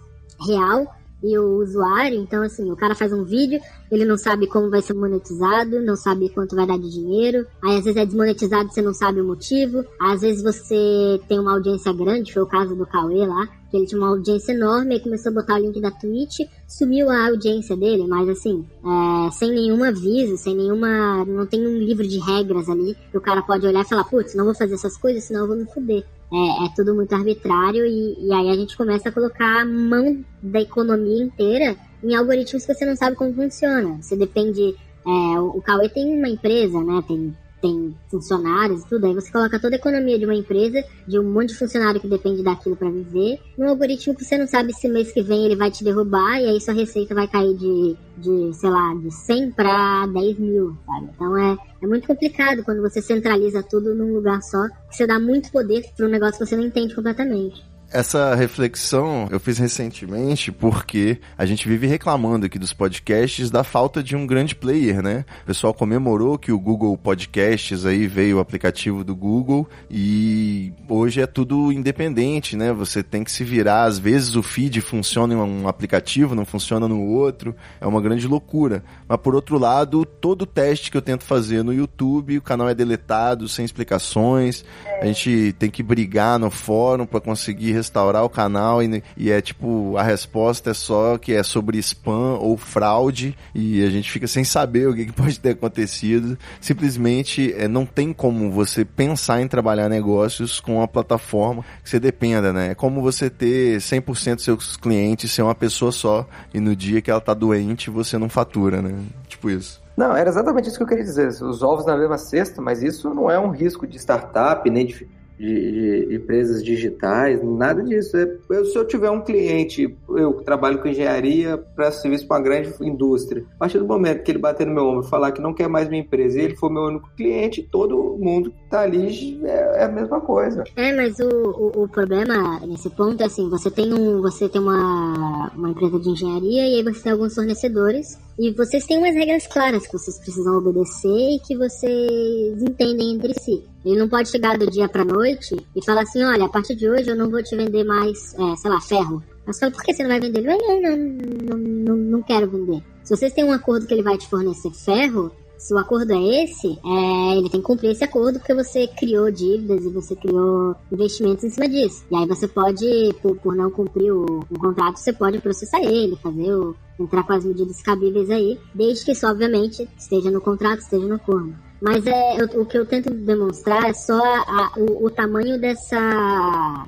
real 0.46 0.88
e 1.24 1.38
o 1.38 1.62
usuário. 1.62 2.20
Então, 2.20 2.44
assim, 2.44 2.70
o 2.70 2.76
cara 2.76 2.94
faz 2.94 3.14
um 3.14 3.24
vídeo, 3.24 3.60
ele 3.90 4.04
não 4.04 4.18
sabe 4.18 4.46
como 4.48 4.70
vai 4.70 4.82
ser 4.82 4.94
monetizado, 4.94 5.82
não 5.82 5.96
sabe 5.96 6.30
quanto 6.30 6.56
vai 6.56 6.68
dar 6.68 6.78
de 6.78 6.90
dinheiro. 6.90 7.48
Aí, 7.64 7.78
às 7.78 7.86
vezes, 7.86 8.02
é 8.02 8.06
desmonetizado 8.06 8.70
você 8.70 8.82
não 8.82 8.94
sabe 8.94 9.22
o 9.22 9.26
motivo. 9.26 9.86
Às 10.00 10.22
vezes, 10.22 10.44
você 10.44 11.22
tem 11.28 11.40
uma 11.40 11.54
audiência 11.54 11.94
grande, 11.94 12.34
foi 12.34 12.44
o 12.44 12.48
caso 12.48 12.76
do 12.76 12.86
Cauê 12.86 13.26
lá, 13.26 13.48
que 13.74 13.78
ele 13.78 13.88
tinha 13.88 14.00
uma 14.00 14.10
audiência 14.10 14.54
enorme, 14.54 14.94
aí 14.94 15.00
começou 15.00 15.32
a 15.32 15.34
botar 15.34 15.56
o 15.56 15.58
link 15.58 15.82
da 15.82 15.90
Twitch, 15.90 16.42
sumiu 16.68 17.10
a 17.10 17.30
audiência 17.30 17.76
dele, 17.76 18.06
mas 18.06 18.30
assim, 18.30 18.64
é, 18.86 19.32
sem 19.32 19.50
nenhum 19.50 19.84
aviso, 19.84 20.38
sem 20.38 20.56
nenhuma. 20.56 21.26
não 21.26 21.48
tem 21.48 21.66
um 21.66 21.80
livro 21.80 22.08
de 22.08 22.20
regras 22.20 22.70
ali, 22.70 22.96
que 23.10 23.18
o 23.18 23.22
cara 23.22 23.42
pode 23.42 23.66
olhar 23.66 23.82
e 23.82 23.90
falar, 23.90 24.04
putz, 24.04 24.36
não 24.36 24.46
vou 24.46 24.54
fazer 24.54 24.76
essas 24.76 24.96
coisas, 24.96 25.24
senão 25.24 25.42
eu 25.42 25.48
vou 25.48 25.58
me 25.58 25.66
fuder. 25.66 26.06
É, 26.32 26.66
é 26.66 26.70
tudo 26.76 26.94
muito 26.94 27.16
arbitrário 27.16 27.84
e, 27.84 28.28
e 28.28 28.32
aí 28.32 28.52
a 28.52 28.56
gente 28.56 28.78
começa 28.78 29.10
a 29.10 29.12
colocar 29.12 29.62
a 29.62 29.66
mão 29.66 30.24
da 30.42 30.62
economia 30.62 31.24
inteira 31.24 31.76
em 32.04 32.16
algoritmos 32.16 32.66
que 32.66 32.76
você 32.76 32.86
não 32.86 32.96
sabe 32.96 33.16
como 33.16 33.34
funciona. 33.34 33.98
Você 34.02 34.16
depende. 34.16 34.76
É, 35.06 35.40
o, 35.40 35.62
Cauê 35.62 35.90
tem 35.90 36.16
uma 36.16 36.30
empresa, 36.30 36.80
né? 36.84 37.04
Tem 37.08 37.36
tem 37.64 37.96
funcionários 38.12 38.84
e 38.84 38.90
tudo, 38.90 39.06
aí 39.06 39.14
você 39.14 39.32
coloca 39.32 39.58
toda 39.58 39.78
a 39.78 39.80
economia 39.80 40.20
de 40.20 40.26
uma 40.26 40.36
empresa, 40.36 40.84
de 41.08 41.18
um 41.18 41.24
monte 41.24 41.50
de 41.50 41.58
funcionário 41.58 42.02
que 42.02 42.10
depende 42.10 42.44
daquilo 42.44 42.76
para 42.76 42.90
viver, 42.90 43.40
num 43.58 43.70
algoritmo 43.70 44.14
que 44.14 44.26
você 44.26 44.38
não 44.38 44.46
sabe 44.46 44.74
se 44.74 44.90
mês 44.90 45.14
que 45.14 45.22
vem 45.22 45.46
ele 45.46 45.56
vai 45.56 45.72
te 45.72 45.82
derrubar 45.82 46.42
e 46.42 46.46
aí 46.46 46.60
sua 46.60 46.74
receita 46.74 47.16
vai 47.16 47.26
cair 47.26 47.56
de, 47.56 47.96
de 48.18 48.54
sei 48.54 48.70
lá, 48.70 48.94
de 48.96 49.10
100 49.10 49.52
para 49.52 50.06
10 50.08 50.40
mil, 50.40 50.78
sabe? 50.86 51.10
Então 51.16 51.38
é, 51.38 51.58
é 51.82 51.88
muito 51.88 52.06
complicado 52.06 52.64
quando 52.66 52.82
você 52.82 53.02
centraliza 53.02 53.64
tudo 53.64 53.96
num 53.96 54.14
lugar 54.14 54.42
só, 54.42 54.68
que 54.90 54.98
você 54.98 55.08
dá 55.08 55.18
muito 55.18 55.50
poder 55.50 55.86
para 55.96 56.06
um 56.06 56.10
negócio 56.10 56.38
que 56.38 56.46
você 56.46 56.58
não 56.58 56.66
entende 56.66 56.94
completamente. 56.94 57.64
Essa 57.94 58.34
reflexão 58.34 59.28
eu 59.30 59.40
fiz 59.40 59.60
recentemente 59.60 60.52
porque 60.52 61.20
a 61.38 61.46
gente 61.46 61.68
vive 61.68 61.86
reclamando 61.86 62.48
aqui 62.48 62.58
dos 62.58 62.74
podcasts 62.74 63.52
da 63.52 63.64
falta 63.64 64.02
de 64.02 64.16
um 64.16 64.26
grande 64.26 64.56
player, 64.56 65.04
né? 65.04 65.24
O 65.44 65.46
pessoal 65.46 65.76
comemorou 65.76 66.40
que 66.40 66.52
o 66.52 66.60
Google 66.60 66.98
Podcasts 66.98 67.86
aí 67.86 68.08
veio 68.08 68.38
o 68.38 68.40
aplicativo 68.40 69.04
do 69.04 69.16
Google 69.16 69.70
e 69.92 70.74
hoje 70.90 71.22
é 71.22 71.28
tudo 71.28 71.72
independente, 71.72 72.58
né? 72.58 72.74
Você 72.74 73.04
tem 73.04 73.24
que 73.24 73.32
se 73.32 73.44
virar, 73.44 73.84
às 73.84 74.00
vezes 74.00 74.36
o 74.36 74.42
feed 74.42 74.82
funciona 74.82 75.36
em 75.36 75.38
um 75.38 75.68
aplicativo, 75.68 76.34
não 76.34 76.46
funciona 76.46 76.88
no 76.88 77.00
outro, 77.00 77.56
é 77.80 77.86
uma 77.86 78.02
grande 78.02 78.28
loucura. 78.28 78.84
Mas 79.08 79.20
por 79.20 79.36
outro 79.36 79.60
lado, 79.60 80.04
todo 80.04 80.48
teste 80.48 80.90
que 80.90 80.98
eu 80.98 81.02
tento 81.02 81.26
fazer 81.26 81.64
no 81.64 81.72
YouTube, 81.72 82.40
o 82.40 82.42
canal 82.42 82.68
é 82.68 82.74
deletado, 82.74 83.48
sem 83.48 83.64
explicações. 83.64 84.66
A 85.00 85.06
gente 85.06 85.54
tem 85.60 85.70
que 85.70 85.84
brigar 85.84 86.40
no 86.40 86.50
fórum 86.50 87.06
para 87.06 87.22
conseguir 87.22 87.83
restaurar 87.84 88.24
o 88.24 88.30
canal 88.30 88.82
e, 88.82 89.04
e, 89.18 89.30
é 89.30 89.42
tipo, 89.42 89.98
a 89.98 90.04
resposta 90.04 90.72
é 90.72 90.74
só 90.74 91.18
que 91.18 91.34
é 91.34 91.44
sobre 91.44 91.78
spam 91.80 92.38
ou 92.40 92.58
fraude 92.58 93.38
e 93.54 93.84
a 93.84 93.90
gente 93.90 94.10
fica 94.10 94.26
sem 94.26 94.44
saber 94.44 94.88
o 94.88 94.96
que, 94.96 95.06
que 95.06 95.12
pode 95.12 95.40
ter 95.40 95.52
acontecido. 95.52 96.38
Simplesmente 96.62 97.54
é, 97.54 97.68
não 97.68 97.86
tem 97.86 98.14
como 98.14 98.50
você 98.50 98.86
pensar 98.86 99.42
em 99.42 99.48
trabalhar 99.48 99.90
negócios 99.90 100.60
com 100.60 100.78
uma 100.78 100.88
plataforma 100.88 101.64
que 101.84 101.90
você 101.90 102.00
dependa, 102.00 102.54
né? 102.54 102.72
É 102.72 102.76
como 102.76 103.02
você 103.02 103.30
ter 103.30 103.78
100% 103.78 104.36
dos 104.36 104.44
seus 104.44 104.78
clientes 104.78 105.32
ser 105.32 105.42
uma 105.42 105.56
pessoa 105.56 105.92
só 105.92 106.28
e 106.54 106.60
no 106.60 106.76
dia 106.76 107.02
que 107.02 107.12
ela 107.12 107.22
tá 107.22 107.34
doente 107.34 107.90
você 107.90 108.18
não 108.18 108.30
fatura, 108.30 108.82
né? 108.82 108.96
Tipo 109.28 109.50
isso. 109.50 109.84
Não, 109.96 110.16
era 110.16 110.30
exatamente 110.30 110.70
isso 110.70 110.78
que 110.78 110.84
eu 110.84 110.88
queria 110.88 111.04
dizer. 111.04 111.28
Os 111.28 111.62
ovos 111.62 111.86
na 111.86 111.96
mesma 111.96 112.18
cesta, 112.18 112.62
mas 112.62 112.82
isso 112.82 113.14
não 113.14 113.30
é 113.30 113.40
um 113.40 113.52
risco 113.52 113.86
de 113.86 113.98
startup, 114.00 114.68
nem 114.70 114.88
de 114.88 115.08
de, 115.38 116.08
de, 116.08 116.16
empresas 116.16 116.64
digitais, 116.64 117.44
nada 117.44 117.84
disso. 117.84 118.18
É, 118.18 118.38
eu, 118.50 118.66
se 118.66 118.78
eu 118.78 118.86
tiver 118.86 119.10
um 119.10 119.22
cliente, 119.22 119.96
eu 120.10 120.34
trabalho 120.44 120.80
com 120.80 120.88
engenharia 120.88 121.58
para 121.58 121.92
serviço 121.92 122.28
para 122.28 122.38
uma 122.38 122.44
grande 122.44 122.74
indústria, 122.82 123.46
a 123.56 123.60
partir 123.60 123.80
do 123.80 123.86
momento 123.86 124.24
que 124.24 124.32
ele 124.32 124.40
bater 124.40 124.68
no 124.68 124.74
meu 124.74 124.86
ombro 124.86 125.06
e 125.06 125.10
falar 125.10 125.32
que 125.32 125.42
não 125.42 125.54
quer 125.54 125.68
mais 125.68 125.90
minha 125.90 126.02
empresa 126.02 126.40
e 126.40 126.44
ele 126.44 126.56
for 126.56 126.72
meu 126.72 126.84
único 126.84 127.10
cliente, 127.16 127.64
todo 127.64 128.18
mundo 128.20 128.54
está 128.74 128.82
ali 128.82 129.40
é, 129.44 129.82
é, 129.82 129.84
a 129.84 129.88
mesma 129.88 130.20
coisa. 130.20 130.64
É, 130.76 130.92
mas 130.94 131.20
o, 131.20 131.30
o, 131.30 131.84
o, 131.84 131.88
problema 131.88 132.60
nesse 132.62 132.90
ponto 132.90 133.22
é 133.22 133.26
assim, 133.26 133.48
você 133.48 133.70
tem 133.70 133.94
um, 133.94 134.20
você 134.22 134.50
tem 134.50 134.60
uma, 134.60 135.52
uma 135.56 135.70
empresa 135.70 136.00
de 136.00 136.10
engenharia 136.10 136.68
e 136.68 136.76
aí 136.76 136.84
você 136.84 137.04
tem 137.04 137.12
alguns 137.12 137.36
fornecedores 137.36 138.20
e 138.40 138.52
vocês 138.52 138.86
têm 138.86 138.98
umas 138.98 139.14
regras 139.14 139.46
claras 139.46 139.86
que 139.86 139.94
vocês 139.94 140.18
precisam 140.18 140.58
obedecer 140.58 141.36
e 141.36 141.40
que 141.40 141.56
vocês 141.56 142.62
entendem 142.62 143.14
entre 143.14 143.34
si. 143.40 143.64
Ele 143.86 144.00
não 144.00 144.10
pode 144.10 144.30
chegar 144.30 144.58
do 144.58 144.70
dia 144.70 144.90
pra 144.90 145.06
noite 145.06 145.56
e 145.76 145.86
falar 145.86 146.02
assim, 146.02 146.24
olha, 146.24 146.46
a 146.46 146.50
partir 146.50 146.76
de 146.76 146.90
hoje 146.90 147.10
eu 147.10 147.16
não 147.16 147.30
vou 147.30 147.44
te 147.44 147.56
vender 147.56 147.84
mais, 147.84 148.34
é, 148.34 148.56
sei 148.56 148.72
lá, 148.72 148.82
ferro. 148.82 149.22
Mas 149.46 149.60
fala, 149.60 149.72
por 149.72 149.84
que 149.84 149.94
você 149.94 150.04
não 150.04 150.10
vai 150.10 150.22
vender? 150.22 150.40
Ele 150.40 150.48
vai, 150.48 150.58
não, 150.58 150.98
não, 150.98 151.58
não, 151.58 151.96
não 151.96 152.22
quero 152.24 152.50
vender. 152.50 152.82
Se 153.04 153.16
vocês 153.16 153.34
têm 153.34 153.44
um 153.44 153.52
acordo 153.52 153.86
que 153.86 153.94
ele 153.94 154.02
vai 154.02 154.18
te 154.18 154.28
fornecer 154.30 154.72
ferro, 154.72 155.30
se 155.64 155.74
o 155.74 155.78
acordo 155.78 156.12
é 156.12 156.44
esse, 156.44 156.68
é, 156.68 157.38
ele 157.38 157.50
tem 157.50 157.62
que 157.62 157.66
cumprir 157.66 157.92
esse 157.92 158.04
acordo 158.04 158.38
porque 158.38 158.54
você 158.54 158.86
criou 158.86 159.32
dívidas 159.32 159.86
e 159.86 159.90
você 159.90 160.14
criou 160.14 160.76
investimentos 160.92 161.46
em 161.46 161.50
cima 161.50 161.70
disso. 161.70 162.04
E 162.12 162.16
aí 162.18 162.28
você 162.28 162.50
pode, 162.50 163.16
por, 163.22 163.38
por 163.38 163.56
não 163.56 163.72
cumprir 163.72 164.12
o, 164.12 164.42
o, 164.50 164.60
contrato, 164.60 164.98
você 164.98 165.14
pode 165.14 165.40
processar 165.40 165.82
ele, 165.82 166.18
fazer 166.18 166.54
o, 166.54 166.76
entrar 167.00 167.24
com 167.24 167.32
as 167.32 167.46
medidas 167.46 167.82
cabíveis 167.82 168.30
aí, 168.30 168.60
desde 168.76 169.06
que 169.06 169.14
isso, 169.14 169.26
obviamente, 169.26 169.88
esteja 169.98 170.30
no 170.30 170.42
contrato, 170.42 170.80
esteja 170.80 171.08
no 171.08 171.16
acordo. 171.16 171.56
Mas 171.82 172.06
é, 172.06 172.42
eu, 172.42 172.62
o 172.62 172.66
que 172.66 172.78
eu 172.78 172.86
tento 172.86 173.10
demonstrar 173.12 173.86
é 173.86 173.94
só 173.94 174.22
a, 174.22 174.74
o, 174.78 175.06
o, 175.06 175.10
tamanho 175.10 175.62
dessa, 175.62 176.88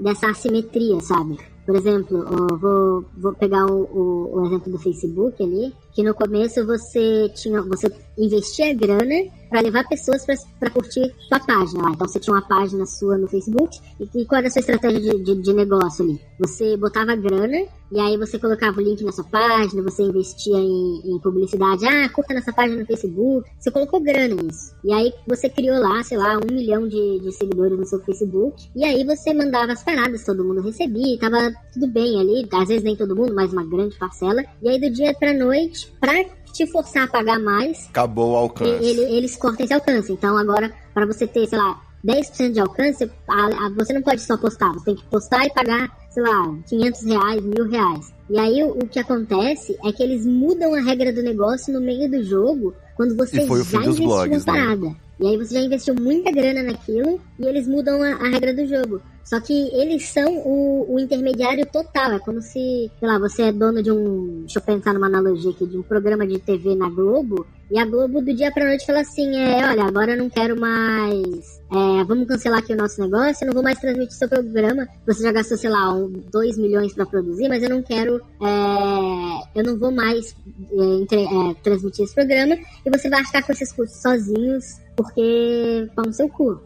dessa 0.00 0.30
assimetria, 0.30 0.98
sabe? 1.00 1.36
Por 1.66 1.76
exemplo, 1.76 2.24
vou, 2.56 3.04
vou 3.14 3.34
pegar 3.34 3.66
o, 3.66 3.82
o, 3.82 4.40
o 4.40 4.46
exemplo 4.46 4.72
do 4.72 4.78
Facebook 4.78 5.42
ali, 5.42 5.74
que 5.96 6.02
no 6.02 6.14
começo 6.14 6.64
você 6.66 7.26
tinha, 7.34 7.62
você 7.62 7.90
investia 8.18 8.74
grana 8.74 9.14
para 9.48 9.62
levar 9.62 9.88
pessoas 9.88 10.26
para 10.26 10.70
curtir 10.70 11.10
sua 11.26 11.40
página 11.40 11.84
lá. 11.84 11.90
Então 11.92 12.06
você 12.06 12.20
tinha 12.20 12.34
uma 12.34 12.46
página 12.46 12.84
sua 12.84 13.16
no 13.16 13.26
Facebook 13.26 13.78
e, 13.98 14.20
e 14.20 14.26
qual 14.26 14.40
era 14.40 14.48
a 14.48 14.50
sua 14.50 14.60
estratégia 14.60 15.00
de, 15.00 15.24
de, 15.24 15.34
de, 15.40 15.52
negócio 15.54 16.04
ali? 16.04 16.20
Você 16.38 16.76
botava 16.76 17.16
grana 17.16 17.64
e 17.90 18.00
aí 18.00 18.16
você 18.18 18.38
colocava 18.38 18.78
o 18.78 18.82
link 18.82 19.02
na 19.04 19.12
sua 19.12 19.24
página, 19.24 19.82
você 19.82 20.02
investia 20.02 20.58
em, 20.58 21.00
em 21.04 21.18
publicidade. 21.20 21.86
Ah, 21.86 22.08
curta 22.10 22.34
nessa 22.34 22.52
página 22.52 22.80
no 22.80 22.86
Facebook. 22.86 23.48
Você 23.58 23.70
colocou 23.70 24.00
grana 24.00 24.34
nisso. 24.34 24.74
E 24.84 24.92
aí 24.92 25.12
você 25.26 25.48
criou 25.48 25.78
lá, 25.78 26.02
sei 26.02 26.18
lá, 26.18 26.36
um 26.36 26.52
milhão 26.52 26.86
de, 26.86 27.20
de 27.20 27.32
seguidores 27.32 27.78
no 27.78 27.86
seu 27.86 28.00
Facebook. 28.00 28.68
E 28.74 28.84
aí 28.84 29.04
você 29.04 29.32
mandava 29.32 29.72
as 29.72 29.82
paradas, 29.82 30.24
todo 30.24 30.44
mundo 30.44 30.60
recebia, 30.60 31.14
e 31.14 31.18
tava 31.18 31.52
tudo 31.72 31.86
bem 31.86 32.20
ali. 32.20 32.48
Às 32.52 32.68
vezes 32.68 32.82
nem 32.82 32.96
todo 32.96 33.16
mundo, 33.16 33.32
mas 33.34 33.52
uma 33.52 33.64
grande 33.64 33.96
parcela. 33.96 34.44
E 34.62 34.68
aí 34.68 34.80
do 34.80 34.90
dia 34.90 35.14
pra 35.14 35.32
noite, 35.32 35.85
pra 36.00 36.24
te 36.52 36.66
forçar 36.66 37.04
a 37.04 37.08
pagar 37.08 37.38
mais. 37.38 37.86
Acabou 37.88 38.32
o 38.32 38.36
alcance. 38.36 38.84
Ele, 38.84 39.02
eles 39.16 39.36
cortam 39.36 39.64
esse 39.64 39.74
alcance. 39.74 40.12
Então 40.12 40.36
agora, 40.36 40.72
para 40.94 41.06
você 41.06 41.26
ter, 41.26 41.46
sei 41.46 41.58
lá, 41.58 41.80
10% 42.04 42.52
de 42.52 42.60
alcance, 42.60 43.10
a, 43.28 43.66
a, 43.66 43.70
você 43.70 43.92
não 43.92 44.02
pode 44.02 44.20
só 44.20 44.36
postar, 44.36 44.72
você 44.72 44.86
tem 44.86 44.96
que 44.96 45.04
postar 45.06 45.44
e 45.44 45.50
pagar, 45.50 45.90
sei 46.10 46.22
lá, 46.22 46.56
500 46.68 47.02
reais, 47.02 47.44
mil 47.44 47.68
reais. 47.68 48.12
E 48.30 48.38
aí 48.38 48.62
o, 48.62 48.70
o 48.70 48.88
que 48.88 48.98
acontece 48.98 49.76
é 49.84 49.92
que 49.92 50.02
eles 50.02 50.24
mudam 50.24 50.74
a 50.74 50.80
regra 50.80 51.12
do 51.12 51.22
negócio 51.22 51.72
no 51.72 51.80
meio 51.80 52.10
do 52.10 52.22
jogo 52.24 52.74
quando 52.96 53.16
você 53.16 53.36
já 53.36 53.42
investiu 53.42 54.06
blogs, 54.06 54.44
uma 54.44 54.52
né? 54.52 54.60
parada. 54.60 54.86
Né? 54.86 54.96
E 55.18 55.26
aí 55.26 55.36
você 55.36 55.54
já 55.54 55.60
investiu 55.60 55.94
muita 55.94 56.30
grana 56.30 56.62
naquilo 56.62 57.20
e 57.38 57.46
eles 57.46 57.66
mudam 57.66 58.02
a, 58.02 58.08
a 58.08 58.28
regra 58.28 58.52
do 58.52 58.66
jogo. 58.66 59.00
Só 59.26 59.40
que 59.40 59.52
eles 59.74 60.04
são 60.04 60.38
o, 60.38 60.94
o, 60.94 61.00
intermediário 61.00 61.66
total. 61.66 62.12
É 62.12 62.18
como 62.20 62.40
se, 62.40 62.88
sei 62.96 63.08
lá, 63.08 63.18
você 63.18 63.42
é 63.42 63.52
dono 63.52 63.82
de 63.82 63.90
um. 63.90 64.42
Deixa 64.42 64.60
eu 64.60 64.62
pensar 64.62 64.94
numa 64.94 65.08
analogia 65.08 65.50
aqui, 65.50 65.66
de 65.66 65.76
um 65.76 65.82
programa 65.82 66.24
de 66.24 66.38
TV 66.38 66.76
na 66.76 66.88
Globo. 66.88 67.44
E 67.68 67.76
a 67.76 67.84
Globo 67.84 68.20
do 68.20 68.32
dia 68.32 68.52
pra 68.52 68.66
noite 68.66 68.86
fala 68.86 69.00
assim: 69.00 69.36
é, 69.36 69.68
olha, 69.68 69.82
agora 69.82 70.12
eu 70.12 70.18
não 70.18 70.30
quero 70.30 70.56
mais. 70.60 71.60
É, 71.72 72.04
vamos 72.04 72.28
cancelar 72.28 72.60
aqui 72.60 72.72
o 72.72 72.76
nosso 72.76 73.00
negócio, 73.00 73.42
eu 73.42 73.46
não 73.46 73.54
vou 73.54 73.64
mais 73.64 73.80
transmitir 73.80 74.16
seu 74.16 74.28
programa. 74.28 74.86
Você 75.04 75.24
já 75.24 75.32
gastou, 75.32 75.58
sei 75.58 75.70
lá, 75.70 75.92
2 76.30 76.58
milhões 76.58 76.92
para 76.92 77.04
produzir, 77.04 77.48
mas 77.48 77.60
eu 77.64 77.70
não 77.70 77.82
quero. 77.82 78.20
É, 78.40 79.58
eu 79.58 79.64
não 79.64 79.76
vou 79.76 79.90
mais 79.90 80.36
é, 80.70 80.84
entre, 81.02 81.24
é, 81.24 81.54
transmitir 81.64 82.04
esse 82.04 82.14
programa. 82.14 82.54
E 82.54 82.90
você 82.90 83.08
vai 83.08 83.18
arcar 83.18 83.44
com 83.44 83.52
esses 83.52 83.72
custos 83.72 84.00
sozinhos 84.00 84.85
porque 84.96 85.88
pão 85.94 86.06
no 86.06 86.12
seu 86.12 86.28
cu. 86.28 86.60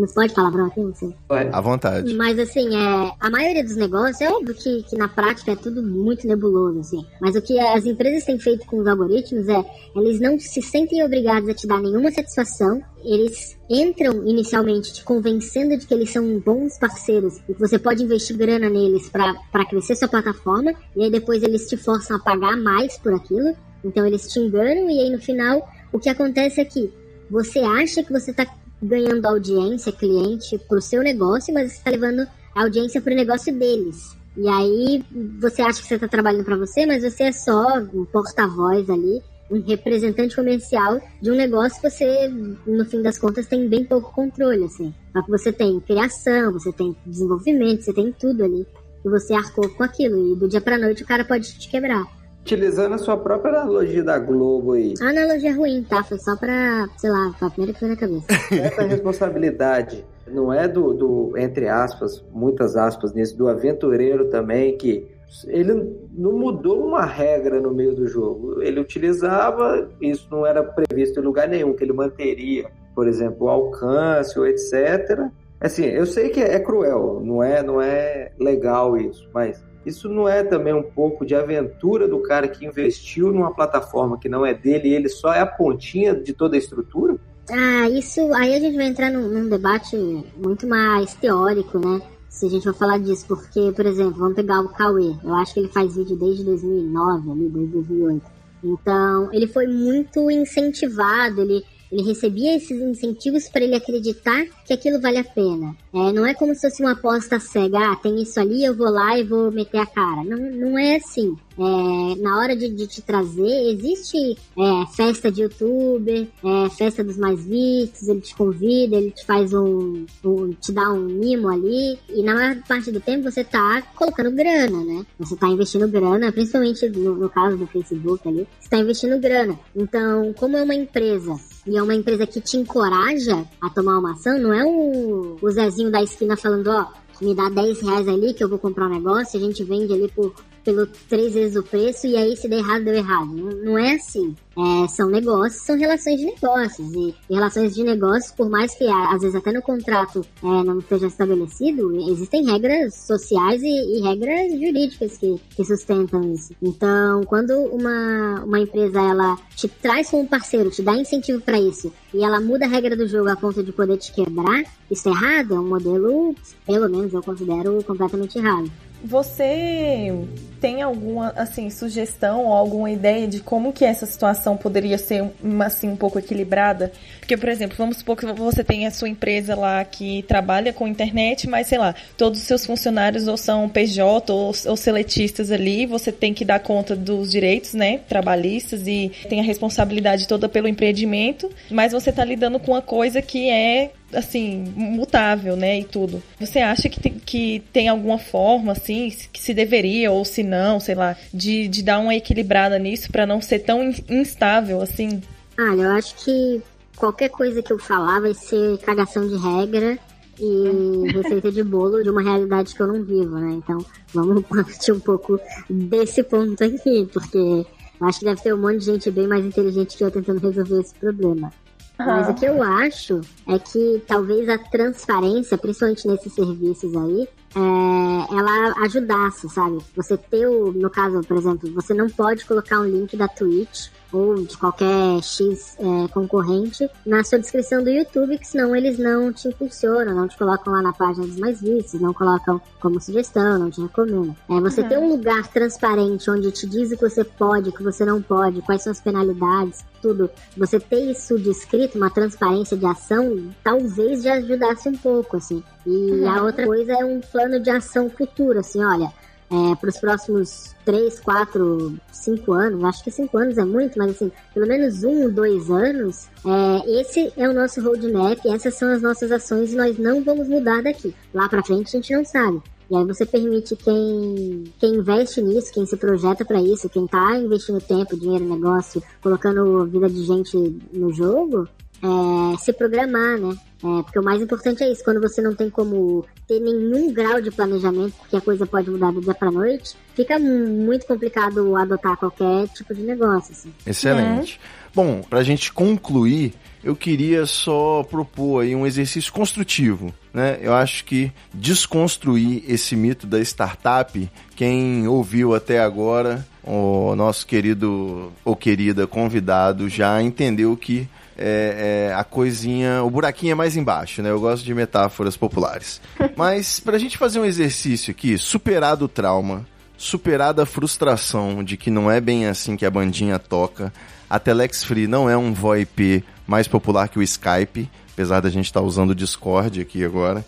Não 0.00 0.06
pode 0.08 0.34
palavrão 0.34 0.66
aqui, 0.66 0.80
não 0.80 0.94
sei. 0.94 1.14
À 1.52 1.60
vontade. 1.60 2.12
Mas 2.14 2.38
assim, 2.38 2.74
é, 2.74 3.12
a 3.20 3.30
maioria 3.30 3.62
dos 3.62 3.76
negócios, 3.76 4.20
é 4.20 4.28
óbvio 4.28 4.54
que, 4.54 4.82
que 4.82 4.96
na 4.96 5.08
prática 5.08 5.52
é 5.52 5.56
tudo 5.56 5.82
muito 5.82 6.26
nebuloso, 6.26 6.80
assim. 6.80 7.06
Mas 7.20 7.36
o 7.36 7.42
que 7.42 7.58
as 7.58 7.86
empresas 7.86 8.24
têm 8.24 8.38
feito 8.38 8.66
com 8.66 8.78
os 8.78 8.86
algoritmos 8.86 9.48
é, 9.48 9.64
eles 9.94 10.20
não 10.20 10.38
se 10.38 10.60
sentem 10.60 11.04
obrigados 11.04 11.48
a 11.48 11.54
te 11.54 11.66
dar 11.66 11.80
nenhuma 11.80 12.10
satisfação, 12.10 12.82
eles 13.04 13.56
entram 13.70 14.26
inicialmente 14.26 14.92
te 14.92 15.04
convencendo 15.04 15.76
de 15.76 15.86
que 15.86 15.94
eles 15.94 16.10
são 16.10 16.38
bons 16.40 16.76
parceiros 16.78 17.38
e 17.48 17.54
que 17.54 17.60
você 17.60 17.78
pode 17.78 18.02
investir 18.02 18.36
grana 18.36 18.68
neles 18.68 19.08
para 19.08 19.64
crescer 19.68 19.94
sua 19.94 20.08
plataforma, 20.08 20.74
e 20.96 21.04
aí 21.04 21.10
depois 21.10 21.42
eles 21.42 21.68
te 21.68 21.76
forçam 21.76 22.16
a 22.16 22.20
pagar 22.20 22.56
mais 22.56 22.98
por 22.98 23.14
aquilo. 23.14 23.54
Então 23.84 24.04
eles 24.04 24.26
te 24.26 24.40
enganam 24.40 24.90
e 24.90 24.98
aí 24.98 25.10
no 25.10 25.20
final 25.20 25.68
o 25.92 25.98
que 25.98 26.08
acontece 26.08 26.60
é 26.60 26.64
que 26.64 26.92
você 27.30 27.60
acha 27.60 28.02
que 28.02 28.12
você 28.12 28.30
está 28.30 28.46
ganhando 28.82 29.26
audiência, 29.26 29.92
cliente 29.92 30.58
para 30.58 30.78
o 30.78 30.82
seu 30.82 31.02
negócio, 31.02 31.52
mas 31.52 31.72
você 31.72 31.78
está 31.78 31.90
levando 31.90 32.26
audiência 32.54 33.00
para 33.00 33.12
o 33.12 33.16
negócio 33.16 33.56
deles. 33.56 34.16
E 34.36 34.48
aí 34.48 35.04
você 35.40 35.62
acha 35.62 35.80
que 35.80 35.88
você 35.88 35.94
está 35.94 36.08
trabalhando 36.08 36.44
para 36.44 36.56
você, 36.56 36.84
mas 36.84 37.02
você 37.02 37.24
é 37.24 37.32
só 37.32 37.78
um 37.78 38.04
porta-voz 38.04 38.88
ali 38.90 39.22
um 39.50 39.60
representante 39.60 40.34
comercial 40.34 41.00
de 41.20 41.30
um 41.30 41.34
negócio 41.34 41.80
que 41.80 41.88
você, 41.88 42.28
no 42.66 42.84
fim 42.84 43.02
das 43.02 43.18
contas, 43.18 43.46
tem 43.46 43.68
bem 43.68 43.84
pouco 43.84 44.12
controle, 44.12 44.64
assim. 44.64 44.92
Só 45.12 45.22
que 45.22 45.30
você 45.30 45.52
tem 45.52 45.80
criação, 45.80 46.52
você 46.52 46.72
tem 46.72 46.96
desenvolvimento, 47.06 47.82
você 47.82 47.92
tem 47.92 48.12
tudo 48.12 48.44
ali. 48.44 48.66
E 49.04 49.08
você 49.08 49.34
arcou 49.34 49.68
com 49.70 49.84
aquilo. 49.84 50.32
E 50.32 50.36
do 50.36 50.48
dia 50.48 50.60
pra 50.60 50.78
noite 50.78 51.02
o 51.02 51.06
cara 51.06 51.24
pode 51.24 51.58
te 51.58 51.68
quebrar. 51.68 52.04
Utilizando 52.46 52.94
a 52.94 52.98
sua 52.98 53.16
própria 53.16 53.60
analogia 53.60 54.04
da 54.04 54.20
Globo 54.20 54.74
aí. 54.74 54.94
A 55.02 55.08
analogia 55.08 55.50
é 55.50 55.52
ruim, 55.52 55.82
tá? 55.82 56.04
Foi 56.04 56.16
só 56.16 56.36
pra, 56.36 56.86
sei 56.96 57.10
lá, 57.10 57.34
foi 57.36 57.48
a 57.48 57.50
primeira 57.50 57.72
que 57.72 57.80
foi 57.80 57.88
na 57.88 57.96
cabeça. 57.96 58.26
Essa 58.54 58.82
responsabilidade 58.82 60.06
não 60.28 60.52
é 60.52 60.68
do, 60.68 60.94
do, 60.94 61.36
entre 61.36 61.68
aspas, 61.68 62.24
muitas 62.32 62.76
aspas 62.76 63.12
nisso, 63.12 63.36
do 63.36 63.48
aventureiro 63.48 64.26
também, 64.30 64.78
que 64.78 65.08
ele 65.48 65.74
não 66.12 66.38
mudou 66.38 66.86
uma 66.86 67.04
regra 67.04 67.60
no 67.60 67.74
meio 67.74 67.96
do 67.96 68.06
jogo. 68.06 68.62
Ele 68.62 68.78
utilizava, 68.78 69.90
isso 70.00 70.28
não 70.30 70.46
era 70.46 70.62
previsto 70.62 71.18
em 71.18 71.24
lugar 71.24 71.48
nenhum, 71.48 71.74
que 71.74 71.82
ele 71.82 71.92
manteria, 71.92 72.70
por 72.94 73.08
exemplo, 73.08 73.48
o 73.48 73.50
alcance 73.50 74.38
ou 74.38 74.46
etc. 74.46 75.32
Assim, 75.60 75.86
eu 75.86 76.06
sei 76.06 76.28
que 76.28 76.40
é 76.40 76.60
cruel, 76.60 77.20
não 77.24 77.42
é, 77.42 77.60
não 77.60 77.82
é 77.82 78.30
legal 78.38 78.96
isso, 78.96 79.28
mas 79.34 79.65
isso 79.86 80.08
não 80.08 80.28
é 80.28 80.42
também 80.42 80.74
um 80.74 80.82
pouco 80.82 81.24
de 81.24 81.34
aventura 81.34 82.06
do 82.06 82.20
cara 82.20 82.48
que 82.48 82.66
investiu 82.66 83.32
numa 83.32 83.54
plataforma 83.54 84.18
que 84.18 84.28
não 84.28 84.44
é 84.44 84.52
dele 84.52 84.88
e 84.88 84.94
ele 84.94 85.08
só 85.08 85.32
é 85.32 85.40
a 85.40 85.46
pontinha 85.46 86.14
de 86.14 86.32
toda 86.32 86.56
a 86.56 86.58
estrutura? 86.58 87.16
Ah, 87.48 87.88
isso. 87.88 88.20
Aí 88.34 88.54
a 88.54 88.58
gente 88.60 88.76
vai 88.76 88.86
entrar 88.86 89.10
num, 89.10 89.28
num 89.28 89.48
debate 89.48 89.96
muito 90.36 90.66
mais 90.66 91.14
teórico, 91.14 91.78
né? 91.78 92.02
se 92.36 92.44
a 92.44 92.48
gente 92.50 92.64
for 92.64 92.74
falar 92.74 92.98
disso, 92.98 93.24
porque, 93.26 93.72
por 93.74 93.86
exemplo, 93.86 94.18
vamos 94.18 94.34
pegar 94.34 94.60
o 94.60 94.68
Cauê, 94.68 95.14
eu 95.24 95.34
acho 95.34 95.54
que 95.54 95.60
ele 95.60 95.68
faz 95.68 95.96
vídeo 95.96 96.16
desde 96.16 96.44
2009, 96.44 97.30
ali, 97.30 97.48
desde 97.48 97.72
2008. 97.72 98.26
Então, 98.62 99.32
ele 99.32 99.46
foi 99.46 99.66
muito 99.66 100.30
incentivado, 100.30 101.40
ele 101.40 101.64
ele 101.96 102.06
recebia 102.06 102.54
esses 102.54 102.78
incentivos 102.78 103.48
para 103.48 103.64
ele 103.64 103.74
acreditar 103.74 104.44
que 104.66 104.72
aquilo 104.72 105.00
vale 105.00 105.16
a 105.16 105.24
pena. 105.24 105.74
É, 105.94 106.12
não 106.12 106.26
é 106.26 106.34
como 106.34 106.54
se 106.54 106.68
fosse 106.68 106.82
uma 106.82 106.92
aposta 106.92 107.40
cega, 107.40 107.78
ah, 107.78 107.96
tem 107.96 108.20
isso 108.20 108.38
ali, 108.38 108.64
eu 108.64 108.76
vou 108.76 108.90
lá 108.90 109.18
e 109.18 109.24
vou 109.24 109.50
meter 109.50 109.78
a 109.78 109.86
cara. 109.86 110.22
Não, 110.22 110.36
não 110.36 110.78
é 110.78 110.96
assim. 110.96 111.34
É, 111.58 112.20
na 112.20 112.38
hora 112.38 112.54
de, 112.54 112.68
de, 112.68 112.86
te 112.86 113.00
trazer, 113.00 113.72
existe 113.72 114.36
é, 114.58 114.86
festa 114.94 115.32
de 115.32 115.40
youtuber, 115.40 116.28
é, 116.44 116.68
festa 116.68 117.02
dos 117.02 117.16
mais 117.16 117.42
vistos, 117.46 118.08
ele 118.08 118.20
te 118.20 118.36
convida, 118.36 118.96
ele 118.96 119.10
te 119.10 119.24
faz 119.24 119.54
um, 119.54 120.04
um, 120.22 120.52
te 120.52 120.70
dá 120.72 120.92
um 120.92 121.06
mimo 121.06 121.48
ali, 121.48 121.98
e 122.10 122.22
na 122.22 122.34
maior 122.34 122.56
parte 122.68 122.92
do 122.92 123.00
tempo 123.00 123.30
você 123.30 123.42
tá 123.42 123.80
colocando 123.94 124.32
grana, 124.32 124.84
né? 124.84 125.06
Você 125.18 125.34
tá 125.34 125.48
investindo 125.48 125.88
grana, 125.88 126.30
principalmente 126.30 126.90
no, 126.90 127.14
no 127.14 127.30
caso 127.30 127.56
do 127.56 127.66
Facebook 127.66 128.28
ali, 128.28 128.46
você 128.60 128.68
tá 128.68 128.76
investindo 128.76 129.18
grana. 129.18 129.58
Então, 129.74 130.34
como 130.34 130.58
é 130.58 130.62
uma 130.62 130.74
empresa 130.74 131.40
e 131.66 131.76
é 131.76 131.82
uma 131.82 131.94
empresa 131.94 132.26
que 132.26 132.40
te 132.40 132.56
encoraja 132.56 133.44
a 133.60 133.68
tomar 133.68 133.98
uma 133.98 134.12
ação, 134.12 134.38
não 134.38 134.52
é 134.52 134.64
o, 134.64 135.36
o 135.40 135.50
Zezinho 135.50 135.90
da 135.90 136.02
esquina 136.02 136.36
falando, 136.36 136.68
ó, 136.68 136.86
me 137.20 137.34
dá 137.34 137.48
10 137.48 137.80
reais 137.82 138.08
ali 138.08 138.34
que 138.34 138.44
eu 138.44 138.48
vou 138.48 138.58
comprar 138.58 138.86
um 138.86 138.94
negócio, 138.94 139.38
a 139.38 139.42
gente 139.42 139.64
vende 139.64 139.92
ali 139.92 140.08
por 140.08 140.34
pelo 140.66 140.84
três 141.08 141.32
vezes 141.32 141.56
o 141.56 141.62
preço 141.62 142.08
e 142.08 142.16
aí 142.16 142.36
se 142.36 142.48
der 142.48 142.58
errado, 142.58 142.84
deu 142.84 142.94
errado. 142.94 143.28
Não, 143.28 143.50
não 143.64 143.78
é 143.78 143.94
assim. 143.94 144.34
É, 144.58 144.88
são 144.88 145.08
negócios, 145.08 145.62
são 145.62 145.78
relações 145.78 146.18
de 146.18 146.26
negócios. 146.26 146.92
E, 146.92 147.14
relações 147.30 147.74
de 147.74 147.84
negócios, 147.84 148.32
por 148.32 148.50
mais 148.50 148.74
que 148.74 148.84
às 148.84 149.20
vezes 149.20 149.36
até 149.36 149.52
no 149.52 149.62
contrato 149.62 150.26
é, 150.42 150.46
não 150.64 150.80
esteja 150.80 151.06
estabelecido, 151.06 152.10
existem 152.10 152.44
regras 152.44 152.94
sociais 152.94 153.62
e, 153.62 153.66
e, 153.68 154.02
regras 154.02 154.50
jurídicas 154.52 155.16
que, 155.18 155.36
que 155.54 155.64
sustentam 155.64 156.34
isso. 156.34 156.52
Então, 156.60 157.22
quando 157.24 157.52
uma, 157.52 158.42
uma 158.44 158.58
empresa 158.58 158.98
ela 158.98 159.36
te 159.54 159.68
traz 159.68 160.10
como 160.10 160.26
parceiro, 160.26 160.70
te 160.70 160.82
dá 160.82 160.96
incentivo 160.96 161.40
para 161.40 161.60
isso, 161.60 161.92
e 162.12 162.24
ela 162.24 162.40
muda 162.40 162.64
a 162.64 162.68
regra 162.68 162.96
do 162.96 163.06
jogo 163.06 163.28
a 163.28 163.36
ponto 163.36 163.62
de 163.62 163.70
poder 163.70 163.98
te 163.98 164.12
quebrar, 164.12 164.64
isso 164.90 165.08
é 165.08 165.12
errado, 165.12 165.54
é 165.54 165.60
um 165.60 165.68
modelo, 165.68 166.34
pelo 166.66 166.88
menos 166.88 167.12
eu 167.12 167.22
considero 167.22 167.84
completamente 167.84 168.38
errado. 168.38 168.70
Você 169.06 170.12
tem 170.60 170.82
alguma 170.82 171.32
assim 171.36 171.70
sugestão 171.70 172.46
ou 172.46 172.52
alguma 172.52 172.90
ideia 172.90 173.28
de 173.28 173.38
como 173.38 173.72
que 173.72 173.84
essa 173.84 174.04
situação 174.04 174.56
poderia 174.56 174.98
ser 174.98 175.30
assim 175.64 175.88
um 175.88 175.96
pouco 175.96 176.18
equilibrada? 176.18 176.90
Porque, 177.20 177.36
por 177.36 177.48
exemplo, 177.48 177.76
vamos 177.78 177.98
supor 177.98 178.16
que 178.16 178.26
você 178.26 178.64
tem 178.64 178.84
a 178.84 178.90
sua 178.90 179.08
empresa 179.08 179.54
lá 179.54 179.84
que 179.84 180.24
trabalha 180.24 180.72
com 180.72 180.88
internet, 180.88 181.48
mas 181.48 181.68
sei 181.68 181.78
lá, 181.78 181.94
todos 182.16 182.40
os 182.40 182.46
seus 182.46 182.66
funcionários 182.66 183.28
ou 183.28 183.36
são 183.36 183.68
PJ 183.68 184.32
ou, 184.32 184.52
ou 184.66 184.76
seletistas 184.76 185.52
ali, 185.52 185.86
você 185.86 186.10
tem 186.10 186.34
que 186.34 186.44
dar 186.44 186.58
conta 186.58 186.96
dos 186.96 187.30
direitos, 187.30 187.74
né, 187.74 188.00
trabalhistas 188.08 188.88
e 188.88 189.12
tem 189.28 189.38
a 189.38 189.44
responsabilidade 189.44 190.26
toda 190.26 190.48
pelo 190.48 190.66
empreendimento, 190.66 191.48
mas 191.70 191.92
você 191.92 192.10
está 192.10 192.24
lidando 192.24 192.58
com 192.58 192.72
uma 192.72 192.82
coisa 192.82 193.22
que 193.22 193.48
é 193.48 193.92
assim, 194.12 194.72
mutável, 194.76 195.56
né, 195.56 195.80
e 195.80 195.84
tudo. 195.84 196.22
Você 196.38 196.58
acha 196.60 196.88
que 196.88 197.00
tem, 197.00 197.14
que 197.14 197.62
tem 197.72 197.88
alguma 197.88 198.18
forma, 198.18 198.72
assim, 198.72 199.12
que 199.32 199.40
se 199.40 199.52
deveria 199.52 200.10
ou 200.10 200.24
se 200.24 200.42
não, 200.42 200.78
sei 200.80 200.94
lá, 200.94 201.16
de, 201.32 201.68
de 201.68 201.82
dar 201.82 201.98
uma 201.98 202.14
equilibrada 202.14 202.78
nisso 202.78 203.10
para 203.10 203.26
não 203.26 203.40
ser 203.40 203.60
tão 203.60 203.92
instável, 204.08 204.80
assim? 204.80 205.20
Ah, 205.58 205.74
eu 205.74 205.90
acho 205.90 206.14
que 206.24 206.62
qualquer 206.96 207.28
coisa 207.28 207.62
que 207.62 207.72
eu 207.72 207.78
falar 207.78 208.20
vai 208.20 208.34
ser 208.34 208.78
cagação 208.78 209.26
de 209.26 209.36
regra 209.36 209.98
e 210.38 211.12
receita 211.12 211.50
de 211.50 211.62
bolo 211.62 212.02
de 212.02 212.10
uma 212.10 212.22
realidade 212.22 212.74
que 212.74 212.80
eu 212.80 212.86
não 212.86 213.02
vivo, 213.02 213.36
né? 213.38 213.54
Então, 213.54 213.84
vamos 214.12 214.44
partir 214.48 214.92
um 214.92 215.00
pouco 215.00 215.40
desse 215.68 216.22
ponto 216.22 216.62
aqui, 216.62 217.08
porque 217.12 217.38
eu 217.38 218.06
acho 218.06 218.18
que 218.20 218.24
deve 218.24 218.42
ter 218.42 218.54
um 218.54 218.58
monte 218.58 218.78
de 218.78 218.84
gente 218.84 219.10
bem 219.10 219.26
mais 219.26 219.44
inteligente 219.44 219.96
que 219.96 220.04
eu 220.04 220.10
tentando 220.10 220.40
resolver 220.40 220.80
esse 220.80 220.94
problema. 220.94 221.52
Mas 221.98 222.28
o 222.28 222.34
que 222.34 222.44
eu 222.44 222.62
acho 222.62 223.20
é 223.48 223.58
que 223.58 224.02
talvez 224.06 224.48
a 224.48 224.58
transparência, 224.58 225.56
principalmente 225.56 226.06
nesses 226.06 226.32
serviços 226.32 226.94
aí, 226.94 227.28
é, 227.54 228.38
ela 228.38 228.84
ajudasse, 228.84 229.48
sabe? 229.48 229.78
Você 229.94 230.16
ter 230.16 230.46
o, 230.46 230.72
no 230.72 230.90
caso, 230.90 231.22
por 231.22 231.38
exemplo, 231.38 231.72
você 231.72 231.94
não 231.94 232.08
pode 232.08 232.44
colocar 232.44 232.80
um 232.80 232.84
link 232.84 233.16
da 233.16 233.28
Twitch 233.28 233.88
ou 234.12 234.34
de 234.36 234.56
qualquer 234.56 235.22
X 235.22 235.76
é, 235.78 236.08
concorrente 236.08 236.88
na 237.04 237.22
sua 237.24 237.38
descrição 237.38 237.82
do 237.82 237.90
YouTube, 237.90 238.38
que 238.38 238.46
senão 238.46 238.74
eles 238.74 238.98
não 238.98 239.32
te 239.32 239.48
impulsionam, 239.48 240.14
não 240.14 240.28
te 240.28 240.36
colocam 240.36 240.72
lá 240.72 240.82
na 240.82 240.92
página 240.92 241.26
dos 241.26 241.38
mais 241.38 241.60
vistos, 241.60 242.00
não 242.00 242.12
colocam 242.12 242.60
como 242.80 243.00
sugestão, 243.00 243.58
não 243.58 243.70
te 243.70 243.80
recomendam. 243.80 244.36
É, 244.48 244.60
você 244.60 244.82
uhum. 244.82 244.88
ter 244.88 244.98
um 244.98 245.08
lugar 245.08 245.46
transparente 245.48 246.30
onde 246.30 246.50
te 246.50 246.66
diz 246.66 246.92
o 246.92 246.96
que 246.96 247.08
você 247.08 247.24
pode, 247.24 247.70
o 247.70 247.72
que 247.72 247.82
você 247.82 248.04
não 248.04 248.22
pode, 248.22 248.62
quais 248.62 248.82
são 248.82 248.92
as 248.92 249.00
penalidades, 249.00 249.84
tudo. 250.00 250.30
Você 250.56 250.78
ter 250.78 251.10
isso 251.10 251.38
descrito, 251.38 251.98
uma 251.98 252.10
transparência 252.10 252.76
de 252.76 252.86
ação, 252.86 253.50
talvez 253.62 254.22
já 254.22 254.34
ajudasse 254.34 254.88
um 254.88 254.96
pouco, 254.96 255.36
assim. 255.36 255.62
E 255.84 255.90
uhum. 255.90 256.30
a 256.30 256.42
outra 256.42 256.66
coisa 256.66 256.92
é 256.92 257.04
um 257.04 257.20
plano 257.20 257.60
de 257.60 257.70
ação 257.70 258.08
futuro, 258.10 258.58
assim, 258.58 258.82
olha, 258.82 259.12
é, 259.50 259.74
para 259.76 259.88
os 259.88 259.98
próximos 259.98 260.74
3, 260.84 261.20
4, 261.20 262.00
5 262.12 262.52
anos, 262.52 262.84
acho 262.84 263.04
que 263.04 263.10
5 263.10 263.38
anos 263.38 263.58
é 263.58 263.64
muito, 263.64 263.98
mas 263.98 264.10
assim, 264.10 264.30
pelo 264.52 264.66
menos 264.66 265.04
um, 265.04 265.30
dois 265.30 265.70
anos, 265.70 266.28
é, 266.44 267.00
esse 267.00 267.32
é 267.36 267.48
o 267.48 267.52
nosso 267.52 267.80
roadmap, 267.80 268.38
essas 268.46 268.74
são 268.74 268.92
as 268.92 269.02
nossas 269.02 269.30
ações 269.30 269.72
e 269.72 269.76
nós 269.76 269.98
não 269.98 270.22
vamos 270.22 270.48
mudar 270.48 270.82
daqui. 270.82 271.14
Lá 271.32 271.48
para 271.48 271.62
frente 271.62 271.88
a 271.88 272.00
gente 272.00 272.12
não 272.12 272.24
sabe. 272.24 272.62
E 272.88 272.96
aí 272.96 273.04
você 273.04 273.26
permite 273.26 273.74
quem, 273.74 274.64
quem 274.78 274.94
investe 274.94 275.42
nisso, 275.42 275.72
quem 275.72 275.84
se 275.84 275.96
projeta 275.96 276.44
para 276.44 276.60
isso, 276.60 276.88
quem 276.88 277.06
tá 277.06 277.36
investindo 277.36 277.80
tempo, 277.80 278.16
dinheiro, 278.16 278.44
negócio, 278.44 279.02
colocando 279.20 279.86
vida 279.86 280.08
de 280.08 280.24
gente 280.24 280.56
no 280.92 281.12
jogo, 281.12 281.68
é, 282.02 282.58
se 282.58 282.72
programar, 282.72 283.38
né? 283.38 283.56
É, 283.78 284.02
porque 284.02 284.18
o 284.18 284.22
mais 284.22 284.40
importante 284.40 284.82
é 284.82 284.90
isso, 284.90 285.04
quando 285.04 285.20
você 285.20 285.42
não 285.42 285.54
tem 285.54 285.68
como 285.68 286.24
ter 286.46 286.60
nenhum 286.60 287.12
grau 287.12 287.40
de 287.40 287.50
planejamento, 287.50 288.14
porque 288.18 288.36
a 288.36 288.40
coisa 288.40 288.66
pode 288.66 288.90
mudar 288.90 289.12
do 289.12 289.20
dia 289.20 289.34
pra 289.34 289.50
noite, 289.50 289.96
fica 290.14 290.38
muito 290.38 291.06
complicado 291.06 291.76
adotar 291.76 292.16
qualquer 292.16 292.68
tipo 292.68 292.94
de 292.94 293.02
negócio. 293.02 293.52
Assim. 293.52 293.72
Excelente. 293.86 294.60
É. 294.62 294.86
Bom, 294.94 295.20
pra 295.28 295.42
gente 295.42 295.72
concluir, 295.72 296.54
eu 296.82 296.96
queria 296.96 297.44
só 297.44 298.02
propor 298.02 298.62
aí 298.62 298.74
um 298.74 298.86
exercício 298.86 299.30
construtivo. 299.32 300.14
Né? 300.32 300.58
Eu 300.62 300.72
acho 300.72 301.04
que 301.04 301.30
desconstruir 301.52 302.64
esse 302.66 302.96
mito 302.96 303.26
da 303.26 303.40
startup, 303.40 304.30
quem 304.54 305.06
ouviu 305.06 305.54
até 305.54 305.80
agora, 305.80 306.46
o 306.62 307.14
nosso 307.14 307.46
querido 307.46 308.32
ou 308.44 308.56
querida 308.56 309.06
convidado 309.06 309.88
já 309.88 310.22
entendeu 310.22 310.76
que 310.76 311.08
é, 311.38 312.08
é, 312.10 312.14
a 312.14 312.24
coisinha, 312.24 313.02
o 313.02 313.10
buraquinho 313.10 313.52
é 313.52 313.54
mais 313.54 313.76
embaixo, 313.76 314.22
né? 314.22 314.30
Eu 314.30 314.40
gosto 314.40 314.64
de 314.64 314.74
metáforas 314.74 315.36
populares. 315.36 316.00
Mas 316.36 316.80
pra 316.80 316.98
gente 316.98 317.18
fazer 317.18 317.38
um 317.38 317.44
exercício 317.44 318.10
aqui, 318.10 318.38
superado 318.38 319.04
o 319.04 319.08
trauma, 319.08 319.66
superada 319.96 320.62
a 320.62 320.66
frustração 320.66 321.62
de 321.62 321.76
que 321.76 321.90
não 321.90 322.10
é 322.10 322.20
bem 322.20 322.46
assim 322.46 322.76
que 322.76 322.86
a 322.86 322.90
bandinha 322.90 323.38
toca, 323.38 323.92
a 324.28 324.38
Telex 324.38 324.82
Free 324.84 325.06
não 325.06 325.28
é 325.28 325.36
um 325.36 325.52
VoIP 325.52 326.24
mais 326.46 326.66
popular 326.66 327.08
que 327.08 327.18
o 327.18 327.22
Skype, 327.22 327.88
apesar 328.12 328.40
da 328.40 328.50
gente 328.50 328.66
estar 328.66 328.80
tá 328.80 328.86
usando 328.86 329.10
o 329.10 329.14
Discord 329.14 329.80
aqui 329.80 330.04
agora. 330.04 330.44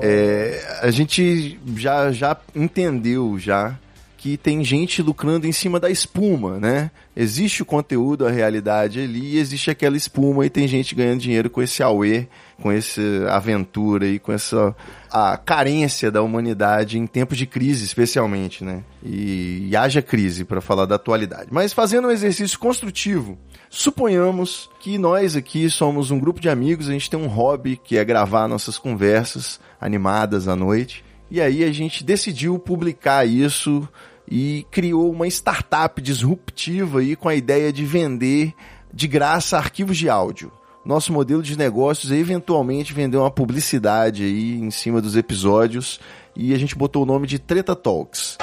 É, 0.00 0.78
a 0.82 0.90
gente 0.90 1.58
já, 1.76 2.12
já 2.12 2.36
entendeu 2.54 3.38
já 3.38 3.76
que 4.18 4.36
tem 4.36 4.64
gente 4.64 5.00
lucrando 5.00 5.46
em 5.46 5.52
cima 5.52 5.78
da 5.78 5.88
espuma, 5.88 6.58
né? 6.58 6.90
Existe 7.16 7.62
o 7.62 7.64
conteúdo, 7.64 8.26
a 8.26 8.30
realidade 8.30 9.00
ali, 9.00 9.36
e 9.36 9.38
existe 9.38 9.70
aquela 9.70 9.96
espuma 9.96 10.44
e 10.44 10.50
tem 10.50 10.66
gente 10.66 10.92
ganhando 10.92 11.20
dinheiro 11.20 11.48
com 11.48 11.62
esse 11.62 11.84
auê, 11.84 12.26
com 12.60 12.70
essa 12.70 13.00
aventura 13.30 14.08
e 14.08 14.18
com 14.18 14.32
essa 14.32 14.74
a 15.10 15.36
carência 15.36 16.10
da 16.10 16.20
humanidade 16.20 16.98
em 16.98 17.06
tempos 17.06 17.38
de 17.38 17.46
crise, 17.46 17.84
especialmente, 17.84 18.64
né? 18.64 18.82
E, 19.04 19.68
e 19.70 19.76
haja 19.76 20.02
crise 20.02 20.44
para 20.44 20.60
falar 20.60 20.84
da 20.84 20.96
atualidade. 20.96 21.46
Mas 21.52 21.72
fazendo 21.72 22.08
um 22.08 22.10
exercício 22.10 22.58
construtivo, 22.58 23.38
suponhamos 23.70 24.68
que 24.80 24.98
nós 24.98 25.36
aqui 25.36 25.70
somos 25.70 26.10
um 26.10 26.18
grupo 26.18 26.40
de 26.40 26.48
amigos, 26.48 26.88
a 26.88 26.92
gente 26.92 27.08
tem 27.08 27.18
um 27.18 27.28
hobby 27.28 27.80
que 27.82 27.96
é 27.96 28.04
gravar 28.04 28.48
nossas 28.48 28.78
conversas 28.78 29.60
animadas 29.80 30.48
à 30.48 30.56
noite. 30.56 31.04
E 31.30 31.40
aí 31.40 31.64
a 31.64 31.72
gente 31.72 32.02
decidiu 32.02 32.58
publicar 32.58 33.26
isso 33.26 33.86
e 34.30 34.66
criou 34.70 35.10
uma 35.10 35.26
startup 35.26 36.00
disruptiva 36.00 37.00
aí 37.00 37.16
com 37.16 37.28
a 37.28 37.34
ideia 37.34 37.72
de 37.72 37.84
vender 37.84 38.54
de 38.92 39.06
graça 39.06 39.56
arquivos 39.56 39.96
de 39.96 40.08
áudio. 40.08 40.50
Nosso 40.84 41.12
modelo 41.12 41.42
de 41.42 41.56
negócios 41.56 42.10
é 42.10 42.16
eventualmente 42.16 42.94
vender 42.94 43.18
uma 43.18 43.30
publicidade 43.30 44.22
aí 44.22 44.54
em 44.54 44.70
cima 44.70 45.02
dos 45.02 45.16
episódios 45.16 46.00
e 46.34 46.54
a 46.54 46.58
gente 46.58 46.74
botou 46.74 47.02
o 47.02 47.06
nome 47.06 47.26
de 47.26 47.38
Treta 47.38 47.76
Talks. 47.76 48.38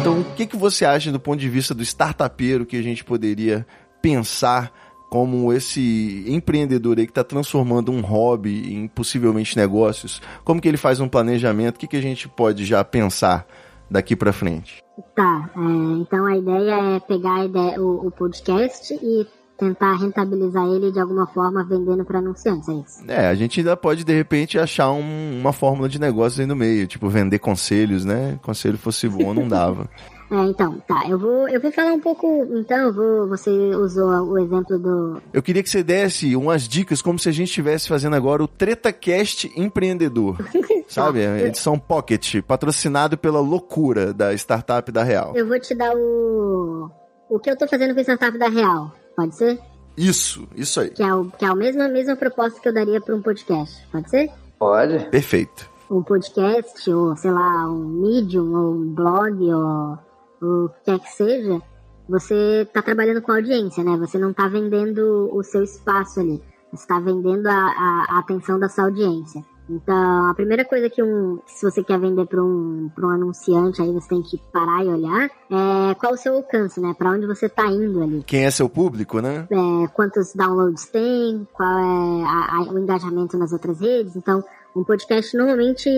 Então, 0.00 0.20
o 0.20 0.24
que, 0.36 0.46
que 0.46 0.56
você 0.56 0.84
acha 0.84 1.10
do 1.10 1.18
ponto 1.18 1.40
de 1.40 1.48
vista 1.48 1.74
do 1.74 1.82
startupeiro 1.82 2.66
que 2.66 2.76
a 2.76 2.82
gente 2.82 3.02
poderia 3.02 3.66
pensar 4.00 4.72
como 5.08 5.52
esse 5.52 6.24
empreendedor 6.26 6.98
aí 6.98 7.06
que 7.06 7.10
está 7.10 7.24
transformando 7.24 7.90
um 7.90 8.00
hobby 8.00 8.74
em 8.74 8.86
possivelmente 8.88 9.56
negócios? 9.56 10.20
Como 10.44 10.60
que 10.60 10.68
ele 10.68 10.76
faz 10.76 11.00
um 11.00 11.08
planejamento? 11.08 11.76
O 11.76 11.78
que, 11.78 11.86
que 11.86 11.96
a 11.96 12.02
gente 12.02 12.28
pode 12.28 12.64
já 12.64 12.84
pensar 12.84 13.46
daqui 13.90 14.14
para 14.14 14.32
frente? 14.32 14.82
Tá, 15.14 15.50
é, 15.56 16.00
então 16.00 16.26
a 16.26 16.36
ideia 16.36 16.96
é 16.96 17.00
pegar 17.00 17.36
a 17.36 17.44
ideia, 17.44 17.80
o, 17.80 18.08
o, 18.08 18.10
podcast 18.10 18.92
e 18.94 19.26
tentar 19.56 19.94
rentabilizar 19.94 20.66
ele 20.66 20.90
de 20.90 20.98
alguma 21.00 21.26
forma 21.26 21.64
vendendo 21.64 22.04
para 22.04 22.18
anunciantes, 22.18 22.68
é 22.68 22.72
isso? 22.72 23.04
É, 23.08 23.28
a 23.28 23.34
gente 23.34 23.60
ainda 23.60 23.76
pode 23.76 24.04
de 24.04 24.12
repente 24.12 24.58
achar 24.58 24.90
um, 24.90 25.38
uma 25.40 25.52
fórmula 25.52 25.88
de 25.88 26.00
negócio 26.00 26.40
aí 26.40 26.46
no 26.46 26.56
meio, 26.56 26.86
tipo 26.86 27.08
vender 27.08 27.38
conselhos, 27.38 28.04
né? 28.04 28.38
Conselho 28.42 28.76
fosse 28.76 29.08
bom, 29.08 29.32
não 29.32 29.48
dava. 29.48 29.88
É, 30.30 30.36
então, 30.44 30.78
tá, 30.86 31.04
eu 31.08 31.18
vou, 31.18 31.48
eu 31.48 31.58
vou 31.58 31.72
falar 31.72 31.92
um 31.92 32.00
pouco, 32.00 32.46
então, 32.52 32.76
eu 32.76 32.92
vou, 32.92 33.28
você 33.28 33.50
usou 33.50 34.08
o 34.28 34.38
exemplo 34.38 34.78
do... 34.78 35.22
Eu 35.32 35.42
queria 35.42 35.62
que 35.62 35.70
você 35.70 35.82
desse 35.82 36.36
umas 36.36 36.68
dicas 36.68 37.00
como 37.00 37.18
se 37.18 37.30
a 37.30 37.32
gente 37.32 37.48
estivesse 37.48 37.88
fazendo 37.88 38.14
agora 38.14 38.44
o 38.44 38.48
TretaCast 38.48 39.50
Empreendedor, 39.56 40.36
sabe? 40.86 41.24
A 41.24 41.40
edição 41.46 41.78
Pocket, 41.78 42.42
patrocinado 42.42 43.16
pela 43.16 43.40
loucura 43.40 44.12
da 44.12 44.34
startup 44.34 44.92
da 44.92 45.02
Real. 45.02 45.32
Eu 45.34 45.46
vou 45.46 45.58
te 45.58 45.74
dar 45.74 45.96
o... 45.96 46.90
o 47.30 47.38
que 47.38 47.50
eu 47.50 47.56
tô 47.56 47.66
fazendo 47.66 47.94
com 47.94 48.00
a 48.00 48.02
startup 48.02 48.36
da 48.36 48.48
Real, 48.48 48.92
pode 49.16 49.34
ser? 49.34 49.58
Isso, 49.96 50.46
isso 50.54 50.78
aí. 50.80 50.90
Que 50.90 51.02
é, 51.02 51.14
o, 51.14 51.24
que 51.24 51.44
é 51.44 51.48
a 51.48 51.54
mesma, 51.54 51.88
mesma 51.88 52.16
proposta 52.16 52.60
que 52.60 52.68
eu 52.68 52.74
daria 52.74 53.00
para 53.00 53.16
um 53.16 53.22
podcast, 53.22 53.82
pode 53.90 54.10
ser? 54.10 54.30
Pode. 54.58 55.06
Perfeito. 55.06 55.70
Um 55.90 56.02
podcast, 56.02 56.90
ou 56.90 57.16
sei 57.16 57.30
lá, 57.30 57.66
um 57.66 58.02
Medium, 58.02 58.54
ou 58.54 58.74
um 58.74 58.94
blog, 58.94 59.42
ou 59.52 59.98
o 60.40 60.68
que 60.68 60.84
quer 60.84 60.98
que 60.98 61.12
seja, 61.12 61.60
você 62.08 62.62
está 62.62 62.80
trabalhando 62.80 63.20
com 63.20 63.32
audiência, 63.32 63.84
né? 63.84 63.96
Você 63.98 64.18
não 64.18 64.30
está 64.30 64.48
vendendo 64.48 65.28
o 65.32 65.42
seu 65.42 65.62
espaço 65.62 66.20
ali. 66.20 66.42
Você 66.72 66.82
está 66.82 66.98
vendendo 66.98 67.46
a, 67.46 67.52
a, 67.52 68.06
a, 68.10 68.18
atenção 68.20 68.58
da 68.58 68.68
sua 68.68 68.84
audiência. 68.84 69.44
Então, 69.70 70.30
a 70.30 70.34
primeira 70.34 70.64
coisa 70.64 70.88
que 70.88 71.02
um, 71.02 71.40
se 71.46 71.70
você 71.70 71.84
quer 71.84 71.98
vender 71.98 72.26
para 72.26 72.42
um, 72.42 72.90
um 72.98 73.08
anunciante, 73.10 73.82
aí 73.82 73.92
você 73.92 74.08
tem 74.08 74.22
que 74.22 74.38
parar 74.50 74.82
e 74.82 74.88
olhar, 74.88 75.30
é 75.50 75.94
qual 75.94 76.14
o 76.14 76.16
seu 76.16 76.36
alcance, 76.36 76.80
né? 76.80 76.94
Para 76.96 77.10
onde 77.10 77.26
você 77.26 77.46
está 77.46 77.66
indo 77.66 78.02
ali. 78.02 78.22
Quem 78.24 78.46
é 78.46 78.50
seu 78.50 78.68
público, 78.68 79.20
né? 79.20 79.46
É, 79.50 79.88
quantos 79.88 80.32
downloads 80.34 80.86
tem, 80.86 81.46
qual 81.52 81.68
é 81.68 82.24
a, 82.24 82.66
o 82.72 82.78
engajamento 82.78 83.36
nas 83.36 83.52
outras 83.52 83.80
redes. 83.80 84.16
Então, 84.16 84.42
um 84.74 84.84
podcast 84.84 85.36
normalmente 85.36 85.90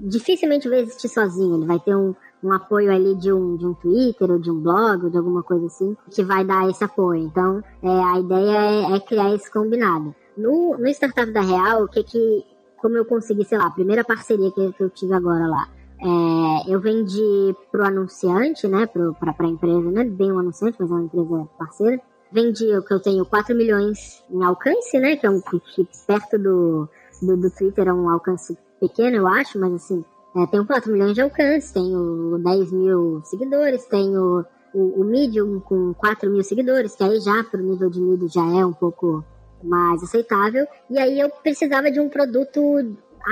dificilmente 0.00 0.68
vai 0.68 0.80
existir 0.80 1.08
sozinho. 1.08 1.56
Ele 1.56 1.66
vai 1.66 1.78
ter 1.80 1.94
um, 1.94 2.14
um 2.42 2.52
apoio 2.52 2.90
ali 2.90 3.14
de 3.16 3.32
um, 3.32 3.56
de 3.56 3.66
um 3.66 3.74
Twitter 3.74 4.30
ou 4.30 4.38
de 4.38 4.50
um 4.50 4.60
blog 4.60 5.04
ou 5.04 5.10
de 5.10 5.16
alguma 5.16 5.42
coisa 5.42 5.66
assim 5.66 5.96
que 6.10 6.22
vai 6.22 6.44
dar 6.44 6.68
esse 6.68 6.82
apoio. 6.84 7.24
Então, 7.24 7.62
é, 7.82 7.88
a 7.88 8.18
ideia 8.18 8.58
é, 8.58 8.96
é, 8.96 9.00
criar 9.00 9.34
esse 9.34 9.50
combinado. 9.50 10.14
No, 10.36 10.76
no 10.78 10.86
Startup 10.88 11.30
da 11.32 11.40
Real, 11.40 11.84
o 11.84 11.88
que 11.88 12.02
que, 12.04 12.44
como 12.76 12.96
eu 12.96 13.04
consegui, 13.04 13.44
sei 13.44 13.58
lá, 13.58 13.66
a 13.66 13.70
primeira 13.70 14.04
parceria 14.04 14.50
que, 14.52 14.72
que 14.72 14.82
eu 14.82 14.90
tive 14.90 15.14
agora 15.14 15.46
lá, 15.46 15.68
é, 16.00 16.72
eu 16.72 16.80
vendi 16.80 17.56
pro 17.72 17.84
anunciante, 17.84 18.68
né, 18.68 18.86
pro, 18.86 19.14
pra, 19.14 19.32
pra 19.32 19.48
empresa, 19.48 19.90
não 19.90 20.00
é 20.00 20.04
bem 20.04 20.30
um 20.30 20.38
anunciante, 20.38 20.76
mas 20.78 20.90
é 20.90 20.94
uma 20.94 21.04
empresa 21.04 21.48
parceira, 21.58 22.00
vendi 22.30 22.76
o 22.76 22.82
que 22.82 22.94
eu 22.94 23.00
tenho 23.00 23.26
4 23.26 23.56
milhões 23.56 24.22
em 24.30 24.44
alcance, 24.44 24.96
né, 24.98 25.16
que 25.16 25.26
é 25.26 25.30
um 25.30 25.40
que 25.40 25.88
perto 26.06 26.38
do, 26.38 26.88
do, 27.20 27.36
do 27.36 27.50
Twitter 27.50 27.88
é 27.88 27.92
um 27.92 28.08
alcance 28.08 28.56
pequeno, 28.78 29.16
eu 29.16 29.26
acho, 29.26 29.58
mas 29.58 29.74
assim, 29.74 30.04
é, 30.36 30.46
tenho 30.46 30.66
4 30.66 30.92
milhões 30.92 31.14
de 31.14 31.20
alcance, 31.20 31.72
tenho 31.72 32.38
10 32.38 32.72
mil 32.72 33.22
seguidores, 33.24 33.84
tenho 33.86 34.44
o, 34.74 35.00
o 35.00 35.04
Medium 35.04 35.60
com 35.60 35.94
4 35.94 36.30
mil 36.30 36.42
seguidores, 36.42 36.94
que 36.94 37.02
aí 37.02 37.20
já 37.20 37.42
pro 37.44 37.62
nível 37.62 37.90
de 37.90 38.00
mídia 38.00 38.28
já 38.28 38.44
é 38.44 38.64
um 38.64 38.72
pouco 38.72 39.24
mais 39.62 40.02
aceitável. 40.02 40.66
E 40.90 40.98
aí 40.98 41.18
eu 41.18 41.30
precisava 41.30 41.90
de 41.90 42.00
um 42.00 42.08
produto 42.08 42.60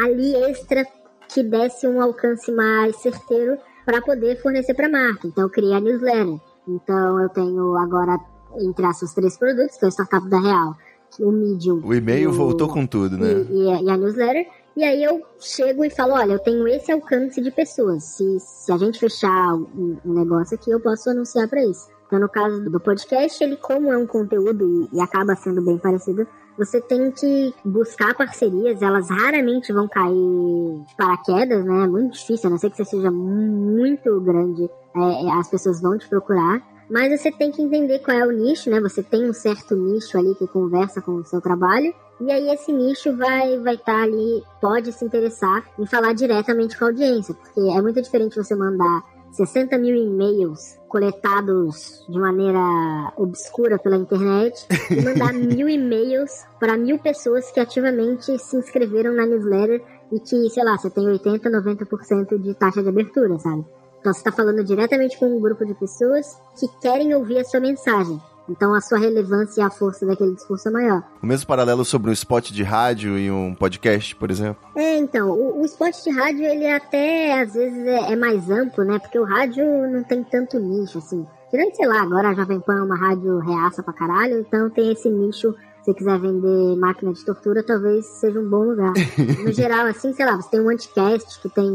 ali 0.02 0.34
extra 0.44 0.86
que 1.28 1.42
desse 1.42 1.86
um 1.86 2.00
alcance 2.00 2.50
mais 2.52 2.96
certeiro 2.96 3.58
para 3.84 4.00
poder 4.00 4.40
fornecer 4.40 4.74
para 4.74 4.86
a 4.86 4.90
marca. 4.90 5.26
Então 5.26 5.44
eu 5.44 5.50
criei 5.50 5.74
a 5.74 5.80
newsletter. 5.80 6.40
Então 6.66 7.20
eu 7.20 7.28
tenho 7.28 7.76
agora 7.76 8.18
entre 8.58 8.86
esses 8.86 9.12
três 9.12 9.36
produtos, 9.36 9.76
que 9.76 9.84
é 9.84 9.88
o 9.88 9.90
Startup 9.90 10.28
da 10.28 10.40
Real, 10.40 10.74
o 11.20 11.30
Medium. 11.30 11.80
O 11.84 11.94
e-mail 11.94 12.32
voltou 12.32 12.68
com 12.68 12.86
tudo, 12.86 13.16
né? 13.16 13.46
E, 13.50 13.54
e, 13.54 13.84
e 13.84 13.90
a 13.90 13.96
newsletter. 13.96 14.46
E 14.76 14.84
aí 14.84 15.02
eu 15.02 15.22
chego 15.40 15.84
e 15.84 15.90
falo, 15.90 16.12
olha, 16.12 16.34
eu 16.34 16.38
tenho 16.38 16.68
esse 16.68 16.92
alcance 16.92 17.40
de 17.40 17.50
pessoas. 17.50 18.04
Se, 18.04 18.38
se 18.38 18.70
a 18.70 18.76
gente 18.76 18.98
fechar 18.98 19.54
um, 19.54 19.96
um 20.04 20.12
negócio 20.12 20.54
aqui, 20.54 20.70
eu 20.70 20.78
posso 20.78 21.08
anunciar 21.08 21.48
para 21.48 21.64
isso. 21.64 21.88
Então, 22.06 22.20
no 22.20 22.28
caso 22.28 22.62
do 22.70 22.78
podcast, 22.78 23.42
ele 23.42 23.56
como 23.56 23.90
é 23.90 23.96
um 23.96 24.06
conteúdo 24.06 24.88
e, 24.92 24.96
e 24.96 25.00
acaba 25.00 25.34
sendo 25.34 25.64
bem 25.64 25.78
parecido, 25.78 26.26
você 26.58 26.80
tem 26.80 27.10
que 27.10 27.54
buscar 27.64 28.14
parcerias, 28.14 28.80
elas 28.80 29.08
raramente 29.08 29.72
vão 29.72 29.88
cair 29.88 30.84
paraquedas, 30.96 31.64
né? 31.64 31.84
É 31.84 31.88
muito 31.88 32.12
difícil, 32.12 32.48
a 32.48 32.50
não 32.50 32.58
ser 32.58 32.70
que 32.70 32.76
você 32.76 32.84
seja 32.84 33.10
muito 33.10 34.20
grande, 34.20 34.70
é, 34.94 35.30
as 35.38 35.48
pessoas 35.48 35.80
vão 35.80 35.98
te 35.98 36.08
procurar. 36.08 36.62
Mas 36.88 37.20
você 37.20 37.32
tem 37.32 37.50
que 37.50 37.62
entender 37.62 37.98
qual 37.98 38.16
é 38.16 38.26
o 38.26 38.30
nicho, 38.30 38.70
né? 38.70 38.80
Você 38.80 39.02
tem 39.02 39.28
um 39.28 39.32
certo 39.32 39.74
nicho 39.74 40.16
ali 40.16 40.34
que 40.34 40.46
conversa 40.46 41.00
com 41.00 41.16
o 41.16 41.24
seu 41.24 41.40
trabalho. 41.40 41.92
E 42.20 42.30
aí 42.30 42.48
esse 42.48 42.72
nicho 42.72 43.14
vai 43.16 43.58
vai 43.58 43.74
estar 43.74 43.92
tá 43.92 44.02
ali, 44.02 44.42
pode 44.60 44.92
se 44.92 45.04
interessar 45.04 45.64
em 45.78 45.84
falar 45.84 46.14
diretamente 46.14 46.78
com 46.78 46.86
a 46.86 46.88
audiência, 46.88 47.34
porque 47.34 47.60
é 47.60 47.82
muito 47.82 48.00
diferente 48.00 48.36
você 48.36 48.54
mandar 48.54 49.02
60 49.32 49.76
mil 49.76 49.94
e-mails 49.94 50.78
coletados 50.88 52.06
de 52.08 52.18
maneira 52.18 53.12
obscura 53.18 53.78
pela 53.78 53.96
internet 53.96 54.66
e 54.90 55.02
mandar 55.02 55.34
mil 55.36 55.68
e-mails 55.68 56.46
para 56.58 56.76
mil 56.76 56.98
pessoas 56.98 57.50
que 57.50 57.60
ativamente 57.60 58.38
se 58.38 58.56
inscreveram 58.56 59.12
na 59.12 59.26
newsletter 59.26 59.82
e 60.10 60.20
que, 60.20 60.48
sei 60.48 60.64
lá, 60.64 60.78
você 60.78 60.88
tem 60.88 61.06
80, 61.06 61.50
90% 61.50 62.38
de 62.38 62.54
taxa 62.54 62.82
de 62.82 62.88
abertura, 62.88 63.38
sabe? 63.38 63.64
Então 64.06 64.14
você 64.14 64.20
está 64.20 64.30
falando 64.30 64.62
diretamente 64.62 65.18
com 65.18 65.26
um 65.26 65.40
grupo 65.40 65.66
de 65.66 65.74
pessoas 65.74 66.40
que 66.56 66.68
querem 66.80 67.12
ouvir 67.12 67.38
a 67.40 67.44
sua 67.44 67.58
mensagem. 67.58 68.22
Então 68.48 68.72
a 68.72 68.80
sua 68.80 69.00
relevância 69.00 69.60
e 69.60 69.64
a 69.64 69.68
força 69.68 70.06
daquele 70.06 70.32
discurso 70.32 70.68
é 70.68 70.70
maior. 70.70 71.02
O 71.20 71.26
mesmo 71.26 71.44
paralelo 71.44 71.84
sobre 71.84 72.08
um 72.08 72.12
spot 72.12 72.52
de 72.52 72.62
rádio 72.62 73.18
e 73.18 73.28
um 73.32 73.52
podcast, 73.52 74.14
por 74.14 74.30
exemplo? 74.30 74.62
É, 74.76 74.96
então, 74.96 75.28
o, 75.28 75.60
o 75.60 75.64
spot 75.64 75.92
de 76.04 76.10
rádio, 76.12 76.44
ele 76.44 76.70
até 76.70 77.40
às 77.40 77.54
vezes 77.54 77.84
é, 77.84 78.12
é, 78.12 78.14
mais 78.14 78.48
amplo, 78.48 78.84
né? 78.84 79.00
Porque 79.00 79.18
o 79.18 79.24
rádio 79.24 79.64
não 79.90 80.04
tem 80.04 80.22
tanto 80.22 80.56
nicho, 80.60 80.98
assim. 80.98 81.26
Tirando, 81.50 81.74
sei 81.74 81.88
lá, 81.88 82.00
agora 82.00 82.28
a 82.28 82.34
Jovem 82.34 82.60
Pan 82.60 82.78
é 82.78 82.82
uma 82.82 82.96
rádio 82.96 83.40
reaça 83.40 83.82
pra 83.82 83.92
caralho, 83.92 84.38
então 84.38 84.70
tem 84.70 84.92
esse 84.92 85.10
nicho 85.10 85.52
você 85.86 85.94
quiser 85.94 86.18
vender 86.18 86.76
máquina 86.76 87.12
de 87.12 87.24
tortura, 87.24 87.62
talvez 87.62 88.04
seja 88.06 88.40
um 88.40 88.48
bom 88.48 88.64
lugar. 88.64 88.92
No 89.46 89.52
geral, 89.52 89.86
assim, 89.86 90.12
sei 90.12 90.26
lá, 90.26 90.36
você 90.36 90.50
tem 90.50 90.60
um 90.60 90.68
anticast 90.68 91.40
que 91.40 91.48
tem. 91.48 91.72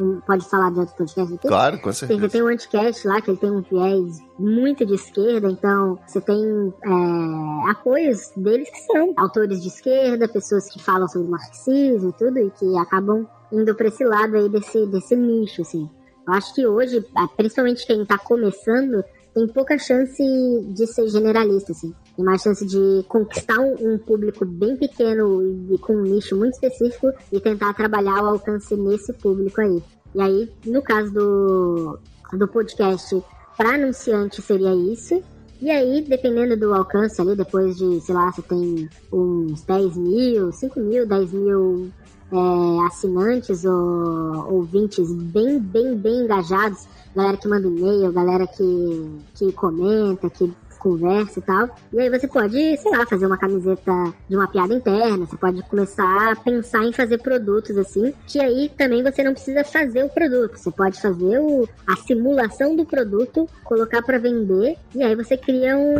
Um, 0.00 0.20
pode 0.20 0.48
falar 0.48 0.72
de 0.72 0.80
outro 0.80 0.96
podcast 0.96 1.34
aqui? 1.34 1.46
Claro, 1.46 1.80
com 1.80 1.92
certeza. 1.92 2.20
Você 2.20 2.28
tem 2.28 2.42
um 2.42 2.48
anticast 2.48 3.06
lá 3.06 3.20
que 3.20 3.30
ele 3.30 3.38
tem 3.38 3.50
um 3.50 3.60
viés 3.62 4.18
muito 4.38 4.84
de 4.84 4.94
esquerda, 4.94 5.48
então 5.48 5.98
você 6.04 6.20
tem 6.20 6.74
é, 6.84 7.70
apoios 7.70 8.32
deles 8.36 8.68
que 8.68 8.80
são 8.80 9.12
autores 9.16 9.62
de 9.62 9.68
esquerda, 9.68 10.26
pessoas 10.26 10.68
que 10.68 10.82
falam 10.82 11.06
sobre 11.06 11.28
marxismo 11.28 12.10
e 12.10 12.12
tudo, 12.12 12.38
e 12.38 12.50
que 12.50 12.76
acabam 12.78 13.26
indo 13.52 13.72
para 13.74 13.86
esse 13.86 14.04
lado 14.04 14.36
aí 14.36 14.48
desse, 14.48 14.84
desse 14.86 15.14
nicho, 15.14 15.62
assim. 15.62 15.88
Eu 16.26 16.34
acho 16.34 16.54
que 16.54 16.66
hoje, 16.66 17.04
principalmente 17.36 17.86
quem 17.86 18.02
está 18.02 18.18
começando, 18.18 19.04
tem 19.32 19.46
pouca 19.46 19.78
chance 19.78 20.22
de 20.68 20.86
ser 20.86 21.08
generalista, 21.08 21.72
assim. 21.72 21.94
Tem 22.16 22.24
mais 22.24 22.42
chance 22.42 22.64
de 22.64 23.04
conquistar 23.08 23.58
um, 23.58 23.94
um 23.94 23.98
público 23.98 24.44
bem 24.44 24.76
pequeno 24.76 25.42
e, 25.42 25.74
e 25.74 25.78
com 25.78 25.94
um 25.94 26.02
nicho 26.02 26.36
muito 26.36 26.54
específico 26.54 27.12
e 27.32 27.40
tentar 27.40 27.74
trabalhar 27.74 28.22
o 28.22 28.28
alcance 28.28 28.76
nesse 28.76 29.12
público 29.14 29.60
aí. 29.60 29.82
E 30.14 30.22
aí, 30.22 30.52
no 30.64 30.80
caso 30.80 31.12
do, 31.12 31.98
do 32.32 32.46
podcast 32.46 33.20
para 33.56 33.74
anunciante 33.74 34.40
seria 34.42 34.74
isso. 34.74 35.22
E 35.60 35.70
aí, 35.70 36.02
dependendo 36.02 36.56
do 36.56 36.74
alcance 36.74 37.20
ali, 37.20 37.34
depois 37.34 37.76
de, 37.76 38.00
sei 38.00 38.14
lá, 38.14 38.30
você 38.30 38.42
tem 38.42 38.88
uns 39.12 39.62
10 39.62 39.96
mil, 39.96 40.52
5 40.52 40.80
mil, 40.80 41.06
10 41.06 41.32
mil 41.32 41.90
é, 42.32 42.86
assinantes 42.86 43.64
ou 43.64 44.52
ouvintes 44.52 45.10
bem, 45.12 45.58
bem, 45.58 45.96
bem 45.96 46.24
engajados, 46.24 46.86
galera 47.14 47.36
que 47.36 47.48
manda 47.48 47.66
e-mail, 47.66 48.12
galera 48.12 48.46
que, 48.46 49.18
que 49.34 49.52
comenta, 49.52 50.28
que 50.28 50.52
conversa 50.84 51.38
e 51.38 51.42
tal. 51.42 51.70
E 51.94 51.98
aí 51.98 52.10
você 52.10 52.28
pode, 52.28 52.76
sei 52.76 52.90
lá, 52.92 53.06
fazer 53.06 53.26
uma 53.26 53.38
camiseta 53.38 53.92
de 54.28 54.36
uma 54.36 54.46
piada 54.46 54.74
interna, 54.74 55.24
você 55.24 55.36
pode 55.36 55.62
começar 55.62 56.32
a 56.32 56.36
pensar 56.36 56.84
em 56.84 56.92
fazer 56.92 57.18
produtos 57.18 57.78
assim, 57.78 58.12
que 58.26 58.38
aí 58.38 58.70
também 58.76 59.02
você 59.02 59.24
não 59.24 59.32
precisa 59.32 59.64
fazer 59.64 60.04
o 60.04 60.10
produto, 60.10 60.58
você 60.58 60.70
pode 60.70 61.00
fazer 61.00 61.38
o, 61.40 61.66
a 61.86 61.96
simulação 61.96 62.76
do 62.76 62.84
produto, 62.84 63.48
colocar 63.64 64.02
para 64.02 64.18
vender, 64.18 64.76
e 64.94 65.02
aí 65.02 65.16
você 65.16 65.38
cria 65.38 65.76
um, 65.76 65.94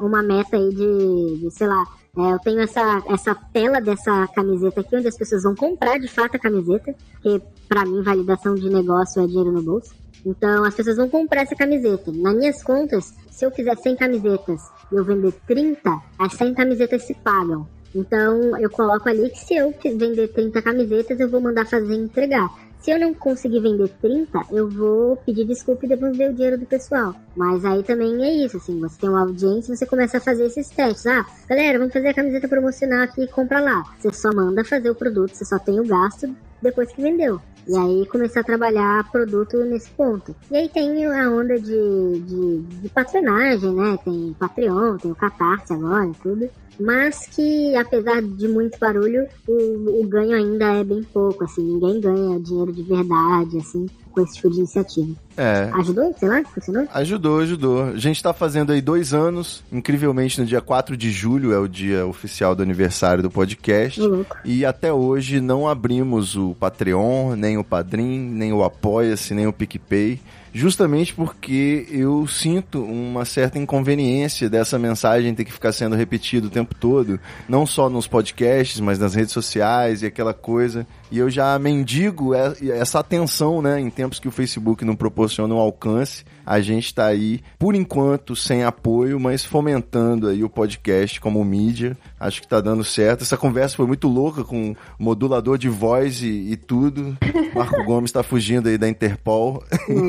uma 0.00 0.22
meta 0.22 0.56
aí 0.56 0.70
de, 0.70 1.40
de 1.40 1.50
sei 1.50 1.66
lá, 1.66 1.84
é, 2.16 2.32
eu 2.32 2.38
tenho 2.38 2.60
essa, 2.60 3.02
essa 3.10 3.34
tela 3.52 3.80
dessa 3.80 4.26
camiseta 4.28 4.80
aqui, 4.80 4.96
onde 4.96 5.08
as 5.08 5.16
pessoas 5.16 5.42
vão 5.42 5.54
comprar 5.54 5.98
de 5.98 6.08
fato 6.08 6.36
a 6.36 6.38
camiseta, 6.38 6.94
porque 7.12 7.42
para 7.68 7.84
mim 7.84 8.02
validação 8.02 8.54
de 8.54 8.70
negócio 8.70 9.22
é 9.22 9.26
dinheiro 9.26 9.52
no 9.52 9.62
bolso. 9.62 9.94
Então 10.24 10.64
as 10.64 10.74
pessoas 10.74 10.96
vão 10.96 11.08
comprar 11.08 11.42
essa 11.42 11.54
camiseta. 11.54 12.12
Nas 12.12 12.34
minhas 12.34 12.62
contas, 12.62 13.14
se 13.30 13.44
eu 13.44 13.50
fizer 13.50 13.76
100 13.76 13.96
camisetas 13.96 14.60
e 14.90 14.96
eu 14.96 15.04
vender 15.04 15.32
30, 15.46 15.80
as 16.18 16.32
100 16.34 16.54
camisetas 16.54 17.02
se 17.04 17.14
pagam. 17.14 17.66
Então 17.94 18.58
eu 18.58 18.70
coloco 18.70 19.08
ali 19.08 19.30
que 19.30 19.38
se 19.38 19.54
eu 19.54 19.74
vender 19.82 20.28
30 20.28 20.60
camisetas, 20.60 21.18
eu 21.20 21.28
vou 21.28 21.40
mandar 21.40 21.66
fazer 21.66 21.94
entregar. 21.94 22.48
Se 22.80 22.92
eu 22.92 22.98
não 22.98 23.12
conseguir 23.12 23.60
vender 23.60 23.88
30, 24.00 24.40
eu 24.52 24.68
vou 24.68 25.16
pedir 25.16 25.44
desculpa 25.44 25.84
e 25.84 25.88
devolver 25.88 26.30
o 26.30 26.34
dinheiro 26.34 26.58
do 26.58 26.64
pessoal. 26.64 27.12
Mas 27.36 27.64
aí 27.64 27.82
também 27.82 28.22
é 28.22 28.44
isso, 28.44 28.56
assim, 28.56 28.78
você 28.78 29.00
tem 29.00 29.10
uma 29.10 29.22
audiência 29.22 29.74
você 29.74 29.84
começa 29.84 30.18
a 30.18 30.20
fazer 30.20 30.46
esses 30.46 30.68
testes. 30.68 31.06
Ah, 31.06 31.26
galera, 31.48 31.78
vamos 31.78 31.92
fazer 31.92 32.08
a 32.08 32.14
camiseta 32.14 32.46
promocional 32.46 33.02
aqui 33.02 33.22
e 33.22 33.28
compra 33.28 33.60
lá. 33.60 33.82
Você 33.98 34.12
só 34.12 34.32
manda 34.32 34.64
fazer 34.64 34.90
o 34.90 34.94
produto, 34.94 35.34
você 35.34 35.44
só 35.44 35.58
tem 35.58 35.80
o 35.80 35.86
gasto 35.86 36.32
depois 36.62 36.92
que 36.92 37.02
vendeu. 37.02 37.40
E 37.68 37.76
aí 37.76 38.06
começar 38.06 38.40
a 38.40 38.44
trabalhar 38.44 39.10
produto 39.10 39.58
nesse 39.58 39.90
ponto. 39.90 40.34
E 40.50 40.56
aí 40.56 40.68
tem 40.70 41.04
a 41.04 41.30
onda 41.30 41.58
de, 41.60 42.20
de, 42.20 42.60
de 42.62 42.88
patronagem, 42.88 43.74
né? 43.74 43.98
Tem 44.02 44.34
Patreon, 44.38 44.96
tem 44.96 45.10
o 45.10 45.14
Catarse 45.14 45.74
agora 45.74 46.10
tudo 46.22 46.48
mas 46.78 47.26
que 47.26 47.74
apesar 47.76 48.22
de 48.22 48.48
muito 48.48 48.78
barulho, 48.78 49.26
o, 49.46 50.00
o, 50.00 50.06
ganho 50.06 50.34
ainda 50.34 50.74
é 50.74 50.84
bem 50.84 51.02
pouco, 51.02 51.44
assim, 51.44 51.62
ninguém 51.62 52.00
ganha 52.00 52.38
dinheiro 52.40 52.72
de 52.72 52.82
verdade, 52.82 53.58
assim, 53.58 53.86
com 54.12 54.20
esse 54.20 54.34
tipo 54.34 54.50
de 54.50 54.58
iniciativa. 54.58 55.12
É. 55.36 55.70
Ajudou, 55.74 56.14
sei 56.18 56.28
lá? 56.28 56.42
Funcionou? 56.44 56.88
Ajudou, 56.92 57.40
ajudou. 57.40 57.82
A 57.84 57.96
gente 57.96 58.22
tá 58.22 58.32
fazendo 58.32 58.72
aí 58.72 58.80
dois 58.80 59.12
anos, 59.12 59.62
incrivelmente 59.72 60.40
no 60.40 60.46
dia 60.46 60.60
4 60.60 60.96
de 60.96 61.10
julho 61.10 61.52
é 61.52 61.58
o 61.58 61.68
dia 61.68 62.06
oficial 62.06 62.54
do 62.54 62.62
aniversário 62.62 63.22
do 63.22 63.30
podcast. 63.30 64.00
Uhum. 64.00 64.24
E 64.44 64.64
até 64.64 64.92
hoje 64.92 65.40
não 65.40 65.68
abrimos 65.68 66.36
o 66.36 66.54
Patreon, 66.54 67.34
nem 67.36 67.58
o 67.58 67.64
Padrim, 67.64 68.18
nem 68.18 68.52
o 68.52 68.62
Apoia-se, 68.62 69.34
nem 69.34 69.46
o 69.46 69.52
PicPay 69.52 70.20
justamente 70.52 71.14
porque 71.14 71.86
eu 71.90 72.26
sinto 72.26 72.82
uma 72.82 73.24
certa 73.24 73.58
inconveniência 73.58 74.48
dessa 74.48 74.78
mensagem 74.78 75.34
ter 75.34 75.44
que 75.44 75.52
ficar 75.52 75.72
sendo 75.72 75.96
repetida 75.96 76.46
o 76.46 76.50
tempo 76.50 76.74
todo, 76.74 77.20
não 77.48 77.66
só 77.66 77.88
nos 77.88 78.06
podcasts, 78.06 78.80
mas 78.80 78.98
nas 78.98 79.14
redes 79.14 79.32
sociais 79.32 80.02
e 80.02 80.06
aquela 80.06 80.34
coisa. 80.34 80.86
E 81.10 81.18
eu 81.18 81.30
já 81.30 81.58
mendigo 81.58 82.34
essa 82.34 83.00
atenção, 83.00 83.62
né, 83.62 83.80
em 83.80 83.90
tempos 83.90 84.18
que 84.18 84.28
o 84.28 84.32
Facebook 84.32 84.84
não 84.84 84.94
proporciona 84.94 85.54
um 85.54 85.58
alcance. 85.58 86.24
A 86.48 86.62
gente 86.62 86.86
está 86.86 87.04
aí, 87.04 87.42
por 87.58 87.74
enquanto, 87.74 88.34
sem 88.34 88.64
apoio, 88.64 89.20
mas 89.20 89.44
fomentando 89.44 90.28
aí 90.28 90.42
o 90.42 90.48
podcast 90.48 91.20
como 91.20 91.44
mídia. 91.44 91.94
Acho 92.18 92.40
que 92.40 92.46
está 92.46 92.58
dando 92.58 92.82
certo. 92.82 93.20
Essa 93.20 93.36
conversa 93.36 93.76
foi 93.76 93.86
muito 93.86 94.08
louca 94.08 94.42
com 94.42 94.74
modulador 94.98 95.58
de 95.58 95.68
voz 95.68 96.22
e, 96.22 96.52
e 96.52 96.56
tudo. 96.56 97.18
Marco 97.54 97.84
Gomes 97.84 98.08
está 98.08 98.22
fugindo 98.22 98.66
aí 98.66 98.78
da 98.78 98.88
Interpol. 98.88 99.62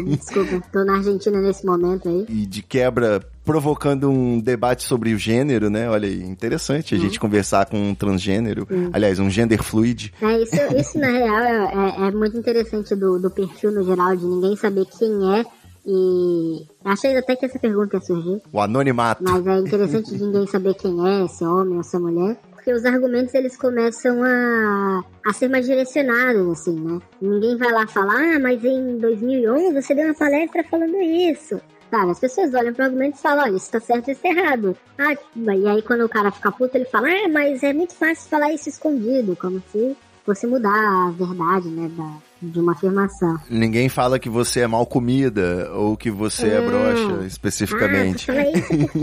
desculpa, 0.05 0.63
tô 0.71 0.85
na 0.85 0.95
Argentina 0.95 1.41
nesse 1.41 1.65
momento 1.65 2.07
aí. 2.07 2.25
E 2.29 2.45
de 2.45 2.63
quebra 2.63 3.19
provocando 3.43 4.09
um 4.09 4.39
debate 4.39 4.83
sobre 4.83 5.13
o 5.13 5.17
gênero, 5.17 5.69
né? 5.69 5.89
Olha 5.89 6.07
aí, 6.07 6.21
interessante 6.21 6.93
a 6.93 6.97
uhum. 6.97 7.03
gente 7.03 7.19
conversar 7.19 7.65
com 7.65 7.89
um 7.89 7.95
transgênero, 7.95 8.67
uhum. 8.69 8.91
aliás, 8.93 9.19
um 9.19 9.29
gender 9.29 9.63
fluid. 9.63 10.13
É, 10.21 10.43
isso, 10.43 10.55
isso 10.77 10.99
na 10.99 11.07
real 11.07 11.39
é, 11.39 12.05
é, 12.05 12.07
é, 12.07 12.11
muito 12.11 12.37
interessante 12.37 12.95
do, 12.95 13.19
do 13.19 13.29
perfil 13.31 13.71
no 13.71 13.83
geral, 13.83 14.15
de 14.15 14.23
ninguém 14.23 14.55
saber 14.55 14.85
quem 14.85 15.09
é 15.35 15.43
e 15.85 16.65
achei 16.83 17.17
até 17.17 17.35
que 17.35 17.45
essa 17.45 17.59
pergunta 17.59 17.97
ia 17.97 18.01
surgir. 18.01 18.41
O 18.51 18.59
anonimato. 18.59 19.23
Mas 19.23 19.45
é 19.45 19.59
interessante 19.59 20.11
de 20.11 20.21
ninguém 20.23 20.47
saber 20.47 20.73
quem 20.75 20.95
é, 21.07 21.27
se 21.27 21.43
é 21.43 21.47
homem 21.47 21.77
ou 21.77 21.83
se 21.83 21.95
é 21.95 21.99
mulher. 21.99 22.37
Porque 22.51 22.73
os 22.73 22.85
argumentos 22.85 23.33
eles 23.33 23.57
começam 23.57 24.21
a, 24.23 25.03
a 25.25 25.33
ser 25.33 25.47
mais 25.47 25.65
direcionados, 25.65 26.47
assim, 26.49 26.79
né? 26.79 26.99
Ninguém 27.21 27.57
vai 27.57 27.71
lá 27.71 27.87
falar, 27.87 28.35
ah, 28.35 28.39
mas 28.39 28.63
em 28.63 28.97
2011 28.97 29.73
você 29.73 29.95
deu 29.95 30.05
uma 30.05 30.13
palestra 30.13 30.63
falando 30.65 30.97
isso. 31.01 31.59
Sabe, 31.89 32.11
as 32.11 32.19
pessoas 32.19 32.53
olham 32.53 32.71
pro 32.73 32.83
argumento 32.83 33.17
e 33.17 33.21
falam, 33.21 33.45
olha, 33.45 33.55
isso 33.55 33.71
tá 33.71 33.79
certo 33.79 34.11
isso 34.11 34.21
tá 34.21 34.29
errado. 34.29 34.77
Ah, 34.97 35.13
e 35.35 35.67
aí 35.67 35.81
quando 35.81 36.05
o 36.05 36.09
cara 36.09 36.31
fica 36.31 36.51
puto, 36.51 36.77
ele 36.77 36.85
fala, 36.85 37.07
ah, 37.07 37.29
mas 37.29 37.63
é 37.63 37.73
muito 37.73 37.95
fácil 37.95 38.29
falar 38.29 38.53
isso 38.53 38.69
escondido, 38.69 39.35
como 39.35 39.63
se 39.71 39.97
fosse 40.23 40.45
mudar 40.45 40.69
a 40.69 41.11
verdade, 41.11 41.69
né, 41.69 41.89
da, 41.97 42.28
de 42.41 42.59
uma 42.59 42.71
afirmação. 42.71 43.37
Ninguém 43.49 43.89
fala 43.89 44.19
que 44.19 44.29
você 44.29 44.61
é 44.61 44.67
mal 44.67 44.85
comida 44.85 45.69
ou 45.73 45.97
que 45.97 46.09
você 46.09 46.47
é, 46.47 46.55
é 46.55 46.61
broxa, 46.61 47.25
especificamente. 47.25 48.31
Ah, 48.31 48.43
isso 48.43 48.67
porque, 48.77 48.99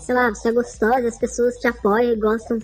sei 0.00 0.14
lá, 0.14 0.28
você 0.30 0.48
é 0.48 0.52
gostosa, 0.52 1.08
as 1.08 1.18
pessoas 1.18 1.56
te 1.56 1.68
apoiam 1.68 2.12
e 2.12 2.16
gostam, 2.16 2.58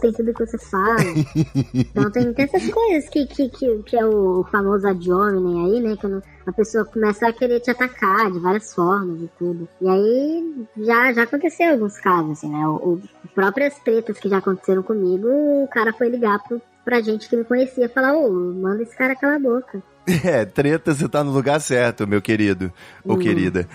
tem 0.00 0.12
tudo 0.12 0.34
que 0.34 0.46
você 0.46 0.58
fala. 0.58 0.96
então 1.74 2.10
tem, 2.10 2.32
tem 2.32 2.44
essas 2.44 2.68
coisas 2.68 3.08
que, 3.08 3.26
que, 3.26 3.48
que, 3.48 3.82
que 3.84 3.96
é 3.96 4.04
o 4.04 4.44
famoso 4.50 4.86
ad 4.86 5.12
hominem 5.12 5.64
aí, 5.64 5.80
né, 5.80 5.96
que 5.96 6.06
a 6.46 6.52
pessoa 6.52 6.84
começa 6.84 7.28
a 7.28 7.32
querer 7.32 7.60
te 7.60 7.70
atacar 7.70 8.30
de 8.30 8.38
várias 8.38 8.74
formas 8.74 9.20
e 9.22 9.30
tudo. 9.38 9.68
E 9.80 9.88
aí 9.88 10.66
já, 10.78 11.12
já 11.12 11.22
aconteceu 11.22 11.72
alguns 11.72 11.98
casos, 11.98 12.32
assim, 12.32 12.50
né? 12.50 12.66
O, 12.66 12.94
o, 12.94 13.02
próprias 13.34 13.78
tretas 13.80 14.18
que 14.18 14.28
já 14.28 14.38
aconteceram 14.38 14.82
comigo, 14.82 15.28
o 15.28 15.68
cara 15.68 15.92
foi 15.92 16.08
ligar 16.08 16.42
pro, 16.42 16.60
pra 16.84 17.00
gente 17.00 17.28
que 17.28 17.36
me 17.36 17.44
conhecia 17.44 17.88
falar, 17.88 18.16
ô, 18.16 18.30
manda 18.30 18.82
esse 18.82 18.96
cara 18.96 19.16
calar 19.16 19.36
a 19.36 19.40
boca. 19.40 19.82
É, 20.24 20.44
treta, 20.44 20.94
você 20.94 21.08
tá 21.08 21.22
no 21.22 21.30
lugar 21.30 21.60
certo, 21.60 22.06
meu 22.06 22.20
querido. 22.20 22.72
Ou 23.04 23.16
hum. 23.16 23.18
querida. 23.18 23.68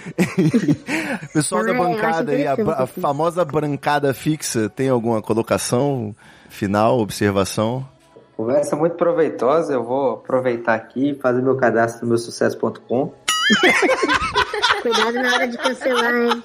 Pessoal 1.34 1.66
da 1.66 1.74
bancada 1.74 2.32
aí, 2.32 2.46
a, 2.46 2.54
a 2.54 2.88
famosa 2.88 3.46
bancada 3.46 4.14
fixa, 4.14 4.70
tem 4.70 4.90
alguma 4.90 5.22
colocação 5.22 6.16
final, 6.50 7.00
observação? 7.00 7.88
Conversa 8.36 8.76
muito 8.76 8.96
proveitosa, 8.96 9.74
eu 9.74 9.84
vou 9.84 10.14
aproveitar 10.16 10.76
aqui 10.76 11.12
e 11.12 11.16
fazer 11.16 11.42
meu 11.42 11.56
cadastro 11.56 12.04
no 12.04 12.10
meu 12.10 12.18
sucesso.com. 12.18 13.12
Cuidado 14.82 15.14
na 15.14 15.34
hora 15.34 15.48
de 15.48 15.58
cancelar, 15.58 16.14
hein? 16.14 16.44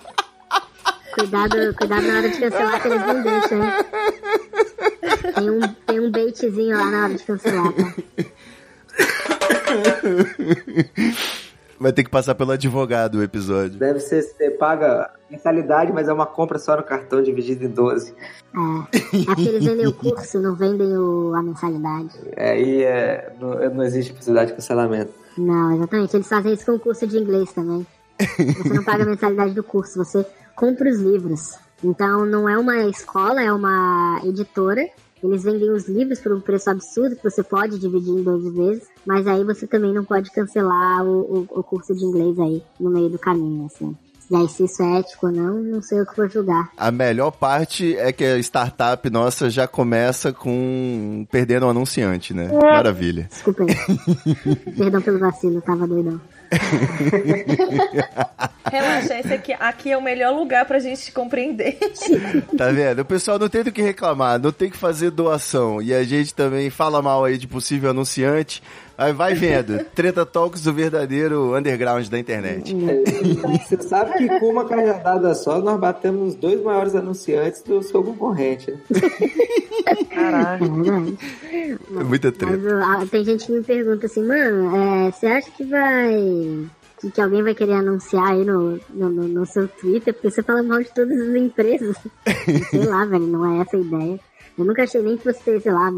Cuidado, 1.12 1.74
cuidado 1.74 2.02
na 2.06 2.18
hora 2.18 2.28
de 2.30 2.38
cancelar 2.38 2.80
que 2.80 2.88
eles 2.88 3.06
não 3.06 3.22
deixam, 3.22 3.64
hein? 3.64 3.72
Tem 5.34 5.50
um, 5.50 5.60
tem 5.86 6.00
um 6.00 6.10
baitzinho 6.10 6.78
lá 6.78 6.90
na 6.90 7.04
hora 7.04 7.14
de 7.14 7.24
cancelar, 7.24 7.72
tá? 7.72 7.94
Vai 11.78 11.92
ter 11.92 12.04
que 12.04 12.10
passar 12.10 12.36
pelo 12.36 12.52
advogado 12.52 13.16
o 13.16 13.22
episódio. 13.24 13.76
Deve 13.76 13.98
ser, 13.98 14.22
você 14.22 14.50
paga 14.50 15.10
mensalidade, 15.28 15.92
mas 15.92 16.08
é 16.08 16.12
uma 16.12 16.26
compra 16.26 16.56
só 16.56 16.76
no 16.76 16.82
cartão 16.84 17.20
dividido 17.20 17.64
em 17.64 17.68
12. 17.68 18.14
É, 18.14 19.30
aqui 19.32 19.48
eles 19.48 19.64
vendem 19.64 19.88
o 19.88 19.92
curso, 19.92 20.40
não 20.40 20.54
vendem 20.54 20.96
o, 20.96 21.34
a 21.34 21.42
mensalidade. 21.42 22.14
Aí 22.36 22.84
é, 22.84 23.32
não, 23.40 23.74
não 23.74 23.82
existe 23.82 24.12
possibilidade 24.12 24.50
de 24.50 24.56
cancelamento. 24.56 25.12
Não, 25.36 25.74
exatamente. 25.74 26.16
Eles 26.16 26.28
fazem 26.28 26.52
isso 26.52 26.66
com 26.66 26.72
o 26.72 26.78
curso 26.78 27.04
de 27.04 27.18
inglês 27.18 27.52
também. 27.52 27.84
Você 28.20 28.74
não 28.74 28.84
paga 28.84 29.02
a 29.02 29.06
mensalidade 29.06 29.52
do 29.52 29.64
curso, 29.64 30.04
você 30.04 30.24
compra 30.54 30.88
os 30.88 31.00
livros. 31.00 31.56
Então 31.82 32.24
não 32.24 32.48
é 32.48 32.56
uma 32.56 32.84
escola, 32.84 33.42
é 33.42 33.52
uma 33.52 34.20
editora. 34.24 34.88
Eles 35.22 35.44
vendem 35.44 35.70
os 35.70 35.88
livros 35.88 36.18
por 36.20 36.32
um 36.32 36.40
preço 36.40 36.68
absurdo 36.70 37.16
que 37.16 37.22
você 37.22 37.42
pode 37.42 37.78
dividir 37.78 38.10
em 38.10 38.22
12 38.22 38.50
vezes, 38.50 38.88
mas 39.06 39.26
aí 39.26 39.44
você 39.44 39.66
também 39.66 39.92
não 39.92 40.04
pode 40.04 40.30
cancelar 40.30 41.04
o, 41.04 41.46
o, 41.50 41.58
o 41.60 41.62
curso 41.62 41.94
de 41.94 42.04
inglês 42.04 42.38
aí 42.40 42.62
no 42.80 42.90
meio 42.90 43.08
do 43.08 43.18
caminho, 43.18 43.66
assim. 43.66 43.96
E 44.30 44.36
aí, 44.36 44.48
se 44.48 44.64
isso 44.64 44.82
é 44.82 45.00
ético 45.00 45.26
ou 45.26 45.32
não, 45.32 45.62
não 45.62 45.82
sei 45.82 46.00
o 46.00 46.06
que 46.06 46.16
vou 46.16 46.26
julgar. 46.26 46.70
A 46.76 46.90
melhor 46.90 47.32
parte 47.32 47.94
é 47.96 48.10
que 48.12 48.24
a 48.24 48.38
startup 48.38 49.10
nossa 49.10 49.50
já 49.50 49.68
começa 49.68 50.32
com 50.32 51.26
perdendo 51.30 51.66
o 51.66 51.68
anunciante, 51.68 52.32
né? 52.32 52.48
Maravilha. 52.50 53.28
Desculpa 53.30 53.64
aí. 53.64 53.74
Perdão 54.74 55.02
pelo 55.02 55.18
vacilo, 55.18 55.60
tava 55.60 55.86
doidão. 55.86 56.18
Relaxa, 58.70 59.18
esse 59.18 59.34
aqui, 59.34 59.52
aqui 59.52 59.90
é 59.90 59.96
o 59.96 60.02
melhor 60.02 60.34
lugar 60.34 60.64
pra 60.64 60.78
gente 60.78 61.10
compreender. 61.12 61.78
tá 62.56 62.70
vendo? 62.70 63.00
O 63.00 63.04
pessoal 63.04 63.38
não 63.38 63.48
tem 63.48 63.62
do 63.62 63.72
que 63.72 63.82
reclamar, 63.82 64.38
não 64.38 64.52
tem 64.52 64.70
que 64.70 64.76
fazer 64.76 65.10
doação. 65.10 65.82
E 65.82 65.92
a 65.92 66.02
gente 66.04 66.34
também 66.34 66.70
fala 66.70 67.02
mal 67.02 67.24
aí 67.24 67.36
de 67.36 67.46
possível 67.46 67.90
anunciante. 67.90 68.62
Aí 69.02 69.12
vai 69.12 69.34
vendo. 69.34 69.84
Treta 69.94 70.24
Talks 70.24 70.62
do 70.62 70.72
verdadeiro 70.72 71.56
underground 71.56 72.06
da 72.08 72.18
internet. 72.18 72.74
Você 73.66 73.82
sabe 73.82 74.12
que 74.18 74.28
com 74.40 74.50
uma 74.50 74.64
cajadada 74.64 75.34
só 75.34 75.60
nós 75.60 75.78
batemos 75.80 76.30
os 76.30 76.34
dois 76.36 76.62
maiores 76.62 76.94
anunciantes 76.94 77.62
do 77.62 77.82
seu 77.82 78.02
concorrente. 78.02 78.70
né? 78.70 78.78
Caraca. 80.10 80.64
É 80.64 82.04
muita 82.04 82.30
treta. 82.32 82.56
Mas 82.56 82.66
ah, 82.82 83.06
tem 83.10 83.24
gente 83.24 83.46
que 83.46 83.52
me 83.52 83.62
pergunta 83.62 84.06
assim, 84.06 84.22
mano, 84.26 84.76
é, 84.76 85.10
você 85.10 85.26
acha 85.26 85.50
que 85.50 85.64
vai. 85.64 86.66
Que, 87.12 87.20
alguém 87.20 87.42
vai 87.42 87.54
querer 87.54 87.72
anunciar 87.72 88.30
aí 88.30 88.44
no, 88.44 88.78
no, 88.90 89.08
no- 89.10 89.26
no 89.28 89.44
seu 89.46 89.66
Twitter? 89.66 90.14
Porque 90.14 90.30
você 90.30 90.40
fala 90.42 90.62
mal 90.62 90.80
de 90.80 90.90
todas 90.94 91.18
as 91.20 91.34
empresas. 91.34 91.96
sei 92.70 92.84
lá, 92.86 93.04
velho, 93.04 93.26
não 93.26 93.56
é 93.58 93.62
essa 93.62 93.76
a 93.76 93.80
ideia. 93.80 94.20
Eu 94.56 94.64
nunca 94.64 94.84
achei 94.84 95.02
nem 95.02 95.16
que 95.16 95.32
ter, 95.32 95.60
sei 95.60 95.72
lá, 95.72 95.90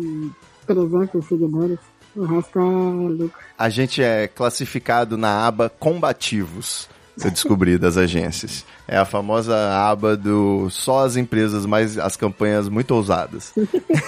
300 0.67 1.23
seguidores. 1.27 1.79
O 2.17 2.25
resto 2.25 2.59
é 2.59 2.63
lucro. 2.63 3.33
A 3.59 3.69
gente 3.69 4.03
é 4.03 4.29
classificado 4.29 5.17
na 5.17 5.47
aba 5.47 5.69
combativos. 5.69 6.89
Eu 7.23 7.31
descobri 7.31 7.79
das 7.79 7.97
agências. 7.97 8.65
É 8.89 8.97
a 8.97 9.05
famosa 9.05 9.57
aba 9.57 10.17
do 10.17 10.69
só 10.69 11.05
as 11.05 11.17
empresas 11.17 11.65
mais 11.65 11.97
as 11.97 12.17
campanhas 12.17 12.69
muito 12.69 12.93
ousadas. 12.93 13.53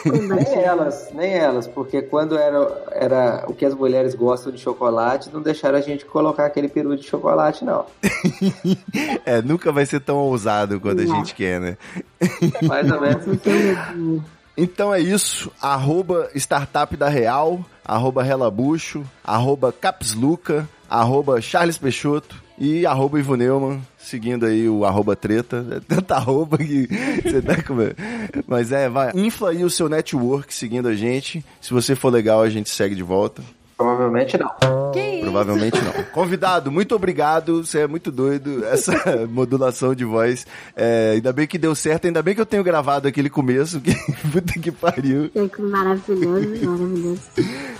Nem 0.05 0.55
elas, 0.59 1.09
nem 1.15 1.33
elas, 1.33 1.69
porque 1.69 2.03
quando 2.03 2.37
era, 2.37 2.85
era 2.91 3.45
o 3.47 3.55
que 3.55 3.65
as 3.65 3.75
mulheres 3.75 4.15
gostam 4.15 4.53
de 4.53 4.59
chocolate, 4.59 5.31
não 5.33 5.41
deixaram 5.41 5.79
a 5.79 5.81
gente 5.81 6.05
colocar 6.05 6.47
aquele 6.47 6.69
peru 6.69 6.97
de 6.97 7.05
chocolate, 7.05 7.65
não. 7.65 7.87
É, 9.25 9.43
nunca 9.43 9.73
vai 9.73 9.85
ser 9.85 10.01
tão 10.01 10.17
ousado 10.17 10.81
quanto 10.81 11.03
a 11.03 11.07
gente 11.07 11.35
quer, 11.35 11.61
né? 11.61 11.77
Mais 12.63 12.91
ou 12.91 13.01
menos. 13.01 13.25
Então 14.57 14.95
é 14.95 14.99
isso. 14.99 15.53
Arroba 15.61 16.31
Startup 16.35 16.97
da 16.97 17.11
Real, 17.11 17.63
arroba 17.87 18.23
Relabucho, 18.23 19.05
arroba 19.25 19.73
Capsluca, 19.73 20.69
arroba 20.91 21.41
Charles 21.41 21.79
Peixoto 21.79 22.43
e 22.59 22.87
arroba 22.87 23.19
Ivo 23.19 23.37
Neumann, 23.37 23.81
seguindo 23.99 24.47
aí 24.47 24.69
o 24.69 24.85
arroba 24.85 25.15
treta. 25.15 25.65
É 25.71 25.81
tanta 25.81 26.17
arroba 26.17 26.59
que 26.59 26.89
você 27.23 27.41
tá 27.41 27.63
com... 27.63 27.75
Mas 28.47 28.73
é, 28.73 28.89
vai. 28.89 29.13
Infla 29.15 29.51
aí 29.51 29.65
o 29.65 29.71
seu 29.71 29.89
network 29.89 30.53
seguindo 30.53 30.89
a 30.89 30.95
gente. 30.95 31.45
Se 31.61 31.73
você 31.73 31.95
for 31.95 32.13
legal, 32.13 32.43
a 32.43 32.49
gente 32.49 32.69
segue 32.71 32.95
de 32.95 33.03
volta. 33.03 33.43
Provavelmente 33.77 34.39
não. 34.39 34.51
Provavelmente 35.21 35.79
não. 35.83 35.93
Convidado, 36.13 36.73
muito 36.73 36.95
obrigado. 36.95 37.63
Você 37.65 37.81
é 37.81 37.87
muito 37.87 38.11
doido. 38.11 38.65
Essa 38.65 38.93
modulação 39.29 39.95
de 39.95 40.05
voz. 40.05 40.47
É, 40.75 41.13
ainda 41.15 41.31
bem 41.33 41.47
que 41.47 41.59
deu 41.59 41.75
certo. 41.75 42.07
Ainda 42.07 42.23
bem 42.23 42.35
que 42.35 42.41
eu 42.41 42.47
tenho 42.47 42.65
gravado 42.65 43.07
aquele 43.07 43.29
começo. 43.29 43.79
Que 43.81 43.95
puta 44.33 44.59
que 44.59 44.73
pariu. 44.73 45.31
Maravilhoso, 45.59 46.65
maravilhoso. 46.65 47.21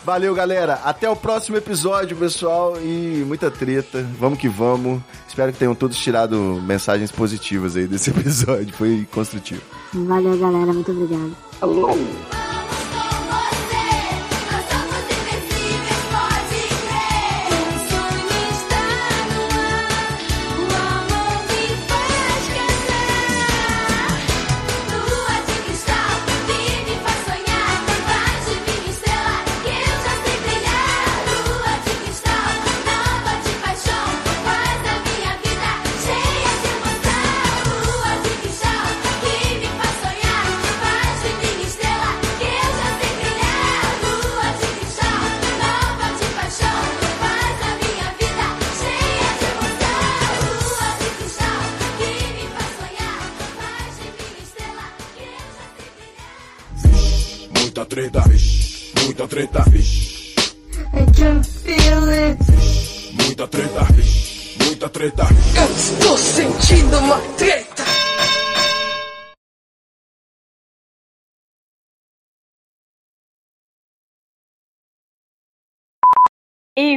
Valeu, 0.05 0.35
galera. 0.35 0.75
Até 0.85 1.09
o 1.09 1.17
próximo 1.17 1.57
episódio, 1.57 2.15
pessoal. 2.17 2.77
E 2.83 3.25
muita 3.27 3.51
treta. 3.51 4.07
Vamos 4.21 4.39
que 4.39 4.49
vamos. 4.49 5.01
Espero 5.27 5.51
que 5.51 5.59
tenham 5.59 5.75
todos 5.75 5.97
tirado 5.97 6.61
mensagens 6.67 7.11
positivas 7.11 7.75
aí 7.75 7.87
desse 7.87 8.11
episódio. 8.11 8.73
Foi 8.75 9.09
construtivo. 9.11 9.63
Valeu, 9.95 10.39
galera, 10.39 10.73
muito 10.75 10.91
obrigado. 10.93 11.35
Alô? 11.63 11.97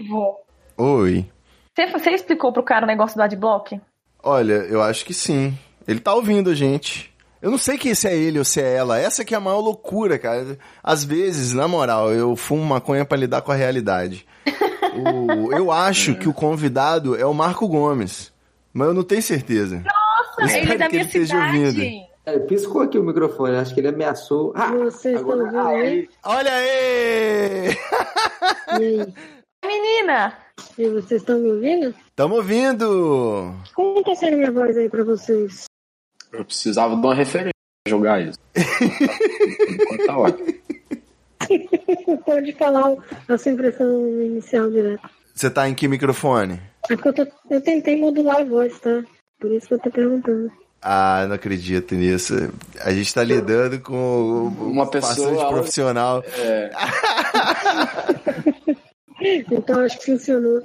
Ivo, 0.10 0.38
Oi. 0.78 1.26
você, 1.76 1.88
você 1.88 2.10
explicou 2.12 2.52
pro 2.52 2.64
cara 2.64 2.84
o 2.86 2.88
negócio 2.88 3.16
do 3.18 3.22
adblock? 3.22 3.80
Olha, 4.24 4.54
eu 4.70 4.82
acho 4.82 5.06
que 5.06 5.14
sim. 5.14 5.58
Ele 5.88 6.00
tá 6.00 6.14
ouvindo 6.14 6.50
a 6.50 6.56
gente. 6.56 7.14
Eu 7.42 7.50
não 7.52 7.58
sei 7.58 7.78
que 7.78 7.94
se 7.96 8.08
é 8.08 8.16
ele 8.16 8.38
ou 8.40 8.44
se 8.46 8.60
é 8.62 8.76
ela. 8.76 9.00
Essa 9.00 9.24
que 9.24 9.34
é 9.34 9.38
a 9.38 9.42
maior 9.42 9.60
loucura, 9.60 10.18
cara. 10.20 10.58
Às 10.84 11.04
vezes, 11.06 11.54
na 11.54 11.68
moral, 11.68 12.12
eu 12.12 12.36
fumo 12.36 12.64
maconha 12.66 13.06
pra 13.06 13.18
lidar 13.18 13.42
com 13.42 13.52
a 13.52 13.56
realidade. 13.56 14.26
O- 14.92 15.54
eu 15.54 15.72
acho 15.72 16.16
que 16.16 16.28
o 16.28 16.34
convidado 16.34 17.16
é 17.16 17.24
o 17.26 17.34
Marco 17.34 17.68
Gomes. 17.68 18.34
Mas 18.74 18.88
eu 18.88 18.94
não 18.94 19.04
tenho 19.04 19.22
certeza. 19.22 19.84
Nossa, 20.40 20.58
ele 20.58 20.74
é 20.74 20.78
da 20.78 20.86
que 20.88 20.92
minha 20.94 21.02
ele 21.04 21.08
esteja 21.08 21.36
cidade. 21.36 21.58
ouvindo. 21.60 22.06
É, 22.26 22.40
piscou 22.40 22.82
aqui 22.82 22.98
o 22.98 23.04
microfone, 23.04 23.56
acho 23.56 23.74
que 23.74 23.80
ele 23.80 23.88
ameaçou. 23.90 24.52
Ah, 24.56 24.72
Vocês 24.72 25.16
estão 25.20 25.32
agora, 25.32 25.44
ouvindo 25.44 25.60
ah, 25.60 25.68
aí? 25.70 25.88
aí. 25.88 26.10
Olha 26.26 26.52
aí! 26.54 27.78
Menina, 29.70 30.34
E 30.80 30.90
vocês 30.90 31.22
estão 31.22 31.38
me 31.40 31.52
ouvindo? 31.52 31.94
Tamo 32.16 32.36
ouvindo! 32.38 33.54
Como 33.76 34.04
tá 34.04 34.16
sendo 34.16 34.38
minha 34.38 34.52
voz 34.52 34.76
aí 34.76 34.90
pra 34.90 35.04
vocês? 35.04 35.66
Eu 36.34 36.44
precisava 36.44 36.96
de 36.96 37.02
uma 37.02 37.14
referência 37.14 37.52
pra 37.84 37.90
jogar 37.92 38.20
isso. 38.22 38.40
Enquanto 38.56 40.06
tá 40.08 40.18
ótimo. 40.18 40.48
Pode 42.26 42.54
falar 42.54 42.96
a 43.28 43.38
sua 43.38 43.52
impressão 43.52 44.08
inicial 44.24 44.72
direto. 44.72 45.08
Você 45.36 45.50
tá 45.52 45.70
em 45.70 45.76
que 45.76 45.88
microfone? 45.88 46.60
É 46.90 46.96
porque 46.96 47.10
eu, 47.10 47.14
tô- 47.14 47.28
eu 47.52 47.62
tentei 47.62 47.96
modular 48.00 48.38
a 48.38 48.44
voz, 48.44 48.80
tá? 48.80 49.04
Por 49.40 49.52
isso 49.52 49.68
que 49.68 49.74
eu 49.76 49.80
tô 49.80 49.92
perguntando. 49.92 50.52
Ah, 50.82 51.26
não 51.28 51.36
acredito 51.36 51.94
nisso. 51.96 52.34
A 52.82 52.92
gente 52.92 53.14
tá 53.14 53.24
lidando 53.24 53.80
com 53.82 54.48
Uma 54.60 54.90
pessoa, 54.90 55.14
bastante 55.16 55.40
ela- 55.42 55.50
profissional. 55.54 56.24
É, 56.38 56.72
Então 59.22 59.80
acho 59.82 60.00
que 60.00 60.06
funcionou. 60.06 60.62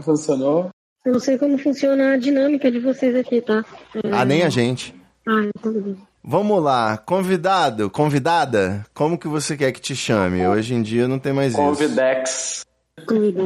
funcionou. 0.00 0.70
Eu 1.04 1.12
não 1.12 1.20
sei 1.20 1.38
como 1.38 1.56
funciona 1.58 2.12
a 2.12 2.16
dinâmica 2.16 2.70
de 2.70 2.78
vocês 2.78 3.14
aqui, 3.16 3.40
tá? 3.40 3.64
É... 3.94 4.10
Ah, 4.12 4.24
nem 4.24 4.42
a 4.42 4.48
gente. 4.48 4.94
Ah, 5.26 5.40
então 5.44 5.72
tudo 5.72 5.80
bem. 5.80 5.96
Vamos 6.22 6.62
lá, 6.62 6.98
convidado, 6.98 7.88
convidada, 7.88 8.84
como 8.92 9.16
que 9.16 9.28
você 9.28 9.56
quer 9.56 9.72
que 9.72 9.80
te 9.80 9.96
chame? 9.96 10.46
Hoje 10.46 10.74
em 10.74 10.82
dia 10.82 11.08
não 11.08 11.18
tem 11.18 11.32
mais 11.32 11.52
isso. 11.52 11.62
Convidex. 11.62 12.66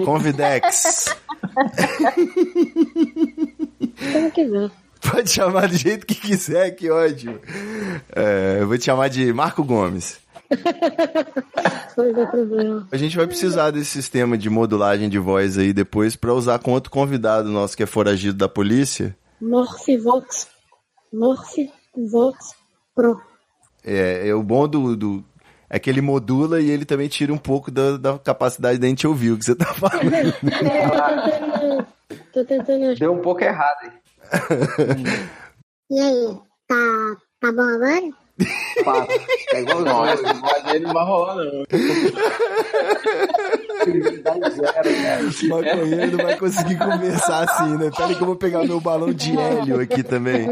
Convidex. 0.04 1.14
Como 4.12 4.30
quiser. 4.32 4.70
Pode 5.00 5.30
chamar 5.30 5.68
do 5.68 5.76
jeito 5.76 6.06
que 6.06 6.14
quiser, 6.14 6.70
que 6.72 6.90
ótimo. 6.90 7.38
É, 8.14 8.58
eu 8.60 8.66
vou 8.66 8.78
te 8.78 8.84
chamar 8.84 9.08
de 9.08 9.32
Marco 9.32 9.62
Gomes. 9.62 10.18
Problema. 12.30 12.88
A 12.90 12.96
gente 12.96 13.16
vai 13.16 13.26
precisar 13.26 13.70
desse 13.70 13.90
sistema 13.90 14.36
de 14.38 14.48
modulagem 14.50 15.08
de 15.08 15.18
voz 15.18 15.58
aí 15.58 15.72
depois 15.72 16.16
pra 16.16 16.32
usar 16.34 16.58
com 16.58 16.72
outro 16.72 16.90
convidado 16.90 17.48
nosso 17.48 17.76
que 17.76 17.82
é 17.82 17.86
foragido 17.86 18.36
da 18.36 18.48
polícia. 18.48 19.16
Morphivox. 19.40 20.48
Morphivox 21.12 22.54
Pro. 22.94 23.20
É, 23.84 24.28
é 24.28 24.34
o 24.34 24.42
bom 24.42 24.66
do, 24.68 24.96
do- 24.96 25.24
é 25.68 25.78
que 25.78 25.88
ele 25.90 26.00
modula 26.00 26.60
e 26.60 26.70
ele 26.70 26.84
também 26.84 27.08
tira 27.08 27.32
um 27.32 27.38
pouco 27.38 27.70
da, 27.70 27.96
da 27.96 28.18
capacidade 28.18 28.78
da 28.78 28.86
gente 28.86 29.06
ouvir 29.06 29.32
o 29.32 29.38
que 29.38 29.44
você 29.44 29.54
tá 29.54 29.66
falando. 29.74 30.14
É, 30.14 30.22
tô 30.32 30.44
tentando. 31.30 31.86
Tô 32.32 32.44
tentando. 32.44 32.94
Deu 32.98 33.12
um 33.12 33.20
pouco 33.22 33.42
errado, 33.42 33.84
hein? 33.84 33.92
E 35.90 35.98
aí? 36.00 36.36
Tá, 36.68 37.16
tá 37.40 37.52
bom 37.52 37.62
agora? 37.62 38.00
Fala. 38.84 39.06
É 39.54 39.60
igual 39.60 39.80
Não, 39.80 39.92
nós. 40.04 40.20
voz 40.20 40.62
dele 40.64 40.86
não 40.86 40.92
vai 40.92 41.04
rolar, 41.04 41.34
não. 41.36 41.64
Zero. 44.50 45.48
Maconheiro 45.48 46.16
não 46.16 46.24
vai 46.24 46.36
conseguir 46.38 46.78
conversar 46.78 47.44
assim, 47.48 47.76
né? 47.78 47.90
Pera 47.90 48.08
aí 48.08 48.14
que 48.14 48.22
eu 48.22 48.26
vou 48.26 48.36
pegar 48.36 48.64
meu 48.64 48.80
balão 48.80 49.12
de 49.12 49.36
hélio 49.38 49.80
aqui 49.80 50.02
também. 50.02 50.46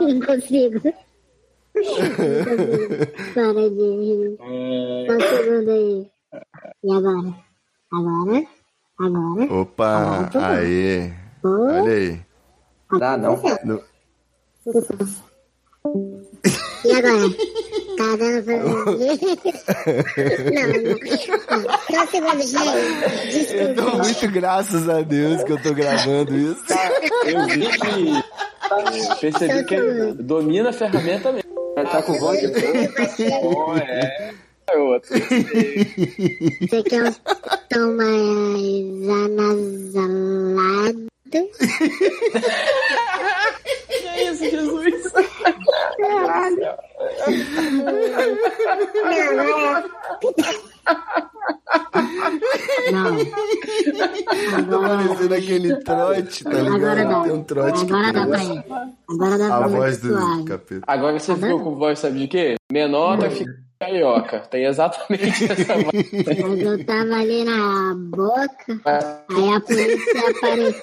Não 0.00 0.20
consigo. 0.20 0.80
Para 3.34 3.70
de 3.70 3.88
rir. 4.00 4.36
Só 5.06 5.14
um 5.14 5.20
segundo 5.20 5.70
aí. 5.70 6.06
E 6.84 6.92
agora? 6.92 7.34
Agora? 7.92 8.46
Agora? 8.98 9.60
Opa, 9.60 10.30
aê. 10.34 11.12
Olha 11.44 11.92
aí. 11.92 12.25
Dá 12.98 13.16
não. 13.16 13.36
No- 13.64 13.82
E 16.84 16.92
agora? 16.92 17.30
Tá 17.96 18.16
dando 18.16 18.42
pra 18.44 18.56
Não, 20.52 20.66
não. 20.84 21.76
Só 21.90 22.06
segundo, 22.10 22.42
gente. 22.42 23.54
Eu 23.54 23.74
Desculpa. 23.74 23.74
tô 23.74 23.98
muito 23.98 24.28
graças 24.32 24.88
a 24.88 25.00
Deus 25.02 25.42
que 25.44 25.52
eu 25.52 25.62
tô 25.62 25.72
gravando 25.74 26.34
isso. 26.36 26.62
Eu 27.24 27.46
vi 27.46 27.66
que. 27.78 28.22
Percebi 29.20 29.64
que 29.64 29.74
ele 29.74 30.12
domina 30.14 30.68
a 30.70 30.72
ferramenta 30.72 31.32
mesmo. 31.32 31.46
Tá 31.90 32.02
com 32.02 32.18
voz 32.18 32.40
de 32.40 32.48
Pô, 32.48 33.76
é. 33.76 34.34
É 34.68 34.78
outro. 34.78 35.10
Você 35.16 36.82
quer 36.82 37.04
um 37.04 37.12
tom 37.70 37.92
mais 37.96 39.08
anasalado? 40.04 41.06
Que 43.88 44.22
isso, 44.22 44.44
Jesus? 44.50 45.12
Não, 52.92 53.16
Tá 54.66 54.78
parecendo 54.88 55.34
aquele 55.34 55.76
trote, 55.82 56.44
tá 56.44 56.50
agora 56.50 56.94
ligado? 56.94 57.08
dá. 57.08 57.22
Tem 57.22 57.32
um 57.32 57.44
trote 57.44 57.86
que 57.86 57.92
Agora 57.92 58.12
dá 58.12 58.26
pra 58.26 58.44
ir. 58.44 58.64
Agora 59.10 59.38
dá 59.38 59.46
a 59.54 59.58
pra 59.58 59.66
voz 59.68 59.96
ir 59.96 60.00
do 60.00 60.08
suave. 60.18 60.44
capeta. 60.44 60.82
Agora 60.86 61.18
você 61.18 61.34
ficou 61.34 61.60
com 61.60 61.74
voz, 61.76 61.98
sabe 61.98 62.18
de 62.20 62.28
quê? 62.28 62.54
Menor 62.72 63.18
tá 63.18 63.30
ficando 63.30 63.56
carioca. 63.78 64.40
Tem 64.50 64.64
exatamente 64.64 65.44
essa 65.52 65.74
voz. 65.74 66.10
Mas 66.26 66.60
eu 66.60 66.84
tava 66.84 67.14
ali 67.14 67.44
na 67.44 67.94
boca, 67.96 68.80
aí 68.84 69.54
a 69.54 69.60
polícia 69.60 70.30
apareceu. 70.30 70.82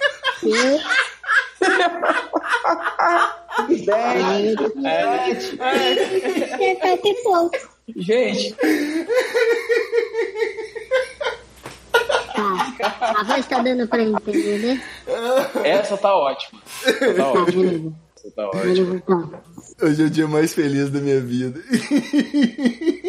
Aí, 5.59 6.77
sete 6.81 7.07
e 7.09 7.23
pouco. 7.23 7.57
Gente, 7.97 8.55
Tá, 12.33 12.97
a 13.19 13.23
voz 13.23 13.45
tá 13.45 13.61
dando 13.61 13.87
pra 13.87 14.01
entender, 14.01 14.59
né? 14.59 14.81
essa 15.63 15.95
tá 15.97 16.15
ótima. 16.15 16.59
Essa 16.85 17.13
tá 17.13 17.13
Tá, 17.13 17.31
ótima. 17.31 17.93
Essa 18.17 18.31
tá 18.31 18.47
ótima. 18.47 19.43
Hoje 19.81 20.01
é 20.01 20.05
o 20.05 20.09
dia 20.09 20.27
mais 20.27 20.53
feliz 20.53 20.89
da 20.89 20.99
minha 20.99 21.19
vida. 21.21 21.61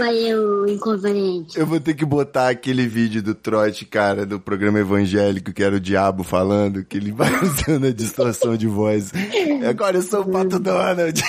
O 0.00 0.68
inconveniente. 0.68 1.58
Eu 1.58 1.66
vou 1.66 1.78
ter 1.78 1.94
que 1.94 2.04
botar 2.04 2.48
aquele 2.48 2.86
vídeo 2.86 3.22
do 3.22 3.34
trote, 3.34 3.84
cara, 3.84 4.26
do 4.26 4.40
programa 4.40 4.80
evangélico, 4.80 5.52
que 5.52 5.62
era 5.62 5.76
o 5.76 5.80
diabo 5.80 6.24
falando, 6.24 6.84
que 6.84 6.96
ele 6.96 7.12
vai 7.12 7.30
usando 7.42 7.86
a 7.86 7.92
distorção 7.92 8.56
de 8.56 8.66
voz. 8.66 9.12
Agora 9.68 9.98
eu 9.98 10.02
sou 10.02 10.22
o 10.22 10.30
Pato 10.30 10.58
Donald. 10.58 11.22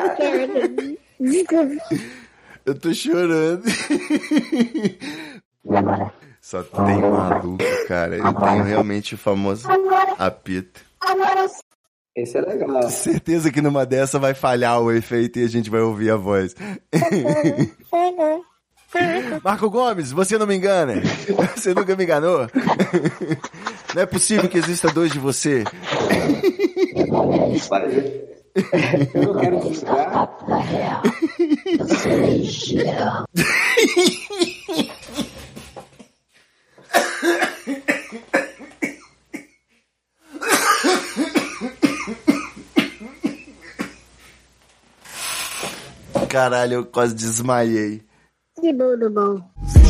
Desculpa. 0.00 0.98
Eu 2.64 2.78
tô 2.78 2.92
chorando. 2.92 3.62
Só 6.40 6.62
tem 6.62 7.00
maluco, 7.00 7.58
cara. 7.86 8.16
Eu 8.16 8.32
tenho 8.32 8.62
realmente 8.62 9.14
o 9.14 9.18
famoso 9.18 9.66
apito. 10.18 10.80
Esse 12.14 12.38
é 12.38 12.40
legal. 12.40 12.90
Certeza 12.90 13.50
que 13.50 13.62
numa 13.62 13.86
dessa 13.86 14.18
vai 14.18 14.34
falhar 14.34 14.80
o 14.80 14.90
efeito 14.90 15.38
e 15.38 15.44
a 15.44 15.48
gente 15.48 15.70
vai 15.70 15.80
ouvir 15.80 16.10
a 16.10 16.16
voz. 16.16 16.54
Marco 19.44 19.70
Gomes, 19.70 20.10
você 20.10 20.38
não 20.38 20.46
me 20.46 20.56
engana. 20.56 20.94
Você 21.54 21.74
nunca 21.74 21.94
me 21.94 22.04
enganou. 22.04 22.48
Não 23.94 24.02
é 24.02 24.06
possível 24.06 24.48
que 24.48 24.58
exista 24.58 24.90
dois 24.90 25.12
de 25.12 25.18
você. 25.18 25.62
Eu 29.14 29.22
não 29.22 29.40
quero 29.40 29.60
desligar. 29.60 30.28
Caralho, 46.28 46.74
eu 46.74 46.86
quase 46.86 47.14
desmaiei. 47.14 48.02
Que 48.60 48.72
bom 48.72 48.98
do 48.98 49.10
bom. 49.10 49.87